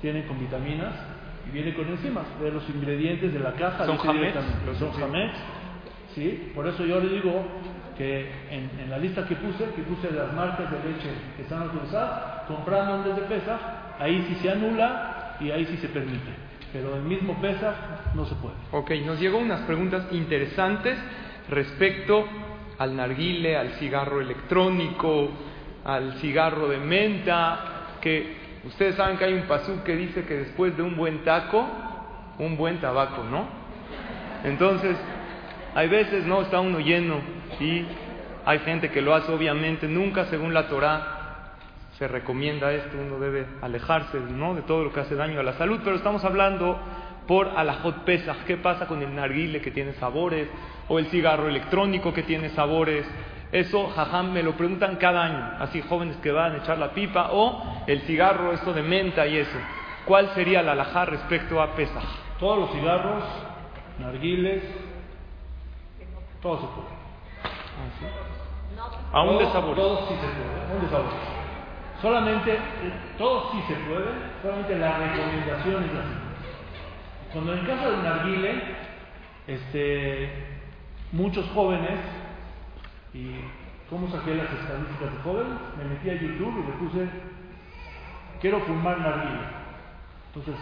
tienen 0.00 0.24
con 0.24 0.38
vitaminas 0.38 0.92
y 1.48 1.52
viene 1.52 1.74
con 1.74 1.88
enzimas. 1.88 2.26
De 2.40 2.50
los 2.50 2.68
ingredientes 2.68 3.32
de 3.32 3.40
la 3.40 3.52
caja. 3.52 3.86
¿Son 3.86 3.96
jamés? 3.98 4.34
Son 4.78 4.92
jamés. 4.92 5.32
Sí, 6.14 6.50
por 6.54 6.66
eso 6.66 6.84
yo 6.84 7.00
le 7.00 7.08
digo 7.08 7.44
que 7.96 8.30
en, 8.50 8.70
en, 8.80 8.90
la 8.90 8.98
lista 8.98 9.26
que 9.26 9.36
puse, 9.36 9.64
que 9.74 9.82
puse 9.82 10.10
las 10.10 10.32
marcas 10.34 10.70
de 10.70 10.78
leche 10.78 11.08
que 11.36 11.42
están 11.42 11.62
autorizadas, 11.62 12.42
comprando 12.46 12.94
antes 12.94 13.16
de 13.16 13.22
pesa, 13.22 13.58
ahí 13.98 14.24
sí 14.28 14.34
se 14.42 14.50
anula 14.50 15.36
y 15.40 15.50
ahí 15.50 15.64
sí 15.66 15.76
se 15.78 15.88
permite. 15.88 16.30
Pero 16.72 16.96
el 16.96 17.02
mismo 17.02 17.40
pesa 17.40 17.74
no 18.14 18.26
se 18.26 18.34
puede. 18.36 18.54
Ok, 18.72 18.90
nos 19.06 19.18
llegó 19.18 19.38
unas 19.38 19.60
preguntas 19.62 20.06
interesantes 20.12 20.98
respecto 21.48 22.26
al 22.78 22.96
narguile, 22.96 23.56
al 23.56 23.70
cigarro 23.74 24.20
electrónico, 24.20 25.30
al 25.84 26.14
cigarro 26.14 26.68
de 26.68 26.78
menta, 26.78 27.96
que 28.00 28.36
ustedes 28.64 28.96
saben 28.96 29.16
que 29.16 29.24
hay 29.24 29.34
un 29.34 29.42
pasú 29.42 29.82
que 29.84 29.96
dice 29.96 30.24
que 30.24 30.34
después 30.34 30.76
de 30.76 30.82
un 30.82 30.96
buen 30.96 31.24
taco, 31.24 31.66
un 32.38 32.56
buen 32.56 32.80
tabaco, 32.80 33.24
¿no? 33.24 33.46
Entonces, 34.44 34.96
hay 35.74 35.88
veces 35.88 36.24
no 36.24 36.42
está 36.42 36.60
uno 36.60 36.80
lleno 36.80 37.16
y 37.60 37.84
hay 38.44 38.58
gente 38.60 38.90
que 38.90 39.02
lo 39.02 39.14
hace 39.14 39.32
obviamente, 39.32 39.88
nunca 39.88 40.26
según 40.26 40.54
la 40.54 40.68
Torah 40.68 41.16
se 41.98 42.06
recomienda 42.06 42.72
esto, 42.72 42.96
uno 42.98 43.18
debe 43.18 43.46
alejarse 43.62 44.20
¿no? 44.20 44.54
de 44.54 44.62
todo 44.62 44.84
lo 44.84 44.92
que 44.92 45.00
hace 45.00 45.14
daño 45.14 45.40
a 45.40 45.42
la 45.42 45.54
salud, 45.54 45.80
pero 45.82 45.96
estamos 45.96 46.24
hablando 46.24 46.78
por 47.26 47.48
alajot 47.56 48.04
pesach, 48.04 48.44
qué 48.46 48.56
pasa 48.56 48.86
con 48.86 49.02
el 49.02 49.14
narguile 49.14 49.60
que 49.60 49.70
tiene 49.70 49.92
sabores, 49.94 50.48
o 50.88 50.98
el 50.98 51.06
cigarro 51.06 51.48
electrónico 51.48 52.12
que 52.14 52.22
tiene 52.22 52.50
sabores. 52.50 53.06
Eso, 53.52 53.88
jajam, 53.88 54.32
me 54.32 54.42
lo 54.42 54.52
preguntan 54.52 54.96
cada 54.96 55.24
año, 55.24 55.52
así 55.60 55.80
jóvenes 55.82 56.16
que 56.18 56.32
van 56.32 56.52
a 56.52 56.56
echar 56.58 56.78
la 56.78 56.90
pipa, 56.90 57.30
o 57.32 57.84
el 57.86 58.00
cigarro, 58.02 58.52
esto 58.52 58.72
de 58.72 58.82
menta 58.82 59.26
y 59.26 59.38
eso. 59.38 59.58
¿Cuál 60.04 60.28
sería 60.34 60.62
la 60.62 60.72
alajá 60.72 61.04
respecto 61.04 61.60
a 61.60 61.74
Pesach? 61.74 62.04
Todos 62.38 62.58
los 62.58 62.70
cigarros, 62.72 63.24
narguiles, 63.98 64.62
todo 66.42 66.60
se 66.60 66.66
puede. 66.66 66.88
¿Ah, 68.78 69.18
Aún 69.18 69.38
de 69.38 69.46
sabor. 69.46 69.74
Todos 69.74 70.08
sí 70.08 70.14
se 70.14 70.26
puede, 70.26 70.72
aún 70.72 70.82
de 70.82 70.90
sabor. 70.90 71.10
Solamente, 72.02 72.52
eh, 72.52 72.92
todos 73.16 73.52
sí 73.52 73.62
se 73.66 73.74
puede, 73.74 74.06
solamente 74.42 74.78
la 74.78 74.98
recomendación 74.98 75.84
es 75.84 75.90
así. 75.90 76.25
Cuando 77.36 77.52
en 77.52 77.66
caso 77.66 77.90
del 77.90 78.02
narguile, 78.02 78.62
este, 79.46 80.30
muchos 81.12 81.46
jóvenes, 81.50 82.00
y 83.12 83.26
¿cómo 83.90 84.10
saqué 84.10 84.36
las 84.36 84.50
estadísticas 84.50 85.12
de 85.12 85.22
jóvenes? 85.22 85.52
Me 85.76 85.84
metí 85.84 86.08
a 86.08 86.14
YouTube 86.14 86.64
y 86.64 86.66
le 86.66 86.78
puse 86.78 87.08
quiero 88.40 88.60
fumar 88.60 89.00
narguilé. 89.00 89.42
Entonces, 90.28 90.56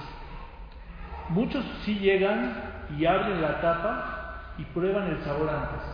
muchos 1.29 1.65
sí 1.85 1.97
llegan 2.01 2.57
y 2.99 3.07
abren 3.07 3.41
la 3.41 3.61
tapa 3.61 4.55
y 4.59 4.65
prueban 4.65 5.07
el 5.07 5.23
sabor 5.23 5.51
antes. 5.51 5.87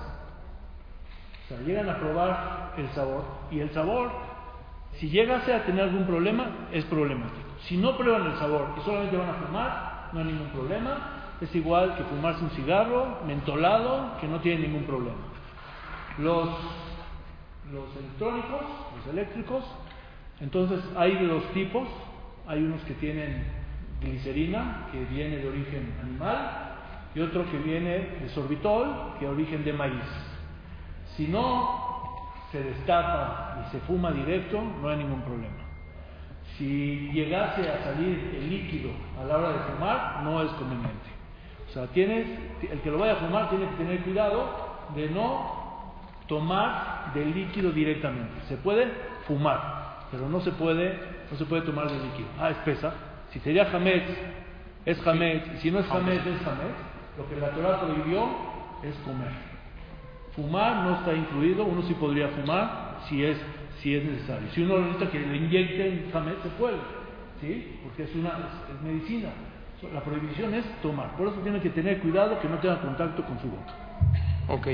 O 1.45 1.49
sea, 1.49 1.59
llegan 1.59 1.91
a 1.91 1.99
probar 1.99 2.73
el 2.79 2.89
sabor 2.95 3.27
y 3.51 3.61
el 3.61 3.71
sabor, 3.73 4.13
si 4.95 5.11
llegase 5.11 5.53
a 5.53 5.63
tener 5.67 5.83
algún 5.83 6.07
problema, 6.07 6.69
es 6.73 6.87
problemático. 6.87 7.51
Si 7.65 7.77
no 7.77 7.99
prueban 7.99 8.29
el 8.29 8.39
sabor 8.39 8.69
y 8.79 8.81
solamente 8.81 9.19
van 9.19 9.29
a 9.29 9.35
fumar, 9.35 9.90
no 10.13 10.21
hay 10.21 10.27
ningún 10.27 10.49
problema. 10.49 11.37
Es 11.41 11.55
igual 11.55 11.97
que 11.97 12.05
fumarse 12.05 12.45
un 12.45 12.51
cigarro 12.51 13.21
mentolado, 13.27 14.19
que 14.21 14.29
no 14.29 14.41
tiene 14.41 14.67
ningún 14.67 14.85
problema. 14.85 15.17
Los, 16.19 16.51
electrónicos, 17.99 18.63
los 18.97 19.07
eléctricos, 19.13 19.65
entonces 20.41 20.81
hay 20.97 21.17
de 21.17 21.27
dos 21.27 21.45
tipos. 21.53 21.89
Hay 22.47 22.63
unos 22.63 22.83
que 22.83 22.95
tienen 22.95 23.45
glicerina, 24.01 24.89
que 24.91 25.05
viene 25.05 25.37
de 25.37 25.49
origen 25.49 25.95
animal, 26.03 26.71
y 27.15 27.21
otro 27.21 27.49
que 27.51 27.59
viene 27.59 28.19
de 28.21 28.29
sorbitol, 28.31 29.15
que 29.19 29.25
es 29.25 29.31
origen 29.31 29.65
de 29.65 29.73
maíz. 29.73 30.03
Si 31.17 31.29
no 31.29 31.91
se 32.51 32.63
destapa 32.63 33.65
y 33.65 33.71
se 33.71 33.81
fuma 33.81 34.11
directo, 34.11 34.61
no 34.61 34.89
hay 34.89 34.99
ningún 34.99 35.23
problema. 35.23 35.70
Si 36.61 37.11
llegase 37.15 37.63
a 37.71 37.83
salir 37.85 38.33
el 38.37 38.51
líquido 38.51 38.91
a 39.19 39.25
la 39.25 39.39
hora 39.39 39.53
de 39.53 39.59
fumar, 39.61 40.23
no 40.23 40.43
es 40.43 40.51
conveniente. 40.53 41.09
O 41.71 41.73
sea, 41.73 41.87
tienes, 41.87 42.27
el 42.71 42.81
que 42.83 42.91
lo 42.91 42.99
vaya 42.99 43.15
a 43.15 43.17
fumar 43.17 43.49
tiene 43.49 43.67
que 43.71 43.77
tener 43.77 44.01
cuidado 44.01 44.47
de 44.95 45.09
no 45.09 45.95
tomar 46.29 47.15
del 47.15 47.35
líquido 47.35 47.73
directamente. 47.73 48.43
Se 48.47 48.59
puede 48.59 48.93
fumar, 49.27 50.01
pero 50.11 50.29
no 50.29 50.39
se 50.43 50.51
puede, 50.51 50.99
no 51.31 51.39
se 51.39 51.47
puede 51.47 51.63
tomar 51.63 51.89
del 51.89 52.03
líquido. 52.03 52.29
Ah, 52.39 52.51
es 52.51 52.59
pesa. 52.59 52.93
Si 53.31 53.41
sería 53.41 53.65
jamet, 53.65 54.05
es 54.85 55.01
jamet. 55.01 55.55
Y 55.55 55.57
si 55.61 55.71
no 55.71 55.79
es 55.79 55.87
jamet, 55.87 56.27
es 56.27 56.43
jamet. 56.43 56.77
Lo 57.17 57.27
que 57.27 57.37
la 57.37 57.53
Torah 57.53 57.81
prohibió 57.81 58.29
es 58.83 58.95
comer. 58.97 59.33
Fumar 60.37 60.85
no 60.85 60.97
está 60.97 61.15
incluido, 61.15 61.65
uno 61.65 61.81
sí 61.83 61.95
podría 61.95 62.29
fumar 62.29 62.99
si 63.09 63.25
es, 63.25 63.39
si 63.83 63.95
es 63.95 64.05
necesario. 64.05 64.49
Si 64.55 64.63
uno 64.63 64.79
necesita 64.79 65.11
que 65.11 65.21
le 65.21 65.37
inyecten 65.37 66.11
se 66.13 66.49
puede, 66.59 66.77
¿sí? 67.41 67.79
Porque 67.83 68.05
es, 68.05 68.15
una, 68.15 68.31
es 68.31 68.83
medicina. 68.83 69.29
La 69.95 70.03
prohibición 70.03 70.53
es 70.55 70.65
tomar. 70.83 71.17
Por 71.17 71.29
eso 71.29 71.39
tiene 71.39 71.61
que 71.61 71.71
tener 71.71 72.01
cuidado 72.01 72.39
que 72.41 72.49
no 72.49 72.59
tenga 72.59 72.81
contacto 72.81 73.25
con 73.25 73.41
su 73.41 73.49
boca. 73.49 73.73
Ok. 74.49 74.69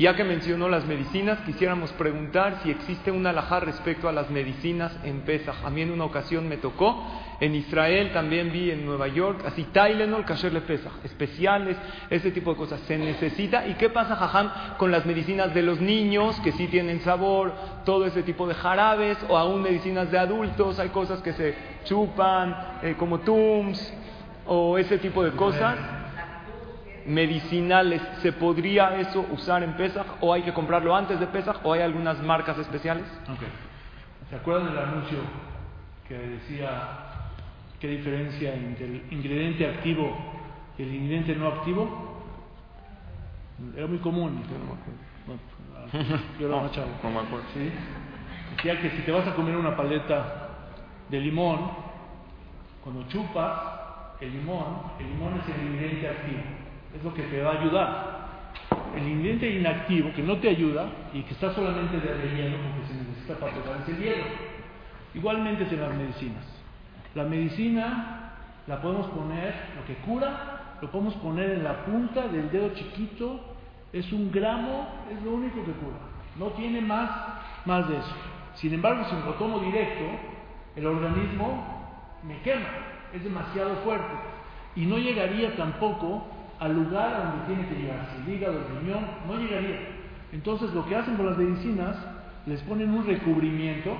Ya 0.00 0.16
que 0.16 0.24
mencionó 0.24 0.70
las 0.70 0.86
medicinas, 0.86 1.40
quisiéramos 1.40 1.92
preguntar 1.92 2.60
si 2.62 2.70
existe 2.70 3.10
un 3.10 3.26
alajá 3.26 3.60
respecto 3.60 4.08
a 4.08 4.12
las 4.12 4.30
medicinas 4.30 4.98
en 5.04 5.20
Pesach. 5.20 5.62
A 5.62 5.68
mí 5.68 5.82
en 5.82 5.90
una 5.90 6.06
ocasión 6.06 6.48
me 6.48 6.56
tocó, 6.56 7.06
en 7.38 7.54
Israel 7.54 8.10
también 8.10 8.50
vi 8.50 8.70
en 8.70 8.86
Nueva 8.86 9.08
York, 9.08 9.42
así 9.44 9.64
Tylenol, 9.64 10.24
Kasher 10.24 10.58
Pesach, 10.62 10.94
especiales, 11.04 11.76
ese 12.08 12.30
tipo 12.30 12.52
de 12.52 12.56
cosas. 12.56 12.80
¿Se 12.86 12.96
necesita? 12.96 13.68
¿Y 13.68 13.74
qué 13.74 13.90
pasa, 13.90 14.16
Jajam, 14.16 14.50
con 14.78 14.90
las 14.90 15.04
medicinas 15.04 15.52
de 15.52 15.60
los 15.60 15.82
niños 15.82 16.40
que 16.40 16.52
sí 16.52 16.66
tienen 16.68 17.00
sabor, 17.00 17.52
todo 17.84 18.06
ese 18.06 18.22
tipo 18.22 18.48
de 18.48 18.54
jarabes, 18.54 19.18
o 19.28 19.36
aún 19.36 19.60
medicinas 19.60 20.10
de 20.10 20.16
adultos? 20.16 20.78
Hay 20.78 20.88
cosas 20.88 21.20
que 21.20 21.34
se 21.34 21.54
chupan, 21.84 22.78
eh, 22.82 22.94
como 22.98 23.18
Tums, 23.18 23.92
o 24.46 24.78
ese 24.78 24.96
tipo 24.96 25.22
de 25.22 25.32
cosas 25.32 25.76
medicinales, 27.06 28.02
¿se 28.22 28.32
podría 28.32 28.98
eso 28.98 29.26
usar 29.30 29.62
en 29.62 29.74
Pesach 29.74 30.06
o 30.20 30.32
hay 30.32 30.42
que 30.42 30.52
comprarlo 30.52 30.94
antes 30.94 31.18
de 31.18 31.26
Pesach 31.26 31.56
o 31.62 31.72
hay 31.72 31.82
algunas 31.82 32.20
marcas 32.22 32.58
especiales? 32.58 33.04
Okay. 33.22 33.48
¿Se 34.28 34.36
acuerdan 34.36 34.66
del 34.66 34.78
anuncio 34.78 35.18
que 36.06 36.16
decía 36.16 36.70
qué 37.80 37.88
diferencia 37.88 38.54
entre 38.54 38.86
el 38.86 39.02
ingrediente 39.10 39.66
activo 39.66 40.16
y 40.78 40.82
el 40.82 40.94
ingrediente 40.94 41.36
no 41.36 41.48
activo? 41.48 42.22
Era 43.76 43.86
muy 43.86 43.98
común. 43.98 44.42
Yo 46.38 46.46
era 46.46 46.62
más 46.62 46.72
chavo. 46.72 46.88
No 47.02 47.10
me 47.10 47.18
acuerdo. 47.20 47.46
¿Sí? 47.54 47.70
Decía 48.56 48.80
que 48.80 48.90
si 48.90 49.02
te 49.02 49.12
vas 49.12 49.26
a 49.26 49.34
comer 49.34 49.56
una 49.56 49.76
paleta 49.76 50.48
de 51.08 51.20
limón, 51.20 51.70
cuando 52.82 53.06
chupas 53.08 53.60
el 54.20 54.32
limón, 54.32 54.82
el 54.98 55.06
limón 55.08 55.40
es 55.40 55.54
el 55.54 55.66
ingrediente 55.66 56.08
activo 56.08 56.59
es 56.96 57.04
lo 57.04 57.14
que 57.14 57.22
te 57.22 57.42
va 57.42 57.52
a 57.52 57.60
ayudar. 57.60 58.20
El 58.96 59.06
ingrediente 59.06 59.50
inactivo 59.50 60.12
que 60.14 60.22
no 60.22 60.38
te 60.38 60.48
ayuda 60.48 60.86
y 61.12 61.22
que 61.22 61.34
está 61.34 61.52
solamente 61.54 61.98
de 61.98 62.14
relleno 62.14 62.56
porque 62.62 62.88
se 62.88 62.94
necesita 62.94 63.34
para 63.34 63.52
preparar 63.52 63.82
ese 63.82 63.96
hielo. 63.96 64.24
Igualmente 65.14 65.64
es 65.64 65.72
en 65.72 65.80
las 65.80 65.94
medicinas. 65.94 66.44
La 67.14 67.24
medicina 67.24 68.32
la 68.66 68.80
podemos 68.80 69.06
poner, 69.08 69.54
lo 69.76 69.84
que 69.84 69.94
cura, 70.02 70.76
lo 70.80 70.90
podemos 70.90 71.14
poner 71.16 71.50
en 71.50 71.64
la 71.64 71.84
punta 71.84 72.28
del 72.28 72.50
dedo 72.50 72.72
chiquito, 72.74 73.40
es 73.92 74.12
un 74.12 74.30
gramo, 74.30 74.88
es 75.10 75.22
lo 75.22 75.32
único 75.32 75.64
que 75.64 75.72
cura. 75.72 75.98
No 76.38 76.46
tiene 76.52 76.80
más, 76.80 77.10
más 77.64 77.88
de 77.88 77.96
eso. 77.96 78.14
Sin 78.54 78.72
embargo, 78.74 79.04
si 79.08 79.16
lo 79.26 79.34
tomo 79.34 79.58
directo, 79.60 80.04
el 80.76 80.86
organismo 80.86 81.64
me 82.22 82.40
quema, 82.42 82.68
es 83.12 83.24
demasiado 83.24 83.76
fuerte. 83.84 84.14
Y 84.76 84.86
no 84.86 84.98
llegaría 84.98 85.56
tampoco 85.56 86.26
al 86.60 86.74
lugar 86.74 87.14
a 87.14 87.18
donde 87.30 87.46
tiene 87.46 87.68
que 87.68 87.74
llegar, 87.74 88.06
si 88.12 88.30
el 88.30 88.36
hígado, 88.36 88.60
riñón, 88.80 89.06
no 89.26 89.36
llegaría. 89.36 89.78
Entonces 90.30 90.72
lo 90.74 90.86
que 90.86 90.94
hacen 90.94 91.16
con 91.16 91.26
las 91.26 91.38
medicinas, 91.38 91.96
les 92.46 92.60
ponen 92.62 92.90
un 92.90 93.06
recubrimiento, 93.06 93.96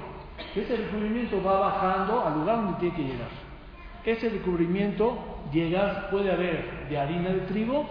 ese 0.55 0.77
recubrimiento 0.77 1.43
va 1.43 1.59
bajando 1.59 2.27
al 2.27 2.35
lugar 2.35 2.57
donde 2.57 2.79
tiene 2.79 2.97
que 2.97 3.03
llegar. 3.03 3.29
Ese 4.05 4.29
recubrimiento 4.29 5.19
llega, 5.53 6.09
puede 6.11 6.33
haber 6.33 6.89
de 6.89 6.99
harina 6.99 7.31
de 7.31 7.41
trigo, 7.41 7.87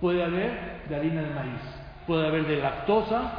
puede 0.00 0.22
haber 0.22 0.84
de 0.88 0.96
harina 0.96 1.22
de 1.22 1.34
maíz, 1.34 1.60
puede 2.06 2.26
haber 2.26 2.46
de 2.46 2.56
lactosa, 2.56 3.32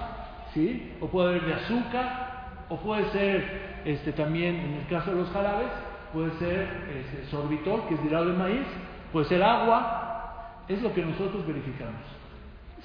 ¿sí? 0.53 0.93
o 0.99 1.07
puede 1.07 1.30
haber 1.30 1.45
de 1.45 1.53
azúcar, 1.53 2.36
o 2.69 2.78
puede 2.78 3.09
ser 3.11 3.82
este, 3.86 4.11
también, 4.11 4.55
en 4.55 4.73
el 4.73 4.88
caso 4.88 5.11
de 5.11 5.21
los 5.21 5.30
jarabes, 5.30 5.69
puede 6.13 6.32
ser 6.39 6.67
este, 6.97 7.30
sorbitol, 7.30 7.88
que 7.88 7.95
es 7.95 8.03
de 8.03 8.09
de 8.09 8.34
maíz, 8.34 8.65
puede 9.11 9.26
ser 9.28 9.43
agua, 9.43 10.14
es 10.68 10.82
lo 10.82 10.93
que 10.93 11.05
nosotros 11.05 11.45
verificamos. 11.45 12.01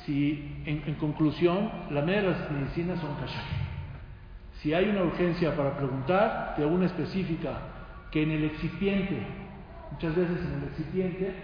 Si, 0.05 0.62
en, 0.64 0.95
conclusión, 0.95 1.70
la 1.91 2.03
media 2.03 2.22
de 2.22 2.31
las 2.31 2.51
medicinas 2.51 3.01
son 3.01 3.14
kashar. 3.16 3.45
Si 4.61 4.72
hay 4.74 4.89
una 4.89 5.03
urgencia 5.03 5.55
para 5.57 5.76
preguntar 5.76 6.55
de 6.59 6.64
una 6.64 6.87
específica 6.87 7.59
que 8.11 8.22
en 8.22 8.31
el 8.31 8.45
excipiente, 8.45 9.18
muchas 9.93 10.14
veces 10.14 10.39
en 10.39 10.62
el 10.62 10.68
excipiente, 10.68 11.35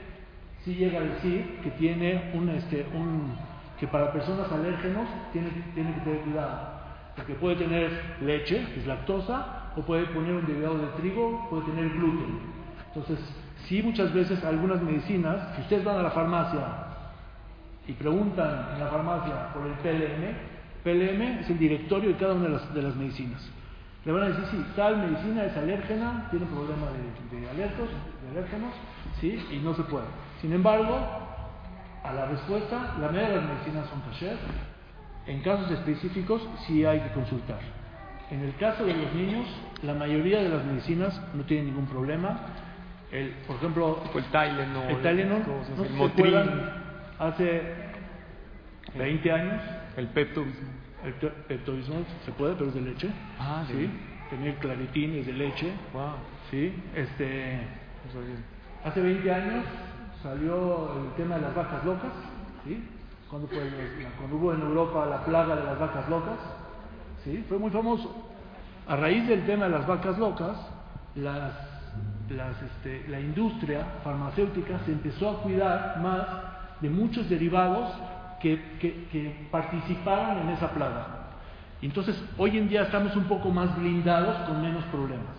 sí 0.64 0.74
llega 0.74 0.98
a 0.98 1.02
decir 1.02 1.60
que 1.62 1.70
tiene 1.72 2.30
un, 2.34 2.48
este, 2.50 2.86
un 2.94 3.34
que 3.78 3.86
para 3.86 4.12
personas 4.12 4.50
alérgenos 4.50 5.06
tiene, 5.32 5.50
tiene 5.74 5.94
que 5.94 6.00
tener 6.00 6.20
cuidado, 6.22 6.80
porque 7.14 7.34
puede 7.34 7.56
tener 7.56 8.16
leche, 8.22 8.66
que 8.72 8.80
es 8.80 8.86
lactosa, 8.86 9.72
o 9.76 9.82
puede 9.82 10.06
poner 10.06 10.34
un 10.34 10.46
derivado 10.46 10.78
de 10.78 10.86
trigo, 10.98 11.46
puede 11.50 11.64
tener 11.64 11.90
gluten. 11.90 12.40
Entonces, 12.88 13.18
Sí, 13.64 13.82
muchas 13.82 14.12
veces 14.12 14.44
algunas 14.44 14.80
medicinas, 14.82 15.54
si 15.56 15.62
ustedes 15.62 15.84
van 15.84 15.98
a 15.98 16.02
la 16.02 16.10
farmacia 16.10 16.60
y 17.88 17.92
preguntan 17.92 18.68
en 18.74 18.80
la 18.80 18.86
farmacia 18.88 19.52
por 19.52 19.66
el 19.66 19.72
PLM, 19.74 20.56
PLM 20.84 21.40
es 21.40 21.50
el 21.50 21.58
directorio 21.58 22.10
de 22.10 22.16
cada 22.16 22.34
una 22.34 22.44
de 22.44 22.50
las, 22.50 22.74
de 22.74 22.82
las 22.82 22.94
medicinas. 22.94 23.50
Le 24.04 24.12
van 24.12 24.22
a 24.22 24.28
decir, 24.28 24.44
sí, 24.52 24.66
tal 24.76 24.98
medicina 24.98 25.44
es 25.44 25.56
alérgena, 25.56 26.28
tiene 26.30 26.46
problema 26.46 26.86
de, 26.92 27.40
de, 27.40 27.50
alertos, 27.50 27.88
de 28.22 28.38
alérgenos, 28.38 28.72
sí, 29.20 29.44
y 29.50 29.58
no 29.58 29.74
se 29.74 29.82
puede. 29.82 30.06
Sin 30.40 30.52
embargo, 30.52 30.96
a 32.04 32.12
la 32.12 32.26
respuesta, 32.26 32.94
la 33.00 33.08
mayoría 33.08 33.30
de 33.30 33.36
las 33.36 33.48
medicinas 33.48 33.88
son 33.88 34.00
kosher. 34.02 34.36
En 35.26 35.42
casos 35.42 35.72
específicos 35.72 36.48
sí 36.66 36.84
hay 36.84 37.00
que 37.00 37.10
consultar. 37.14 37.58
En 38.30 38.42
el 38.42 38.54
caso 38.56 38.84
de 38.84 38.94
los 38.94 39.12
niños, 39.12 39.44
la 39.82 39.94
mayoría 39.94 40.40
de 40.40 40.50
las 40.50 40.64
medicinas 40.64 41.20
no 41.34 41.42
tienen 41.44 41.66
ningún 41.66 41.86
problema 41.86 42.38
el, 43.12 43.30
por 43.46 43.56
ejemplo, 43.56 44.02
el 44.14 44.24
Tylenol, 44.24 44.90
el 44.90 45.02
Tylenol 45.02 45.42
no 45.76 45.84
el 45.84 45.92
Motrin, 45.92 46.34
hace 47.18 47.62
20 48.94 49.32
años. 49.32 49.62
El 49.96 50.08
Pepto-Bismol. 50.08 50.70
El 51.04 51.14
Pepto-Bismol 51.14 52.04
se 52.24 52.32
puede, 52.32 52.54
pero 52.54 52.68
es 52.68 52.74
de 52.74 52.80
leche. 52.80 53.10
Ah, 53.38 53.64
sí. 53.68 53.88
Tener 54.30 54.56
claritín 54.56 55.14
es 55.14 55.26
de 55.26 55.32
leche. 55.32 55.72
Wow. 55.92 56.14
Sí. 56.50 56.74
Este, 56.94 57.60
hace 58.84 59.00
20 59.00 59.32
años 59.32 59.64
salió 60.22 60.90
el 61.02 61.12
tema 61.16 61.36
de 61.36 61.42
las 61.42 61.54
vacas 61.54 61.84
locas. 61.84 62.12
¿sí? 62.64 62.82
Cuando, 63.30 63.48
fue, 63.48 63.58
cuando 64.18 64.36
hubo 64.36 64.52
en 64.52 64.60
Europa 64.62 65.06
la 65.06 65.24
plaga 65.24 65.56
de 65.56 65.64
las 65.64 65.78
vacas 65.78 66.08
locas. 66.08 66.38
¿sí? 67.24 67.44
Fue 67.48 67.58
muy 67.58 67.70
famoso. 67.70 68.32
A 68.88 68.96
raíz 68.96 69.26
del 69.28 69.44
tema 69.46 69.64
de 69.64 69.70
las 69.72 69.86
vacas 69.86 70.18
locas, 70.18 70.56
las 71.14 71.75
este, 72.28 73.04
la 73.08 73.20
industria 73.20 73.84
farmacéutica 74.02 74.80
se 74.84 74.92
empezó 74.92 75.30
a 75.30 75.42
cuidar 75.42 76.00
más 76.02 76.26
de 76.80 76.90
muchos 76.90 77.28
derivados 77.28 77.92
que, 78.40 78.60
que, 78.80 79.46
participaron 79.50 80.42
en 80.42 80.48
esa 80.50 80.70
plaga. 80.70 81.06
Entonces, 81.80 82.20
hoy 82.36 82.58
en 82.58 82.68
día 82.68 82.82
estamos 82.82 83.14
un 83.16 83.24
poco 83.24 83.50
más 83.50 83.76
blindados 83.76 84.36
con 84.48 84.60
menos 84.60 84.84
problemas. 84.84 85.36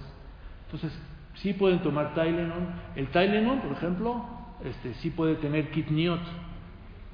Entonces, 0.65 0.97
sí 1.35 1.53
pueden 1.53 1.79
tomar 1.79 2.13
Tylenol. 2.13 2.67
El 2.95 3.07
Tylenol, 3.07 3.59
por 3.59 3.71
ejemplo, 3.73 4.25
este, 4.63 4.93
sí 4.95 5.09
puede 5.09 5.35
tener 5.35 5.69
kitniot. 5.71 6.21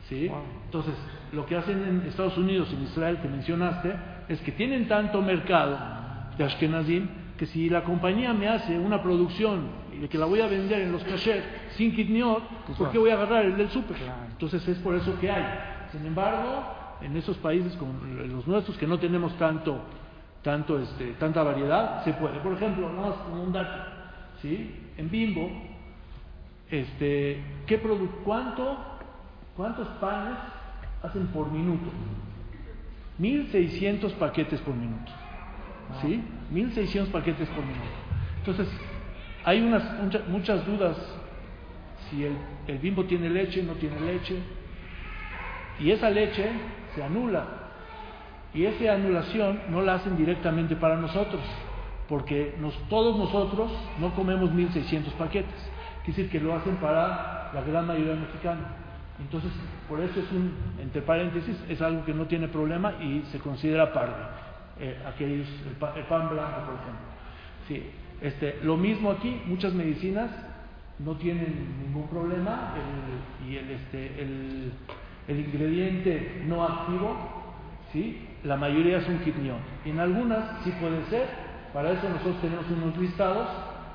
¿sí? 0.08 0.30
Entonces, 0.66 0.96
lo 1.32 1.46
que 1.46 1.56
hacen 1.56 1.84
en 1.84 2.08
Estados 2.08 2.38
Unidos, 2.38 2.72
en 2.74 2.84
Israel, 2.84 3.20
que 3.22 3.28
mencionaste, 3.28 3.94
es 4.30 4.40
que 4.42 4.52
tienen 4.52 4.88
tanto 4.88 5.22
mercado 5.22 5.78
de 6.38 6.44
Ashkenazim 6.44 7.23
que 7.38 7.46
si 7.48 7.70
la 7.70 7.84
compañía 7.84 8.34
me 8.34 8.48
hace 8.48 8.78
una 8.78 9.02
producción 9.02 9.68
y 9.92 10.08
que 10.08 10.18
la 10.18 10.26
voy 10.26 10.42
a 10.42 10.48
vender 10.48 10.82
en 10.82 10.92
los 10.92 11.04
cachets 11.04 11.46
sin 11.76 11.96
kitniot, 11.96 12.44
Pues 12.68 12.78
¿por 12.78 12.92
qué 12.92 12.98
voy 13.00 13.10
a 13.10 13.14
agarrar 13.16 13.46
el 13.46 13.58
del 13.58 13.70
súper? 13.70 13.98
Entonces 14.32 14.68
es 14.68 14.78
por 14.80 14.96
eso 14.96 15.18
que 15.20 15.32
hay. 15.32 15.44
Sin 15.92 16.06
embargo, 16.06 16.64
en 17.02 17.16
esos 17.18 17.38
países 17.38 17.74
como 17.76 17.94
los 18.28 18.48
nuestros 18.48 18.78
que 18.78 18.86
no 18.88 19.00
tenemos 19.00 19.36
tanto, 19.38 19.80
tanto 20.44 20.80
este, 20.80 21.14
tanta 21.14 21.42
variedad, 21.44 22.04
se 22.04 22.14
puede. 22.14 22.40
Por 22.40 22.54
ejemplo, 22.54 22.90
nada 22.92 23.10
más 23.10 23.16
como 23.18 23.44
un 23.44 23.52
dato, 23.54 23.84
¿sí? 24.42 24.76
En 24.98 25.10
Bimbo, 25.10 25.50
este, 26.70 27.44
¿qué 27.66 27.82
produ- 27.82 28.10
cuánto, 28.24 28.78
¿cuántos 29.56 29.88
panes 30.00 30.38
hacen 31.02 31.28
por 31.28 31.52
minuto? 31.52 31.90
1600 33.18 34.14
paquetes 34.14 34.60
por 34.62 34.76
minuto. 34.76 35.12
¿Sí? 36.02 36.24
1600 36.52 37.10
paquetes 37.12 37.48
por 37.50 37.64
minuto. 37.66 37.90
Entonces, 38.40 38.68
hay 39.44 39.62
unas, 39.62 39.84
mucha- 40.02 40.22
muchas 40.28 40.66
dudas 40.66 40.98
si 42.10 42.24
el, 42.26 42.38
bimbo 42.80 43.06
tiene 43.06 43.30
leche, 43.30 43.64
no 43.64 43.74
tiene 43.74 44.00
leche. 44.00 44.38
Y 45.80 45.92
esa 45.92 46.10
leche 46.10 46.52
se 46.94 47.04
anula. 47.04 47.46
Y 48.54 48.66
esa 48.66 48.94
anulación 48.94 49.60
no 49.70 49.82
la 49.82 49.96
hacen 49.96 50.16
directamente 50.16 50.76
para 50.76 50.96
nosotros, 50.98 51.42
porque 52.08 52.56
nos- 52.60 52.78
todos 52.90 53.18
nosotros 53.18 53.72
no 54.00 54.14
comemos 54.14 54.52
1600 54.52 55.14
paquetes. 55.14 55.56
Quiere 56.04 56.18
decir 56.18 56.30
que 56.30 56.40
lo 56.40 56.54
hacen 56.54 56.76
para 56.76 57.52
la 57.54 57.62
gran 57.62 57.88
mayoría 57.88 58.16
mexicana. 58.16 58.76
Entonces, 59.20 59.52
por 59.88 60.02
eso 60.02 60.20
es 60.20 60.32
un, 60.32 60.54
entre 60.82 61.02
paréntesis, 61.02 61.56
es 61.70 61.82
algo 61.82 62.04
que 62.06 62.14
no 62.14 62.26
tiene 62.26 62.48
problema 62.48 62.94
y 63.02 63.24
se 63.32 63.40
considera 63.40 63.94
parve. 63.94 64.43
Eh, 64.80 64.98
aquellos, 65.08 65.48
el, 65.68 65.76
pa- 65.76 65.94
el 65.96 66.04
pan 66.06 66.30
blanco, 66.30 66.62
por 66.66 66.76
ejemplo. 66.76 67.08
Sí, 67.68 67.92
este, 68.22 68.60
lo 68.64 68.76
mismo 68.78 69.12
aquí, 69.12 69.42
muchas 69.46 69.74
medicinas 69.74 70.30
no 71.00 71.16
tienen 71.18 71.78
ningún 71.86 72.08
problema 72.08 72.74
el- 72.76 73.48
y 73.50 73.58
el, 73.58 73.70
este, 73.72 74.22
el, 74.22 74.72
el 75.28 75.40
ingrediente 75.40 76.44
no 76.48 76.64
activo, 76.64 77.16
¿sí? 77.92 78.30
la 78.44 78.56
mayoría 78.58 78.98
es 78.98 79.08
un 79.08 79.20
quitnión. 79.20 79.58
En 79.86 80.00
algunas 80.00 80.64
sí 80.64 80.72
puede 80.80 81.04
ser, 81.06 81.28
para 81.72 81.92
eso 81.92 82.10
nosotros 82.10 82.42
tenemos 82.42 82.66
unos 82.70 82.98
listados 82.98 83.48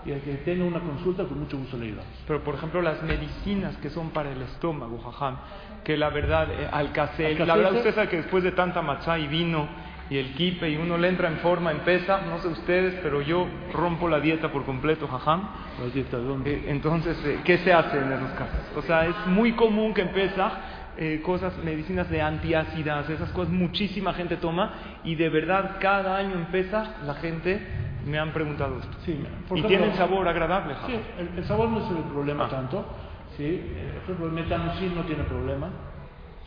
y 0.06 0.10
el 0.12 0.20
que 0.20 0.34
tenga 0.36 0.64
una 0.64 0.80
consulta 0.80 1.24
con 1.24 1.40
mucho 1.40 1.58
gusto 1.58 1.76
le 1.76 1.86
ayudamos. 1.86 2.12
Pero 2.26 2.42
por 2.44 2.54
ejemplo 2.54 2.80
las 2.82 3.02
medicinas 3.02 3.76
que 3.78 3.90
son 3.90 4.10
para 4.10 4.30
el 4.30 4.40
estómago, 4.42 4.98
jajam, 4.98 5.36
que 5.84 5.96
la 5.96 6.08
verdad, 6.10 6.48
eh, 6.50 6.68
alcacel, 6.70 7.36
la 7.36 7.42
Alcacelser. 7.44 7.56
verdad 7.56 7.72
usted 7.78 7.94
sabe 7.94 8.08
que 8.08 8.16
después 8.18 8.44
de 8.44 8.52
tanta 8.52 8.80
machá 8.82 9.18
y 9.18 9.26
vino 9.26 9.68
y 10.10 10.16
el 10.16 10.32
kipe 10.34 10.70
y 10.70 10.76
uno 10.76 10.96
le 10.96 11.08
entra 11.08 11.28
en 11.28 11.36
forma, 11.38 11.70
empieza, 11.70 12.22
no 12.22 12.38
sé 12.38 12.48
ustedes, 12.48 12.94
pero 13.02 13.20
yo 13.20 13.46
rompo 13.74 14.08
la 14.08 14.20
dieta 14.20 14.50
por 14.50 14.64
completo, 14.64 15.06
jajam. 15.06 15.48
Eh, 16.44 16.64
entonces, 16.68 17.22
eh, 17.24 17.40
¿qué 17.44 17.58
se 17.58 17.72
hace 17.72 17.98
en 17.98 18.12
esos 18.12 18.30
casos? 18.30 18.56
O 18.76 18.82
sea, 18.82 19.06
es 19.06 19.14
muy 19.26 19.52
común 19.52 19.92
que 19.94 20.02
empieza 20.02 20.50
eh, 20.96 21.20
cosas, 21.24 21.56
medicinas 21.62 22.08
de 22.10 22.22
antiácidas, 22.22 23.08
esas 23.10 23.30
cosas, 23.30 23.52
muchísima 23.52 24.14
gente 24.14 24.36
toma 24.36 24.72
y 25.04 25.14
de 25.14 25.28
verdad 25.28 25.76
cada 25.80 26.16
año 26.16 26.34
empieza 26.34 26.96
la 27.06 27.14
gente 27.14 27.60
me 28.06 28.18
han 28.18 28.32
preguntado 28.32 28.78
esto. 28.78 28.96
Sí, 29.04 29.12
por 29.46 29.58
y 29.58 29.60
ejemplo, 29.60 29.68
tienen 29.68 29.96
sabor 29.96 30.26
agradable, 30.26 30.74
Sí, 30.86 30.98
el, 31.18 31.38
el 31.38 31.44
sabor 31.44 31.68
no 31.68 31.84
es 31.84 31.90
el 31.90 32.02
problema 32.10 32.44
Ah. 32.46 32.48
tanto. 32.48 32.86
¿sí? 33.36 33.62
Por 33.92 34.02
ejemplo, 34.04 34.26
el 34.26 34.32
metamucil 34.32 34.94
no 34.96 35.02
tiene 35.02 35.22
problema. 35.24 35.68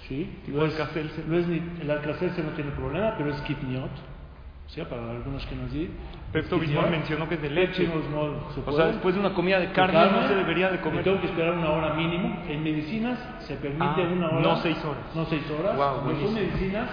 ¿Sí? 0.08 0.30
Lo 0.48 0.66
es- 0.66 1.48
ni- 1.48 1.62
el 1.82 1.92
alcacelser 1.92 2.44
no 2.46 2.52
tiene 2.52 2.72
problema, 2.72 3.16
pero 3.18 3.30
es 3.32 3.42
kitniot. 3.42 3.90
¿sí? 4.68 4.82
Para 4.90 5.12
algunos 5.12 5.46
que 5.48 5.56
nos 5.56 5.72
di. 5.74 5.90
Pepto 6.32 6.58
Bismol 6.58 6.90
mencionó 6.90 7.28
que 7.28 7.36
es 7.36 7.42
de 7.42 7.50
leche. 7.50 7.86
Se 7.88 8.62
O 8.66 8.72
sea, 8.72 8.86
después 8.88 9.14
de 9.16 9.20
una 9.20 9.34
comida 9.34 9.60
de 9.60 9.68
De 9.68 9.74
carne, 9.74 10.00
no 10.12 10.28
se 10.30 10.36
debería 10.36 10.68
de 10.72 10.78
me 10.78 10.82
comer. 10.84 11.04
Tengo 11.04 11.20
que 11.20 11.28
esperar 11.28 11.54
una 11.56 11.70
hora 11.72 11.94
mínimo. 11.94 12.42
En 12.48 12.64
medicinas 12.64 13.20
se 13.40 13.56
permite 13.56 13.84
Ah, 13.84 14.10
una 14.14 14.28
hora. 14.30 14.40
no 14.42 14.56
seis 14.58 14.78
horas. 14.86 15.04
No 15.14 15.26
seis 15.26 15.44
horas. 15.52 15.76
Cuando 15.76 16.22
son 16.26 16.34
medicinas, 16.34 16.90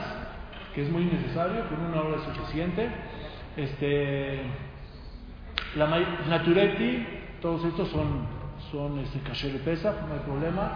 que 0.74 0.82
es 0.82 0.90
muy 0.90 1.04
necesario, 1.04 1.68
con 1.68 1.80
una 1.80 2.00
hora 2.02 2.16
es 2.16 2.22
suficiente. 2.36 2.88
Este, 3.56 4.40
la 5.76 5.86
Naturetti, 6.28 7.06
todos 7.40 7.64
estos 7.64 7.88
son, 7.88 8.26
son 8.72 8.98
este, 8.98 9.20
caché 9.20 9.52
de 9.52 9.58
pesa, 9.60 9.94
no 10.08 10.14
hay 10.14 10.20
problema. 10.20 10.72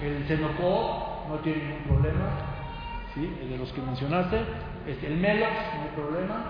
El 0.00 0.24
Cenocó 0.24 1.07
no 1.28 1.36
tiene 1.36 1.62
ningún 1.64 1.82
problema, 1.84 2.24
¿sí? 3.14 3.38
el 3.42 3.50
de 3.50 3.58
los 3.58 3.72
que 3.72 3.80
mencionaste. 3.82 4.40
Este, 4.86 5.06
el 5.06 5.16
Melox, 5.18 5.50
no 5.52 5.82
hay 5.82 5.90
problema. 5.94 6.44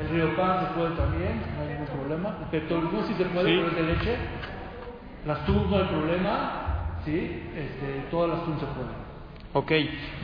El 0.00 0.08
Riopan 0.08 0.60
se 0.60 0.66
puede 0.74 0.90
también, 0.96 1.42
no 1.56 1.62
hay 1.62 1.68
ningún 1.68 1.86
problema. 1.86 2.36
El 2.42 2.46
Peptolgus 2.48 3.06
sí 3.06 3.14
se 3.14 3.24
puede, 3.26 3.46
Sí. 3.50 3.56
pero 3.56 3.68
es 3.68 3.76
de 3.76 3.82
leche. 3.94 4.16
Las 5.26 5.44
TUB 5.46 5.68
no 5.70 5.76
hay 5.76 5.84
problema, 5.84 7.00
¿sí? 7.04 7.42
Este, 7.54 8.06
todas 8.10 8.30
las 8.30 8.44
TUB 8.44 8.58
se 8.60 8.66
pueden. 8.66 9.10
Ok, 9.52 9.72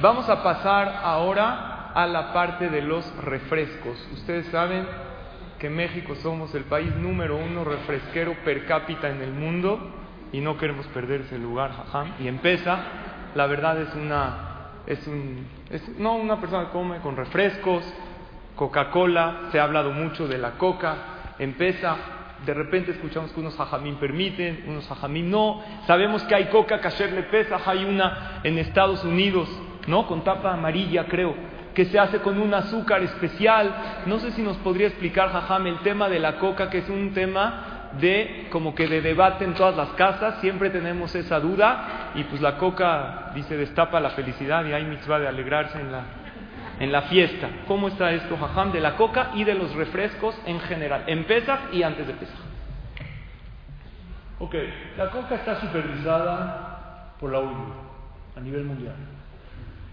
vamos 0.00 0.28
a 0.28 0.42
pasar 0.42 1.00
ahora 1.02 1.90
a 1.94 2.06
la 2.06 2.32
parte 2.32 2.68
de 2.68 2.82
los 2.82 3.04
refrescos. 3.24 4.08
Ustedes 4.12 4.46
saben 4.46 4.86
que 5.58 5.68
México 5.68 6.14
somos 6.16 6.54
el 6.54 6.64
país 6.64 6.94
número 6.96 7.36
uno 7.36 7.64
refresquero 7.64 8.34
per 8.44 8.66
cápita 8.66 9.08
en 9.08 9.22
el 9.22 9.32
mundo 9.32 9.80
y 10.32 10.40
no 10.40 10.56
queremos 10.58 10.86
perder 10.88 11.22
ese 11.22 11.38
lugar, 11.38 11.72
jajam. 11.72 12.12
Y 12.20 12.28
empieza, 12.28 12.78
la 13.36 13.46
verdad 13.46 13.78
es 13.80 13.94
una, 13.94 14.70
es 14.86 15.06
un, 15.06 15.46
es, 15.70 15.86
no 15.98 16.16
una 16.16 16.40
persona 16.40 16.66
que 16.66 16.72
come 16.72 16.98
con 17.00 17.16
refrescos, 17.16 17.84
Coca-Cola, 18.56 19.48
se 19.52 19.60
ha 19.60 19.64
hablado 19.64 19.92
mucho 19.92 20.26
de 20.26 20.38
la 20.38 20.52
coca, 20.52 21.34
empieza, 21.38 21.96
de 22.46 22.54
repente 22.54 22.92
escuchamos 22.92 23.30
que 23.32 23.40
unos 23.40 23.54
jajamín 23.54 23.96
permiten, 23.96 24.64
unos 24.66 24.88
jajamín 24.88 25.30
no, 25.30 25.62
sabemos 25.86 26.22
que 26.22 26.34
hay 26.34 26.46
coca 26.46 26.80
kasher 26.80 27.12
le 27.12 27.24
pesa, 27.24 27.60
hay 27.66 27.84
una 27.84 28.40
en 28.42 28.58
Estados 28.58 29.04
Unidos, 29.04 29.48
¿no? 29.86 30.06
Con 30.06 30.24
tapa 30.24 30.54
amarilla 30.54 31.04
creo, 31.04 31.34
que 31.74 31.84
se 31.84 31.98
hace 31.98 32.20
con 32.20 32.40
un 32.40 32.54
azúcar 32.54 33.02
especial, 33.02 34.02
no 34.06 34.18
sé 34.18 34.30
si 34.30 34.40
nos 34.40 34.56
podría 34.58 34.86
explicar 34.86 35.30
jajam 35.30 35.66
el 35.66 35.80
tema 35.80 36.08
de 36.08 36.20
la 36.20 36.38
coca, 36.38 36.70
que 36.70 36.78
es 36.78 36.88
un 36.88 37.12
tema 37.12 37.75
de 38.00 38.48
como 38.50 38.74
que 38.74 38.86
de 38.88 39.00
debate 39.00 39.44
en 39.44 39.54
todas 39.54 39.76
las 39.76 39.90
casas, 39.90 40.40
siempre 40.40 40.70
tenemos 40.70 41.14
esa 41.14 41.40
duda 41.40 42.10
y 42.14 42.24
pues 42.24 42.40
la 42.40 42.56
coca 42.58 43.30
dice 43.34 43.56
destapa 43.56 44.00
la 44.00 44.10
felicidad 44.10 44.64
y 44.64 44.72
hay 44.72 44.84
mitzvah 44.84 45.18
de 45.18 45.28
alegrarse 45.28 45.80
en 45.80 45.92
la 45.92 46.02
en 46.78 46.92
la 46.92 47.02
fiesta. 47.02 47.48
¿Cómo 47.66 47.88
está 47.88 48.12
esto, 48.12 48.36
Jajam, 48.36 48.70
de 48.70 48.80
la 48.80 48.96
coca 48.96 49.30
y 49.34 49.44
de 49.44 49.54
los 49.54 49.74
refrescos 49.74 50.38
en 50.44 50.60
general? 50.60 51.04
En 51.06 51.24
Pesach 51.24 51.72
y 51.72 51.82
antes 51.82 52.06
de 52.06 52.12
Pesach. 52.12 52.36
Ok, 54.38 54.54
la 54.98 55.10
coca 55.10 55.36
está 55.36 55.58
supervisada 55.60 57.12
por 57.18 57.32
la 57.32 57.38
ONU 57.38 57.72
a 58.36 58.40
nivel 58.40 58.64
mundial. 58.64 58.94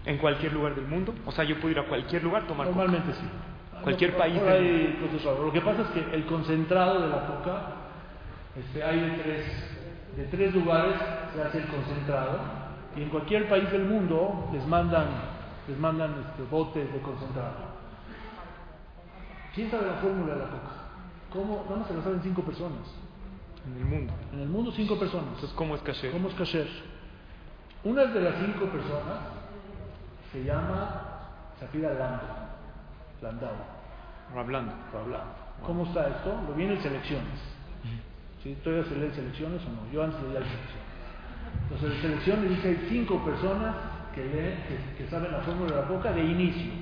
En 0.04 0.18
cualquier 0.18 0.52
lugar 0.52 0.74
del 0.74 0.84
mundo. 0.86 1.14
O 1.24 1.32
sea, 1.32 1.44
yo 1.44 1.56
puedo 1.56 1.70
ir 1.70 1.78
a 1.78 1.84
cualquier 1.84 2.22
lugar 2.22 2.42
a 2.42 2.46
tomar 2.46 2.66
coca. 2.66 2.78
Normalmente 2.80 3.14
sí. 3.14 3.26
Cualquier 3.80 4.10
Por- 4.10 4.20
país 4.20 4.42
del. 4.42 4.96
Lo 5.42 5.50
que 5.52 5.60
pasa 5.62 5.82
es 5.82 5.88
que 5.88 6.14
el 6.14 6.26
concentrado 6.26 7.00
de 7.00 7.08
la 7.08 7.26
coca, 7.26 7.62
este, 8.56 8.82
hay 8.82 9.00
de 9.00 9.10
tres, 9.22 9.44
de 10.16 10.24
tres 10.24 10.54
lugares 10.54 10.94
se 11.34 11.42
hace 11.42 11.58
el 11.58 11.66
concentrado 11.66 12.38
y 12.96 13.02
en 13.02 13.08
cualquier 13.08 13.48
país 13.48 13.70
del 13.72 13.86
mundo 13.86 14.48
les 14.52 14.64
mandan, 14.66 15.06
les 15.66 15.78
mandan 15.78 16.14
este, 16.28 16.42
botes 16.50 16.92
de 16.92 17.00
concentrado. 17.00 17.74
¿Quién 19.54 19.70
sabe 19.70 19.86
la 19.86 19.94
fórmula 19.94 20.34
de 20.34 20.38
la 20.40 20.46
coca? 20.46 20.72
¿Cómo? 21.32 21.64
Nada 21.64 21.76
más 21.76 21.88
se 21.88 21.94
la 21.94 22.02
saben 22.02 22.20
cinco 22.22 22.42
personas. 22.42 22.86
En 23.66 23.76
el 23.76 23.84
mundo. 23.84 24.12
En 24.32 24.40
el 24.40 24.48
mundo 24.48 24.72
cinco 24.72 24.98
personas. 24.98 25.28
Entonces, 25.34 25.52
¿cómo 25.56 25.74
es 25.74 25.82
kasher? 25.82 26.12
¿Cómo 26.12 26.28
es 26.28 26.34
kasher? 26.34 26.68
Una 27.82 28.04
de 28.06 28.20
las 28.20 28.34
cinco 28.36 28.66
personas 28.66 29.18
se 30.32 30.44
llama 30.44 31.02
Zafira 31.58 31.94
Lando, 31.94 32.22
Landau, 33.22 33.54
hablar. 34.32 35.24
¿Cómo 35.64 35.84
está 35.84 36.08
esto? 36.08 36.40
Lo 36.48 36.54
viene 36.54 36.74
en 36.74 36.82
selecciones. 36.82 37.53
¿Sí? 38.44 38.56
¿Todavía 38.62 38.84
se 38.84 38.94
leen 38.96 39.14
selecciones 39.14 39.62
o 39.62 39.70
no? 39.70 39.90
Yo 39.90 40.04
antes 40.04 40.20
leía 40.22 40.40
la 40.40 40.46
selección. 40.46 40.84
Entonces, 41.62 41.92
en 41.92 42.02
selecciones 42.02 42.50
dice 42.50 42.68
hay 42.68 42.86
cinco 42.90 43.24
personas 43.24 43.74
que 44.14 44.22
leen, 44.22 44.58
que, 44.68 45.02
que 45.02 45.10
saben 45.10 45.32
la 45.32 45.40
fórmula 45.40 45.74
de 45.74 45.80
la 45.80 45.88
coca 45.88 46.12
de 46.12 46.22
inicio. 46.22 46.72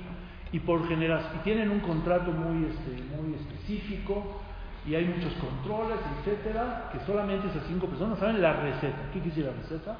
Y 0.51 0.59
por 0.59 0.87
generación, 0.87 1.31
y 1.39 1.43
tienen 1.43 1.71
un 1.71 1.79
contrato 1.79 2.31
muy, 2.31 2.65
este, 2.65 3.01
muy 3.15 3.33
específico, 3.33 4.41
y 4.85 4.95
hay 4.95 5.05
muchos 5.05 5.33
controles, 5.35 5.97
etcétera, 6.19 6.89
que 6.91 6.99
solamente 7.05 7.47
esas 7.47 7.63
cinco 7.67 7.87
personas 7.87 8.19
saben 8.19 8.41
la 8.41 8.53
receta. 8.53 9.09
¿Qué 9.13 9.21
decir 9.21 9.45
la 9.45 9.53
receta? 9.53 9.97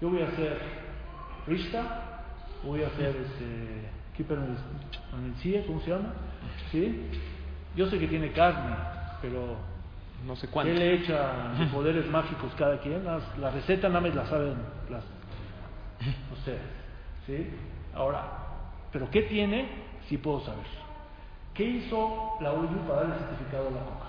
Yo 0.00 0.10
voy 0.10 0.20
a 0.20 0.28
hacer 0.28 0.60
rista, 1.46 2.24
voy 2.62 2.82
a 2.82 2.88
hacer 2.88 3.16
este, 3.16 3.88
keeper 4.16 4.38
¿cómo 5.66 5.80
se 5.80 5.90
llama? 5.90 6.12
¿Sí? 6.70 7.06
Yo 7.74 7.86
sé 7.86 7.98
que 7.98 8.06
tiene 8.08 8.32
carne, 8.32 8.76
pero 9.22 9.56
no 10.26 10.36
sé 10.36 10.46
¿Qué 10.46 10.52
cuánto. 10.52 10.72
le 10.74 10.94
echa 10.94 11.52
de 11.58 11.66
poderes 11.66 12.06
mágicos 12.10 12.52
cada 12.56 12.78
quien? 12.80 13.04
Las- 13.04 13.36
La 13.38 13.50
receta 13.50 13.88
nada 13.88 14.00
más 14.02 14.14
la 14.14 14.26
saben 14.26 14.54
las, 14.90 15.04
ustedes. 16.32 16.60
¿sí? 17.26 17.50
Ahora, 17.94 18.22
¿pero 18.92 19.10
qué 19.10 19.22
tiene? 19.22 19.68
Sí 20.08 20.18
puedo 20.18 20.40
saber. 20.40 20.64
¿Qué 21.54 21.64
hizo 21.64 22.36
la 22.40 22.52
ONU 22.52 22.78
para 22.86 23.00
darle 23.02 23.14
certificado 23.16 23.68
a 23.68 23.70
la 23.70 23.80
coca? 23.80 24.06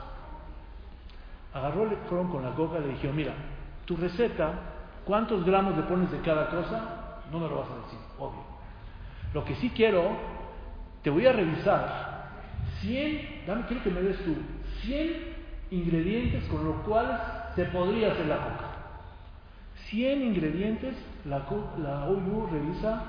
Agarró, 1.53 1.85
le- 1.85 1.97
fueron 2.07 2.29
con 2.31 2.43
la 2.43 2.51
coca 2.51 2.79
y 2.79 2.81
le 2.81 2.87
dijeron, 2.89 3.15
mira, 3.15 3.33
tu 3.85 3.97
receta, 3.97 4.53
¿cuántos 5.05 5.43
gramos 5.45 5.75
le 5.75 5.83
pones 5.83 6.11
de 6.11 6.19
cada 6.21 6.49
cosa? 6.49 7.19
No 7.31 7.39
me 7.39 7.47
lo 7.49 7.57
vas 7.59 7.67
a 7.69 7.75
decir, 7.85 7.99
obvio. 8.17 8.43
Lo 9.33 9.43
que 9.45 9.55
sí 9.55 9.71
quiero, 9.75 10.11
te 11.03 11.09
voy 11.09 11.25
a 11.27 11.33
revisar 11.33 12.29
100, 12.81 13.43
dame, 13.47 13.63
quiero 13.67 13.83
que 13.83 13.89
me 13.89 14.01
des 14.01 14.17
tú 14.23 14.35
100 14.81 15.40
ingredientes 15.71 16.43
con 16.45 16.65
los 16.65 16.75
cuales 16.81 17.17
se 17.55 17.65
podría 17.65 18.11
hacer 18.11 18.27
la 18.27 18.37
coca. 18.37 18.71
100 19.89 20.21
ingredientes, 20.21 20.95
la, 21.25 21.39
la 21.81 22.05
OU 22.05 22.49
revisa 22.51 23.03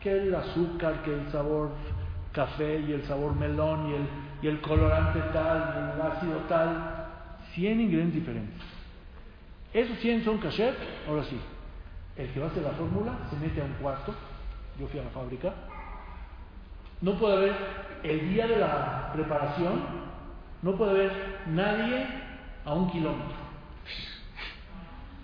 que 0.00 0.12
el 0.12 0.34
azúcar, 0.34 1.02
que 1.02 1.14
el 1.14 1.30
sabor 1.30 1.70
café 2.32 2.80
y 2.80 2.92
el 2.92 3.04
sabor 3.04 3.34
melón 3.34 3.90
y 3.90 3.94
el, 3.94 4.08
y 4.42 4.46
el 4.48 4.60
colorante 4.60 5.20
tal 5.32 5.74
y 5.74 6.00
el 6.00 6.12
ácido 6.12 6.38
tal. 6.48 7.06
100 7.54 7.80
ingredientes 7.80 8.14
diferentes. 8.14 8.62
Esos 9.72 9.98
100 9.98 10.24
son 10.24 10.38
kasher, 10.38 10.74
ahora 11.08 11.24
sí. 11.24 11.40
El 12.16 12.28
que 12.30 12.40
va 12.40 12.46
a 12.46 12.50
hacer 12.50 12.62
la 12.62 12.70
fórmula 12.70 13.12
se 13.30 13.36
mete 13.36 13.60
a 13.60 13.64
un 13.64 13.72
cuarto, 13.74 14.14
yo 14.78 14.86
fui 14.88 15.00
a 15.00 15.04
la 15.04 15.10
fábrica, 15.10 15.52
no 17.00 17.18
puede 17.18 17.36
haber 17.36 17.54
el 18.02 18.28
día 18.30 18.46
de 18.46 18.56
la 18.56 19.10
preparación, 19.12 20.05
no 20.66 20.72
puede 20.72 20.90
haber 20.90 21.12
nadie 21.46 22.04
a 22.64 22.74
un 22.74 22.90
kilómetro. 22.90 23.36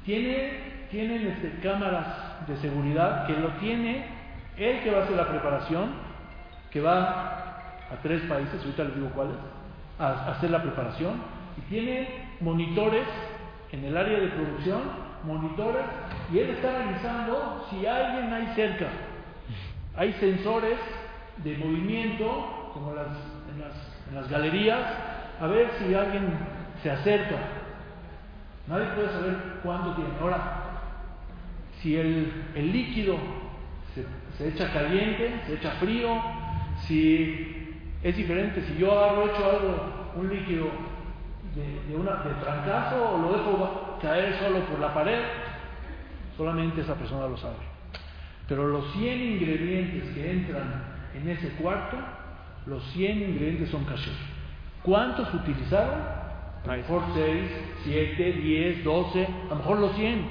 Tiene, 0.04 0.86
tienen 0.88 1.26
este, 1.26 1.58
cámaras 1.60 2.46
de 2.46 2.56
seguridad 2.58 3.26
que 3.26 3.32
lo 3.32 3.48
tiene 3.54 4.06
el 4.56 4.82
que 4.84 4.90
va 4.92 5.00
a 5.00 5.02
hacer 5.02 5.16
la 5.16 5.28
preparación, 5.28 5.90
que 6.70 6.80
va 6.80 7.00
a 7.90 7.96
tres 8.04 8.22
países, 8.22 8.60
ahorita 8.60 8.84
les 8.84 8.94
digo 8.94 9.10
cuáles, 9.16 9.34
a, 9.98 10.30
hacer 10.30 10.50
la 10.50 10.62
preparación, 10.62 11.14
y 11.58 11.60
tiene 11.62 12.08
monitores 12.40 13.06
en 13.72 13.84
el 13.84 13.96
área 13.96 14.20
de 14.20 14.28
producción, 14.28 14.82
monitores, 15.24 15.82
y 16.32 16.38
él 16.38 16.50
está 16.50 16.84
revisando 16.84 17.66
si 17.68 17.84
alguien 17.84 18.32
hay 18.32 18.46
cerca. 18.54 18.86
Hay 19.96 20.12
sensores 20.14 20.78
de 21.38 21.56
movimiento, 21.58 22.70
como 22.72 22.94
las, 22.94 23.08
en 24.08 24.14
las 24.14 24.28
galerías, 24.28 25.11
a 25.40 25.46
ver 25.46 25.70
si 25.78 25.94
alguien 25.94 26.32
se 26.82 26.90
acerca. 26.90 27.36
Nadie 28.66 28.86
puede 28.94 29.08
saber 29.08 29.36
cuánto 29.62 29.94
tiene. 29.94 30.10
Ahora, 30.20 30.62
si 31.80 31.96
el, 31.96 32.32
líquido 32.54 33.18
se, 33.94 34.06
se 34.38 34.48
echa 34.48 34.72
caliente, 34.72 35.40
se 35.46 35.54
echa 35.54 35.72
frío, 35.72 36.08
si 36.86 37.78
es 38.02 38.16
diferente, 38.16 38.62
si 38.62 38.76
yo 38.78 38.92
agarro 38.92 39.26
hecho 39.26 39.44
algo, 39.44 40.12
un 40.16 40.28
líquido 40.28 40.66
de, 41.54 41.88
de, 41.88 41.96
una, 41.96 42.16
de 42.22 42.34
trancazo 42.34 43.14
o 43.14 43.18
lo 43.18 43.32
dejo 43.32 43.98
caer 44.00 44.38
solo 44.38 44.60
por 44.66 44.78
la 44.78 44.94
pared, 44.94 45.20
solamente 46.36 46.80
esa 46.80 46.94
persona 46.94 47.26
lo 47.26 47.36
sabe. 47.36 47.56
Pero 48.48 48.68
los 48.68 48.92
100 48.92 49.20
ingredientes 49.20 50.10
que 50.14 50.30
entran 50.30 50.84
en 51.14 51.28
ese 51.28 51.48
cuarto, 51.54 51.96
los 52.66 52.82
100 52.92 53.22
ingredientes 53.22 53.70
son 53.70 53.84
kasher. 53.84 54.14
¿Cuántos 54.82 55.32
utilizaron? 55.32 56.00
A 56.64 56.66
lo 56.66 56.72
mejor 56.72 57.02
6, 57.14 57.50
7, 57.84 58.32
10, 58.32 58.84
12, 58.84 59.26
a 59.26 59.48
lo 59.50 59.56
mejor 59.56 59.78
los 59.78 59.92
100. 59.96 60.26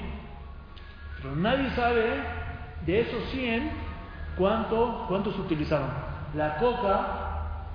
Pero 1.22 1.36
nadie 1.36 1.70
sabe 1.70 2.04
de 2.86 3.00
esos 3.00 3.22
100 3.30 3.70
cuánto, 4.36 5.04
cuántos 5.08 5.38
utilizaron. 5.38 5.88
La 6.34 6.56
Coca, 6.56 7.66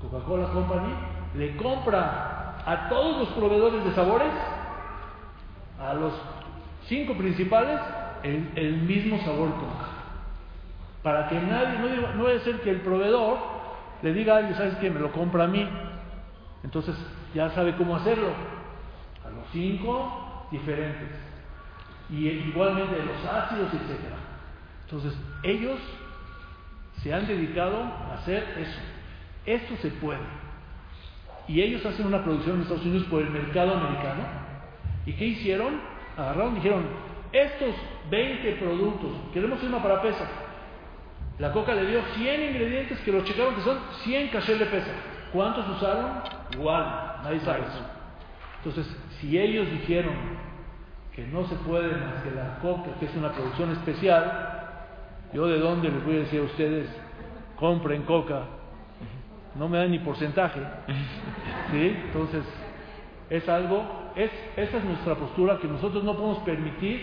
Coca-Cola 0.00 0.48
Company, 0.48 0.94
le 1.36 1.56
compra 1.56 2.56
a 2.64 2.88
todos 2.88 3.18
los 3.18 3.28
proveedores 3.30 3.84
de 3.84 3.92
sabores, 3.92 4.32
a 5.80 5.94
los 5.94 6.14
cinco 6.86 7.14
principales, 7.14 7.80
el, 8.22 8.50
el 8.56 8.76
mismo 8.82 9.18
sabor 9.24 9.50
Coca. 9.54 9.88
Para 11.02 11.28
que 11.28 11.38
nadie, 11.38 11.78
no, 11.78 12.14
no 12.14 12.24
debe 12.24 12.40
ser 12.40 12.60
que 12.62 12.70
el 12.70 12.80
proveedor 12.80 13.38
le 14.02 14.12
diga 14.14 14.34
a 14.34 14.38
alguien, 14.38 14.56
¿sabes 14.56 14.76
qué? 14.76 14.90
Me 14.90 15.00
lo 15.00 15.12
compra 15.12 15.44
a 15.44 15.48
mí. 15.48 15.68
Entonces 16.64 16.96
ya 17.34 17.50
sabe 17.50 17.76
cómo 17.76 17.94
hacerlo. 17.94 18.30
A 19.24 19.30
los 19.30 19.46
cinco 19.52 20.48
diferentes. 20.50 21.10
Y 22.10 22.26
igualmente 22.26 22.96
de 22.96 23.04
los 23.04 23.24
ácidos, 23.24 23.72
etc. 23.72 24.00
Entonces 24.84 25.16
ellos 25.42 25.78
se 27.02 27.12
han 27.12 27.26
dedicado 27.26 27.82
a 27.82 28.14
hacer 28.14 28.42
eso. 28.58 28.80
Esto 29.46 29.76
se 29.76 29.90
puede. 29.90 30.20
Y 31.46 31.60
ellos 31.60 31.84
hacen 31.84 32.06
una 32.06 32.24
producción 32.24 32.56
en 32.56 32.62
Estados 32.62 32.84
Unidos 32.84 33.06
por 33.08 33.22
el 33.22 33.30
mercado 33.30 33.74
americano. 33.74 34.22
¿Y 35.04 35.12
qué 35.12 35.26
hicieron? 35.26 35.80
Agarraron 36.16 36.52
y 36.52 36.56
dijeron, 36.56 36.86
estos 37.32 37.74
20 38.10 38.52
productos, 38.52 39.10
queremos 39.34 39.62
una 39.62 39.82
para 39.82 40.00
pesa. 40.00 40.26
La 41.38 41.52
coca 41.52 41.74
le 41.74 41.86
dio 41.86 42.00
100 42.14 42.42
ingredientes 42.42 43.00
que 43.00 43.12
los 43.12 43.24
checaron 43.24 43.56
que 43.56 43.62
son 43.62 43.78
100 44.04 44.28
caché 44.28 44.56
de 44.56 44.66
pesa. 44.66 44.92
¿Cuántos 45.34 45.68
usaron? 45.68 46.12
Igual, 46.52 46.84
nadie 47.24 47.40
sabe 47.40 47.62
eso. 47.62 47.84
Entonces, 48.58 48.96
si 49.18 49.36
ellos 49.36 49.68
dijeron 49.68 50.14
que 51.12 51.26
no 51.26 51.44
se 51.48 51.56
puede 51.56 51.88
más 51.88 52.22
que 52.22 52.30
la 52.30 52.60
coca, 52.62 52.90
que 53.00 53.06
es 53.06 53.16
una 53.16 53.32
producción 53.32 53.72
especial, 53.72 54.62
yo 55.32 55.48
de 55.48 55.58
dónde 55.58 55.88
les 55.88 56.04
voy 56.04 56.16
a 56.16 56.20
decir 56.20 56.38
a 56.38 56.44
ustedes, 56.44 56.88
compren 57.58 58.02
coca, 58.02 58.42
no 59.56 59.68
me 59.68 59.78
dan 59.78 59.90
ni 59.90 59.98
porcentaje. 59.98 60.60
¿Sí? 61.72 61.96
Entonces, 62.06 62.44
es 63.28 63.48
algo, 63.48 64.12
es, 64.14 64.30
esa 64.56 64.76
es 64.76 64.84
nuestra 64.84 65.16
postura 65.16 65.58
que 65.58 65.66
nosotros 65.66 66.04
no 66.04 66.14
podemos 66.14 66.38
permitir, 66.44 67.02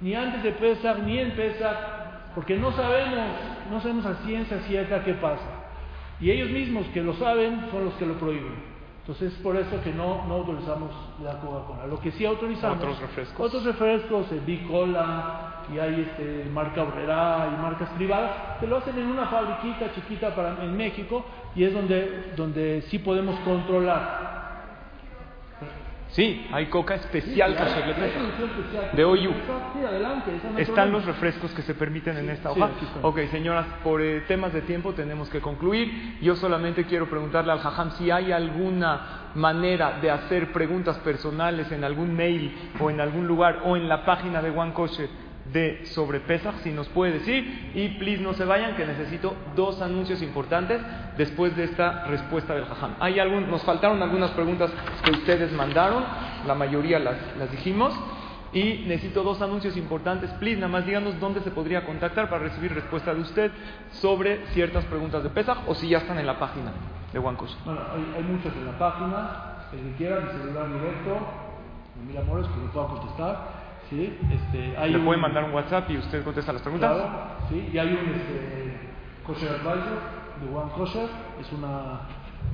ni 0.00 0.14
antes 0.14 0.40
de 0.44 0.52
pesar, 0.52 1.00
ni 1.00 1.18
en 1.18 1.32
pesar, 1.32 2.30
porque 2.32 2.56
no 2.56 2.70
sabemos, 2.70 3.26
no 3.72 3.80
sabemos 3.80 4.06
a 4.06 4.14
ciencia 4.24 4.60
cierta 4.60 5.02
qué 5.02 5.14
pasa. 5.14 5.55
Y 6.20 6.30
ellos 6.30 6.50
mismos 6.50 6.86
que 6.94 7.02
lo 7.02 7.14
saben 7.14 7.68
son 7.70 7.84
los 7.84 7.94
que 7.94 8.06
lo 8.06 8.14
prohíben. 8.14 8.76
Entonces 9.00 9.34
es 9.34 9.38
por 9.38 9.56
eso 9.56 9.80
que 9.84 9.92
no, 9.92 10.26
no 10.26 10.34
autorizamos 10.34 10.90
la 11.22 11.38
Coca-Cola. 11.38 11.86
Lo 11.86 12.00
que 12.00 12.10
sí 12.12 12.24
autorizamos 12.24 12.78
Otros 12.78 13.00
refrescos. 13.00 13.46
otros 13.46 13.64
refrescos, 13.64 14.32
eh, 14.32 14.40
Bicola, 14.44 15.62
y 15.72 15.78
hay 15.78 16.00
este, 16.00 16.48
marca 16.52 16.82
Obrera 16.82 17.52
y 17.56 17.62
marcas 17.62 17.88
privadas, 17.90 18.58
que 18.58 18.66
lo 18.66 18.78
hacen 18.78 18.98
en 18.98 19.06
una 19.06 19.26
fabriquita 19.26 19.92
chiquita 19.94 20.34
para, 20.34 20.64
en 20.64 20.76
México 20.76 21.24
y 21.54 21.64
es 21.64 21.72
donde, 21.72 22.32
donde 22.36 22.82
sí 22.88 22.98
podemos 22.98 23.38
controlar. 23.40 24.45
Sí, 26.16 26.46
hay 26.50 26.66
coca 26.66 26.94
especial 26.94 27.50
Sí, 27.52 27.56
kasher 27.58 27.84
hay- 27.84 28.96
de 28.96 29.04
OU. 29.04 29.16
Sí, 29.18 29.84
adelante. 29.86 30.30
no 30.50 30.58
Están 30.58 30.90
los 30.90 31.04
refrescos 31.04 31.50
que 31.52 31.60
se 31.60 31.74
permiten 31.74 32.16
en 32.16 32.30
esta 32.30 32.52
hoja. 32.52 32.70
ok, 33.02 33.18
señoras, 33.30 33.66
por 33.84 34.00
eh, 34.00 34.22
temas 34.26 34.54
de 34.54 34.62
tiempo 34.62 34.94
tenemos 34.94 35.28
que 35.28 35.42
concluir. 35.42 36.16
Yo 36.22 36.34
solamente 36.34 36.84
quiero 36.86 37.04
preguntarle 37.10 37.52
al 37.52 37.58
Jajam 37.58 37.90
si 37.98 38.10
hay 38.10 38.32
alguna 38.32 39.30
manera 39.34 39.98
de 40.00 40.10
hacer 40.10 40.52
preguntas 40.52 40.96
personales 41.00 41.70
en 41.70 41.84
algún 41.84 42.14
mail 42.16 42.70
o 42.80 42.88
en 42.88 42.98
algún 43.02 43.26
lugar 43.26 43.60
o 43.66 43.76
en 43.76 43.86
la 43.86 44.06
página 44.06 44.40
de 44.40 44.48
One 44.48 44.72
Kosher 44.72 45.10
de 45.52 45.86
sobre 45.86 46.20
Pesach, 46.20 46.56
si 46.62 46.70
nos 46.70 46.88
puede 46.88 47.14
decir. 47.14 47.72
Y 47.74 47.88
please 47.98 48.22
no 48.22 48.34
se 48.34 48.44
vayan, 48.44 48.76
que 48.76 48.86
necesito 48.86 49.34
dos 49.54 49.80
anuncios 49.80 50.22
importantes 50.22 50.80
después 51.16 51.56
de 51.56 51.64
esta 51.64 52.04
respuesta 52.06 52.54
del 52.54 52.64
Jajam. 52.64 52.94
Hay 53.00 53.18
algún, 53.18 53.50
nos 53.50 53.62
faltaron 53.62 54.02
algunas 54.02 54.30
preguntas 54.32 54.70
que 55.04 55.10
ustedes 55.12 55.52
mandaron, 55.52 56.04
la 56.46 56.54
mayoría 56.54 56.98
las, 56.98 57.16
las 57.38 57.50
dijimos. 57.50 57.94
Y 58.52 58.84
necesito 58.86 59.22
dos 59.22 59.42
anuncios 59.42 59.76
importantes. 59.76 60.30
Please, 60.34 60.56
nada 60.56 60.72
más 60.72 60.86
díganos 60.86 61.18
dónde 61.20 61.40
se 61.40 61.50
podría 61.50 61.84
contactar 61.84 62.30
para 62.30 62.44
recibir 62.44 62.72
respuesta 62.72 63.12
de 63.12 63.20
usted 63.20 63.50
sobre 63.90 64.46
ciertas 64.48 64.84
preguntas 64.86 65.22
de 65.22 65.30
Pesach 65.30 65.58
o 65.66 65.74
si 65.74 65.88
ya 65.88 65.98
están 65.98 66.18
en 66.18 66.26
la 66.26 66.38
página 66.38 66.72
de 67.12 67.20
Kosher. 67.20 67.58
Bueno, 67.64 67.80
hay, 67.92 68.14
hay 68.16 68.22
muchos 68.22 68.52
en 68.54 68.66
la 68.66 68.78
página, 68.78 69.56
el 69.72 69.80
que 69.80 69.96
quiera, 69.96 70.20
mi 70.20 70.30
celular 70.30 70.72
directo, 70.72 71.18
mil 72.06 72.16
amores, 72.16 72.46
que 72.46 72.60
lo 72.60 72.72
pueda 72.72 72.86
contestar. 72.86 73.55
¿Sí? 73.90 74.18
Este, 74.30 74.76
hay 74.76 74.90
Le 74.92 74.98
un- 74.98 75.04
pueden 75.04 75.20
mandar 75.20 75.44
un 75.44 75.52
WhatsApp 75.52 75.90
y 75.90 75.98
usted 75.98 76.24
contesta 76.24 76.52
las 76.52 76.62
preguntas. 76.62 76.92
Claro, 76.94 77.10
sí, 77.48 77.70
y 77.72 77.78
hay 77.78 77.88
un 77.88 78.14
este, 78.14 78.78
kosher 79.26 79.50
advisor 79.50 79.98
de 80.42 80.54
One 80.56 80.70
Kosher, 80.76 81.08
es 81.40 81.52
una, 81.52 82.00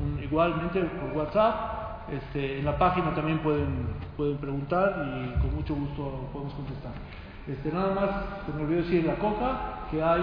un- 0.03 0.23
igualmente 0.23 0.81
por 0.83 1.17
WhatsApp. 1.17 1.81
Este, 2.13 2.59
en 2.59 2.65
la 2.65 2.77
página 2.79 3.15
también 3.15 3.39
pueden, 3.39 3.87
pueden 4.17 4.37
preguntar 4.39 5.07
y 5.07 5.41
con 5.41 5.55
mucho 5.55 5.75
gusto 5.75 6.29
podemos 6.33 6.53
contestar. 6.55 6.93
Este, 7.47 7.73
nada 7.73 7.95
más, 7.95 8.11
se 8.45 8.53
me 8.53 8.65
olvidó 8.65 8.83
decir 8.83 9.01
en 9.01 9.07
la 9.07 9.15
coca 9.15 9.87
que 9.91 10.03
hay 10.03 10.23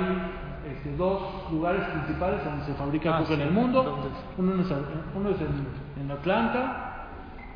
este, 0.69 0.95
dos 0.97 1.49
lugares 1.51 1.81
principales 1.83 2.43
donde 2.43 2.65
se 2.65 2.73
fabrica 2.73 3.15
Ah, 3.15 3.19
coca 3.19 3.33
en 3.33 3.41
el 3.41 3.51
mundo. 3.51 3.81
¿Dónde 3.83 4.07
es? 4.09 4.13
Uno 4.37 4.61
es, 4.61 4.71
uno 5.15 5.29
es 5.29 5.41
en, 5.41 6.03
en 6.03 6.11
Atlanta 6.11 7.07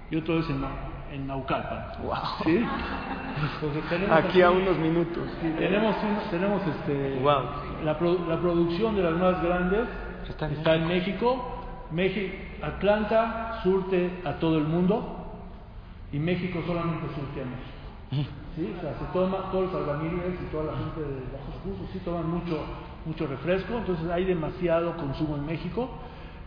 y 0.10 0.16
otro 0.16 0.40
es 0.40 0.50
en, 0.50 0.64
en 1.14 1.28
Naucalpan. 1.28 1.86
Wow. 2.04 2.16
¿Sí? 2.44 2.66
Aquí, 4.12 4.42
a 4.42 4.50
unos 4.50 4.78
minutos. 4.78 5.30
Sí, 5.42 5.54
tenemos, 5.58 5.96
tenemos 6.32 6.62
este, 6.68 7.20
wow. 7.22 7.44
la, 7.84 7.94
la, 7.94 8.40
producción 8.40 8.96
de 8.96 9.04
las 9.04 9.14
más 9.14 9.42
grandes 9.44 9.88
está 10.28 10.48
en, 10.48 10.54
está 10.54 10.78
México. 10.78 11.88
en 11.90 11.96
México. 11.96 12.36
Atlanta 12.62 13.60
surte 13.64 14.22
a 14.26 14.34
todo 14.34 14.58
el 14.58 14.64
mundo 14.64 15.40
y 16.12 16.18
México 16.18 16.62
solamente 16.66 17.06
surte 17.14 17.42
a 17.42 17.46
México. 17.46 18.30
¿Sí? 18.56 18.74
O 18.78 18.82
sea, 18.82 18.94
se 18.94 19.06
toma, 19.14 19.52
todos 19.52 19.72
los 19.72 19.76
albañiles 19.76 20.40
y 20.42 20.52
toda 20.52 20.72
la 20.72 20.78
gente 20.78 21.02
de 21.02 21.22
bajos 21.32 21.56
cursos 21.64 21.88
sí 21.92 22.00
toman 22.06 22.30
mucho, 22.30 22.60
mucho 23.06 23.26
refresco, 23.26 23.80
entonces 23.80 24.10
hay 24.12 24.26
demasiado 24.26 24.96
consumo 24.96 25.36
en 25.36 25.46
México 25.46 25.90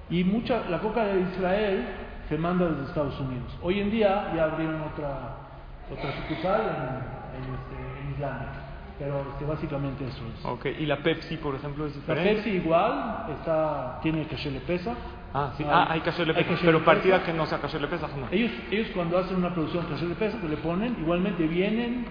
y 0.09 0.23
mucha, 0.23 0.71
la 0.71 0.79
coca 0.79 1.05
de 1.05 1.21
Israel 1.23 1.85
se 2.29 2.37
manda 2.39 2.67
desde 2.69 2.85
Estados 2.85 3.19
Unidos. 3.21 3.57
Hoy 3.63 3.81
en 3.81 3.91
día 3.91 4.33
ya 4.35 4.45
abrieron 4.45 4.81
otra, 4.83 5.37
otra 5.91 6.13
sucursal 6.17 6.61
en, 6.61 7.45
en, 7.45 7.55
este, 7.55 8.01
en 8.03 8.11
Islandia. 8.13 8.67
Pero 8.99 9.27
este, 9.33 9.45
básicamente 9.45 10.07
eso 10.07 10.23
es. 10.35 10.45
Ok, 10.45 10.67
¿y 10.79 10.87
la 10.87 10.99
Pepsi, 10.99 11.37
por 11.37 11.55
ejemplo, 11.55 11.87
es 11.87 11.95
diferente? 11.95 12.31
La 12.31 12.37
Pepsi 12.37 12.51
igual, 12.57 13.27
está, 13.39 13.99
tiene 14.03 14.27
caché 14.27 14.51
le 14.51 14.61
pesa. 14.61 14.95
Ah, 15.35 15.53
sí, 15.57 15.65
hay, 15.65 15.71
ah, 15.71 15.87
hay 15.91 16.01
caché 16.01 16.25
le 16.25 16.33
pesa, 16.33 16.59
pero 16.65 16.83
partida 16.83 17.23
que 17.23 17.33
no 17.33 17.45
sea 17.45 17.59
caché 17.59 17.79
le 17.79 17.89
pesa, 17.89 18.09
no. 18.09 18.27
Ellos, 18.31 18.51
ellos 18.71 18.89
cuando 18.95 19.19
hacen 19.19 19.37
una 19.37 19.53
producción 19.53 19.85
caché 19.85 20.07
le 20.07 20.15
pesa, 20.15 20.41
que 20.41 20.49
le 20.49 20.57
ponen, 20.57 20.97
igualmente 20.99 21.47
vienen, 21.47 22.07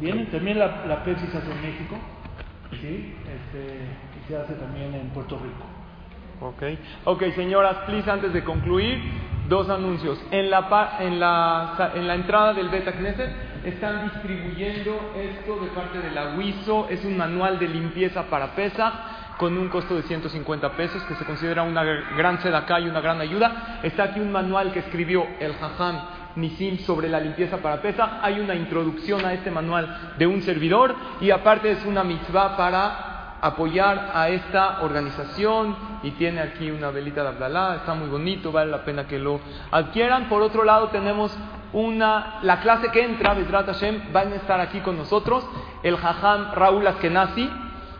vienen, 0.00 0.30
también 0.30 0.60
la, 0.60 0.86
la, 0.86 1.02
Pepsi 1.02 1.26
se 1.26 1.38
hace 1.38 1.50
en 1.50 1.60
México, 1.60 1.96
¿sí? 2.70 3.14
Este, 3.26 3.80
y 4.16 4.28
se 4.28 4.36
hace 4.36 4.54
también 4.54 4.94
en 4.94 5.08
Puerto 5.08 5.40
Rico. 5.42 5.66
Ok, 6.40 6.62
ok, 7.04 7.34
señoras, 7.34 7.78
please, 7.86 8.08
antes 8.08 8.32
de 8.32 8.44
concluir, 8.44 9.00
dos 9.48 9.68
anuncios. 9.70 10.18
En 10.30 10.50
la, 10.50 10.96
en 11.00 11.18
la, 11.18 11.92
en 11.94 12.06
la 12.06 12.14
entrada 12.14 12.54
del 12.54 12.68
Beta 12.68 12.92
Knesset 12.92 13.30
están 13.64 14.10
distribuyendo 14.10 15.12
esto 15.16 15.58
de 15.60 15.68
parte 15.68 15.98
de 15.98 16.10
la 16.10 16.36
WISO, 16.36 16.88
es 16.90 17.04
un 17.04 17.16
manual 17.16 17.58
de 17.58 17.68
limpieza 17.68 18.24
para 18.24 18.54
pesa 18.54 18.92
con 19.38 19.56
un 19.56 19.68
costo 19.68 19.94
de 19.94 20.02
150 20.02 20.72
pesos, 20.72 21.02
que 21.04 21.14
se 21.14 21.24
considera 21.24 21.62
una 21.62 21.84
gran 21.84 22.38
acá 22.54 22.80
y 22.80 22.88
una 22.88 23.00
gran 23.00 23.20
ayuda. 23.20 23.78
Está 23.82 24.04
aquí 24.04 24.20
un 24.20 24.32
manual 24.32 24.72
que 24.72 24.80
escribió 24.80 25.26
el 25.38 25.54
Jajam 25.54 26.00
Nisim 26.36 26.78
sobre 26.78 27.08
la 27.08 27.20
limpieza 27.20 27.58
para 27.58 27.80
pesa. 27.80 28.18
Hay 28.22 28.40
una 28.40 28.54
introducción 28.54 29.24
a 29.24 29.32
este 29.32 29.50
manual 29.50 30.14
de 30.18 30.26
un 30.26 30.42
servidor 30.42 30.94
y 31.20 31.30
aparte 31.30 31.70
es 31.70 31.84
una 31.84 32.02
mitzvah 32.04 32.56
para 32.56 33.07
apoyar 33.40 34.10
a 34.14 34.28
esta 34.28 34.80
organización 34.82 35.76
y 36.02 36.12
tiene 36.12 36.40
aquí 36.40 36.70
una 36.70 36.90
velita 36.90 37.22
de 37.22 37.28
Abdalá, 37.28 37.76
está 37.76 37.94
muy 37.94 38.08
bonito, 38.08 38.52
vale 38.52 38.70
la 38.70 38.84
pena 38.84 39.06
que 39.06 39.18
lo 39.18 39.40
adquieran. 39.70 40.28
Por 40.28 40.42
otro 40.42 40.64
lado 40.64 40.88
tenemos 40.88 41.36
una, 41.72 42.38
la 42.42 42.60
clase 42.60 42.88
que 42.88 43.04
entra, 43.04 43.34
Bezrat 43.34 43.66
Hashem, 43.66 44.12
van 44.12 44.32
a 44.32 44.36
estar 44.36 44.60
aquí 44.60 44.80
con 44.80 44.96
nosotros 44.96 45.46
el 45.82 45.96
Jajam 45.96 46.52
Raúl 46.52 46.86
Askenazi, 46.86 47.48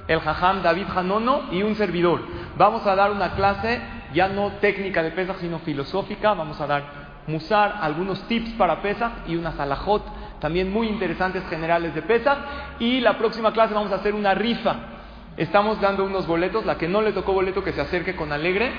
el 0.09 0.21
Jajam 0.21 0.63
David 0.63 0.87
Hanono 0.95 1.43
y 1.53 1.63
un 1.63 1.75
servidor. 1.75 2.23
Vamos 2.57 2.87
a 2.87 2.97
dar 2.97 3.11
una 3.11 3.33
clase 3.33 3.81
ya 4.13 4.29
no 4.29 4.53
técnica 4.61 5.03
de 5.03 5.11
Pesach, 5.11 5.37
sino 5.39 5.59
filosófica. 5.61 6.33
Vamos 6.33 6.61
a 6.61 6.67
dar 6.67 6.83
musar, 7.27 7.79
algunos 7.83 8.23
tips 8.23 8.51
para 8.53 8.81
Pesach 8.81 9.13
y 9.27 9.37
unas 9.37 9.59
alajot 9.61 10.03
también 10.41 10.73
muy 10.73 10.89
interesantes 10.89 11.45
generales 11.51 11.95
de 11.95 12.03
Pesach. 12.03 12.39
Y 12.79 13.01
la 13.01 13.19
próxima 13.19 13.53
clase 13.53 13.75
vamos 13.75 13.93
a 13.93 13.97
hacer 13.97 14.15
una 14.15 14.35
rifa 14.35 14.98
Estamos 15.39 15.81
dando 15.81 16.05
unos 16.05 16.27
boletos, 16.27 16.67
la 16.67 16.77
que 16.77 16.89
no 16.89 17.01
le 17.01 17.13
tocó 17.13 17.33
boleto 17.33 17.63
que 17.63 17.73
se 17.73 17.81
acerque 17.81 18.17
con 18.17 18.33
Alegre, 18.33 18.73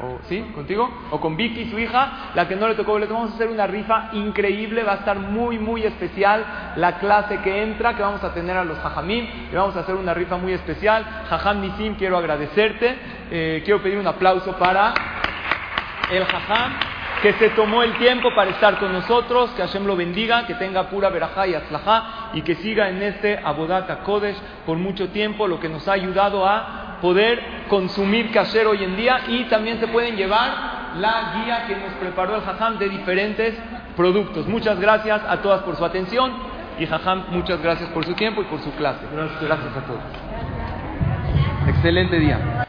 o 0.00 0.20
sí, 0.26 0.40
contigo, 0.54 0.88
o 1.10 1.20
con 1.20 1.36
Vicky, 1.36 1.68
su 1.70 1.78
hija, 1.78 2.30
la 2.34 2.48
que 2.48 2.56
no 2.56 2.66
le 2.66 2.76
tocó 2.76 2.92
boleto, 2.92 3.12
vamos 3.12 3.32
a 3.32 3.34
hacer 3.34 3.48
una 3.48 3.66
rifa 3.66 4.08
increíble, 4.14 4.84
va 4.84 4.92
a 4.92 4.96
estar 4.96 5.18
muy, 5.18 5.58
muy 5.58 5.82
especial 5.82 6.72
la 6.76 6.98
clase 6.98 7.40
que 7.42 7.62
entra, 7.62 7.94
que 7.94 8.00
vamos 8.00 8.24
a 8.24 8.32
tener 8.32 8.56
a 8.56 8.64
los 8.64 8.78
Jajamim, 8.78 9.26
y 9.52 9.54
vamos 9.54 9.76
a 9.76 9.80
hacer 9.80 9.96
una 9.96 10.14
rifa 10.14 10.38
muy 10.38 10.54
especial. 10.54 11.04
Jajam 11.28 11.60
Nisim, 11.60 11.96
quiero 11.96 12.16
agradecerte, 12.16 12.96
eh, 13.30 13.60
quiero 13.62 13.82
pedir 13.82 13.98
un 13.98 14.06
aplauso 14.06 14.56
para 14.56 14.94
el 16.10 16.24
Jajam 16.24 16.97
que 17.22 17.32
se 17.34 17.50
tomó 17.50 17.82
el 17.82 17.96
tiempo 17.98 18.34
para 18.34 18.50
estar 18.50 18.78
con 18.78 18.92
nosotros, 18.92 19.50
que 19.50 19.62
Hashem 19.62 19.84
lo 19.86 19.96
bendiga, 19.96 20.46
que 20.46 20.54
tenga 20.54 20.84
pura 20.84 21.08
verajá 21.10 21.46
y 21.46 21.54
aslajá 21.54 22.30
y 22.34 22.42
que 22.42 22.54
siga 22.56 22.88
en 22.88 23.02
este 23.02 23.38
Abodata 23.42 24.00
Kodesh 24.00 24.36
por 24.64 24.78
mucho 24.78 25.08
tiempo, 25.08 25.48
lo 25.48 25.58
que 25.58 25.68
nos 25.68 25.86
ha 25.88 25.92
ayudado 25.92 26.46
a 26.46 26.98
poder 27.00 27.40
consumir 27.68 28.30
kasher 28.30 28.66
hoy 28.66 28.84
en 28.84 28.96
día 28.96 29.20
y 29.28 29.44
también 29.44 29.78
se 29.80 29.88
pueden 29.88 30.16
llevar 30.16 30.94
la 30.96 31.34
guía 31.36 31.64
que 31.66 31.76
nos 31.76 31.92
preparó 31.94 32.36
el 32.36 32.42
Jajam 32.42 32.78
de 32.78 32.88
diferentes 32.88 33.54
productos. 33.96 34.46
Muchas 34.46 34.78
gracias 34.78 35.20
a 35.28 35.38
todas 35.38 35.62
por 35.62 35.76
su 35.76 35.84
atención 35.84 36.32
y 36.78 36.86
Jajam, 36.86 37.26
muchas 37.30 37.60
gracias 37.60 37.88
por 37.90 38.04
su 38.04 38.14
tiempo 38.14 38.42
y 38.42 38.44
por 38.44 38.60
su 38.60 38.72
clase. 38.74 39.00
Gracias, 39.12 39.42
gracias 39.42 39.76
a 39.76 39.80
todos. 39.80 40.02
Excelente 41.68 42.18
día. 42.18 42.64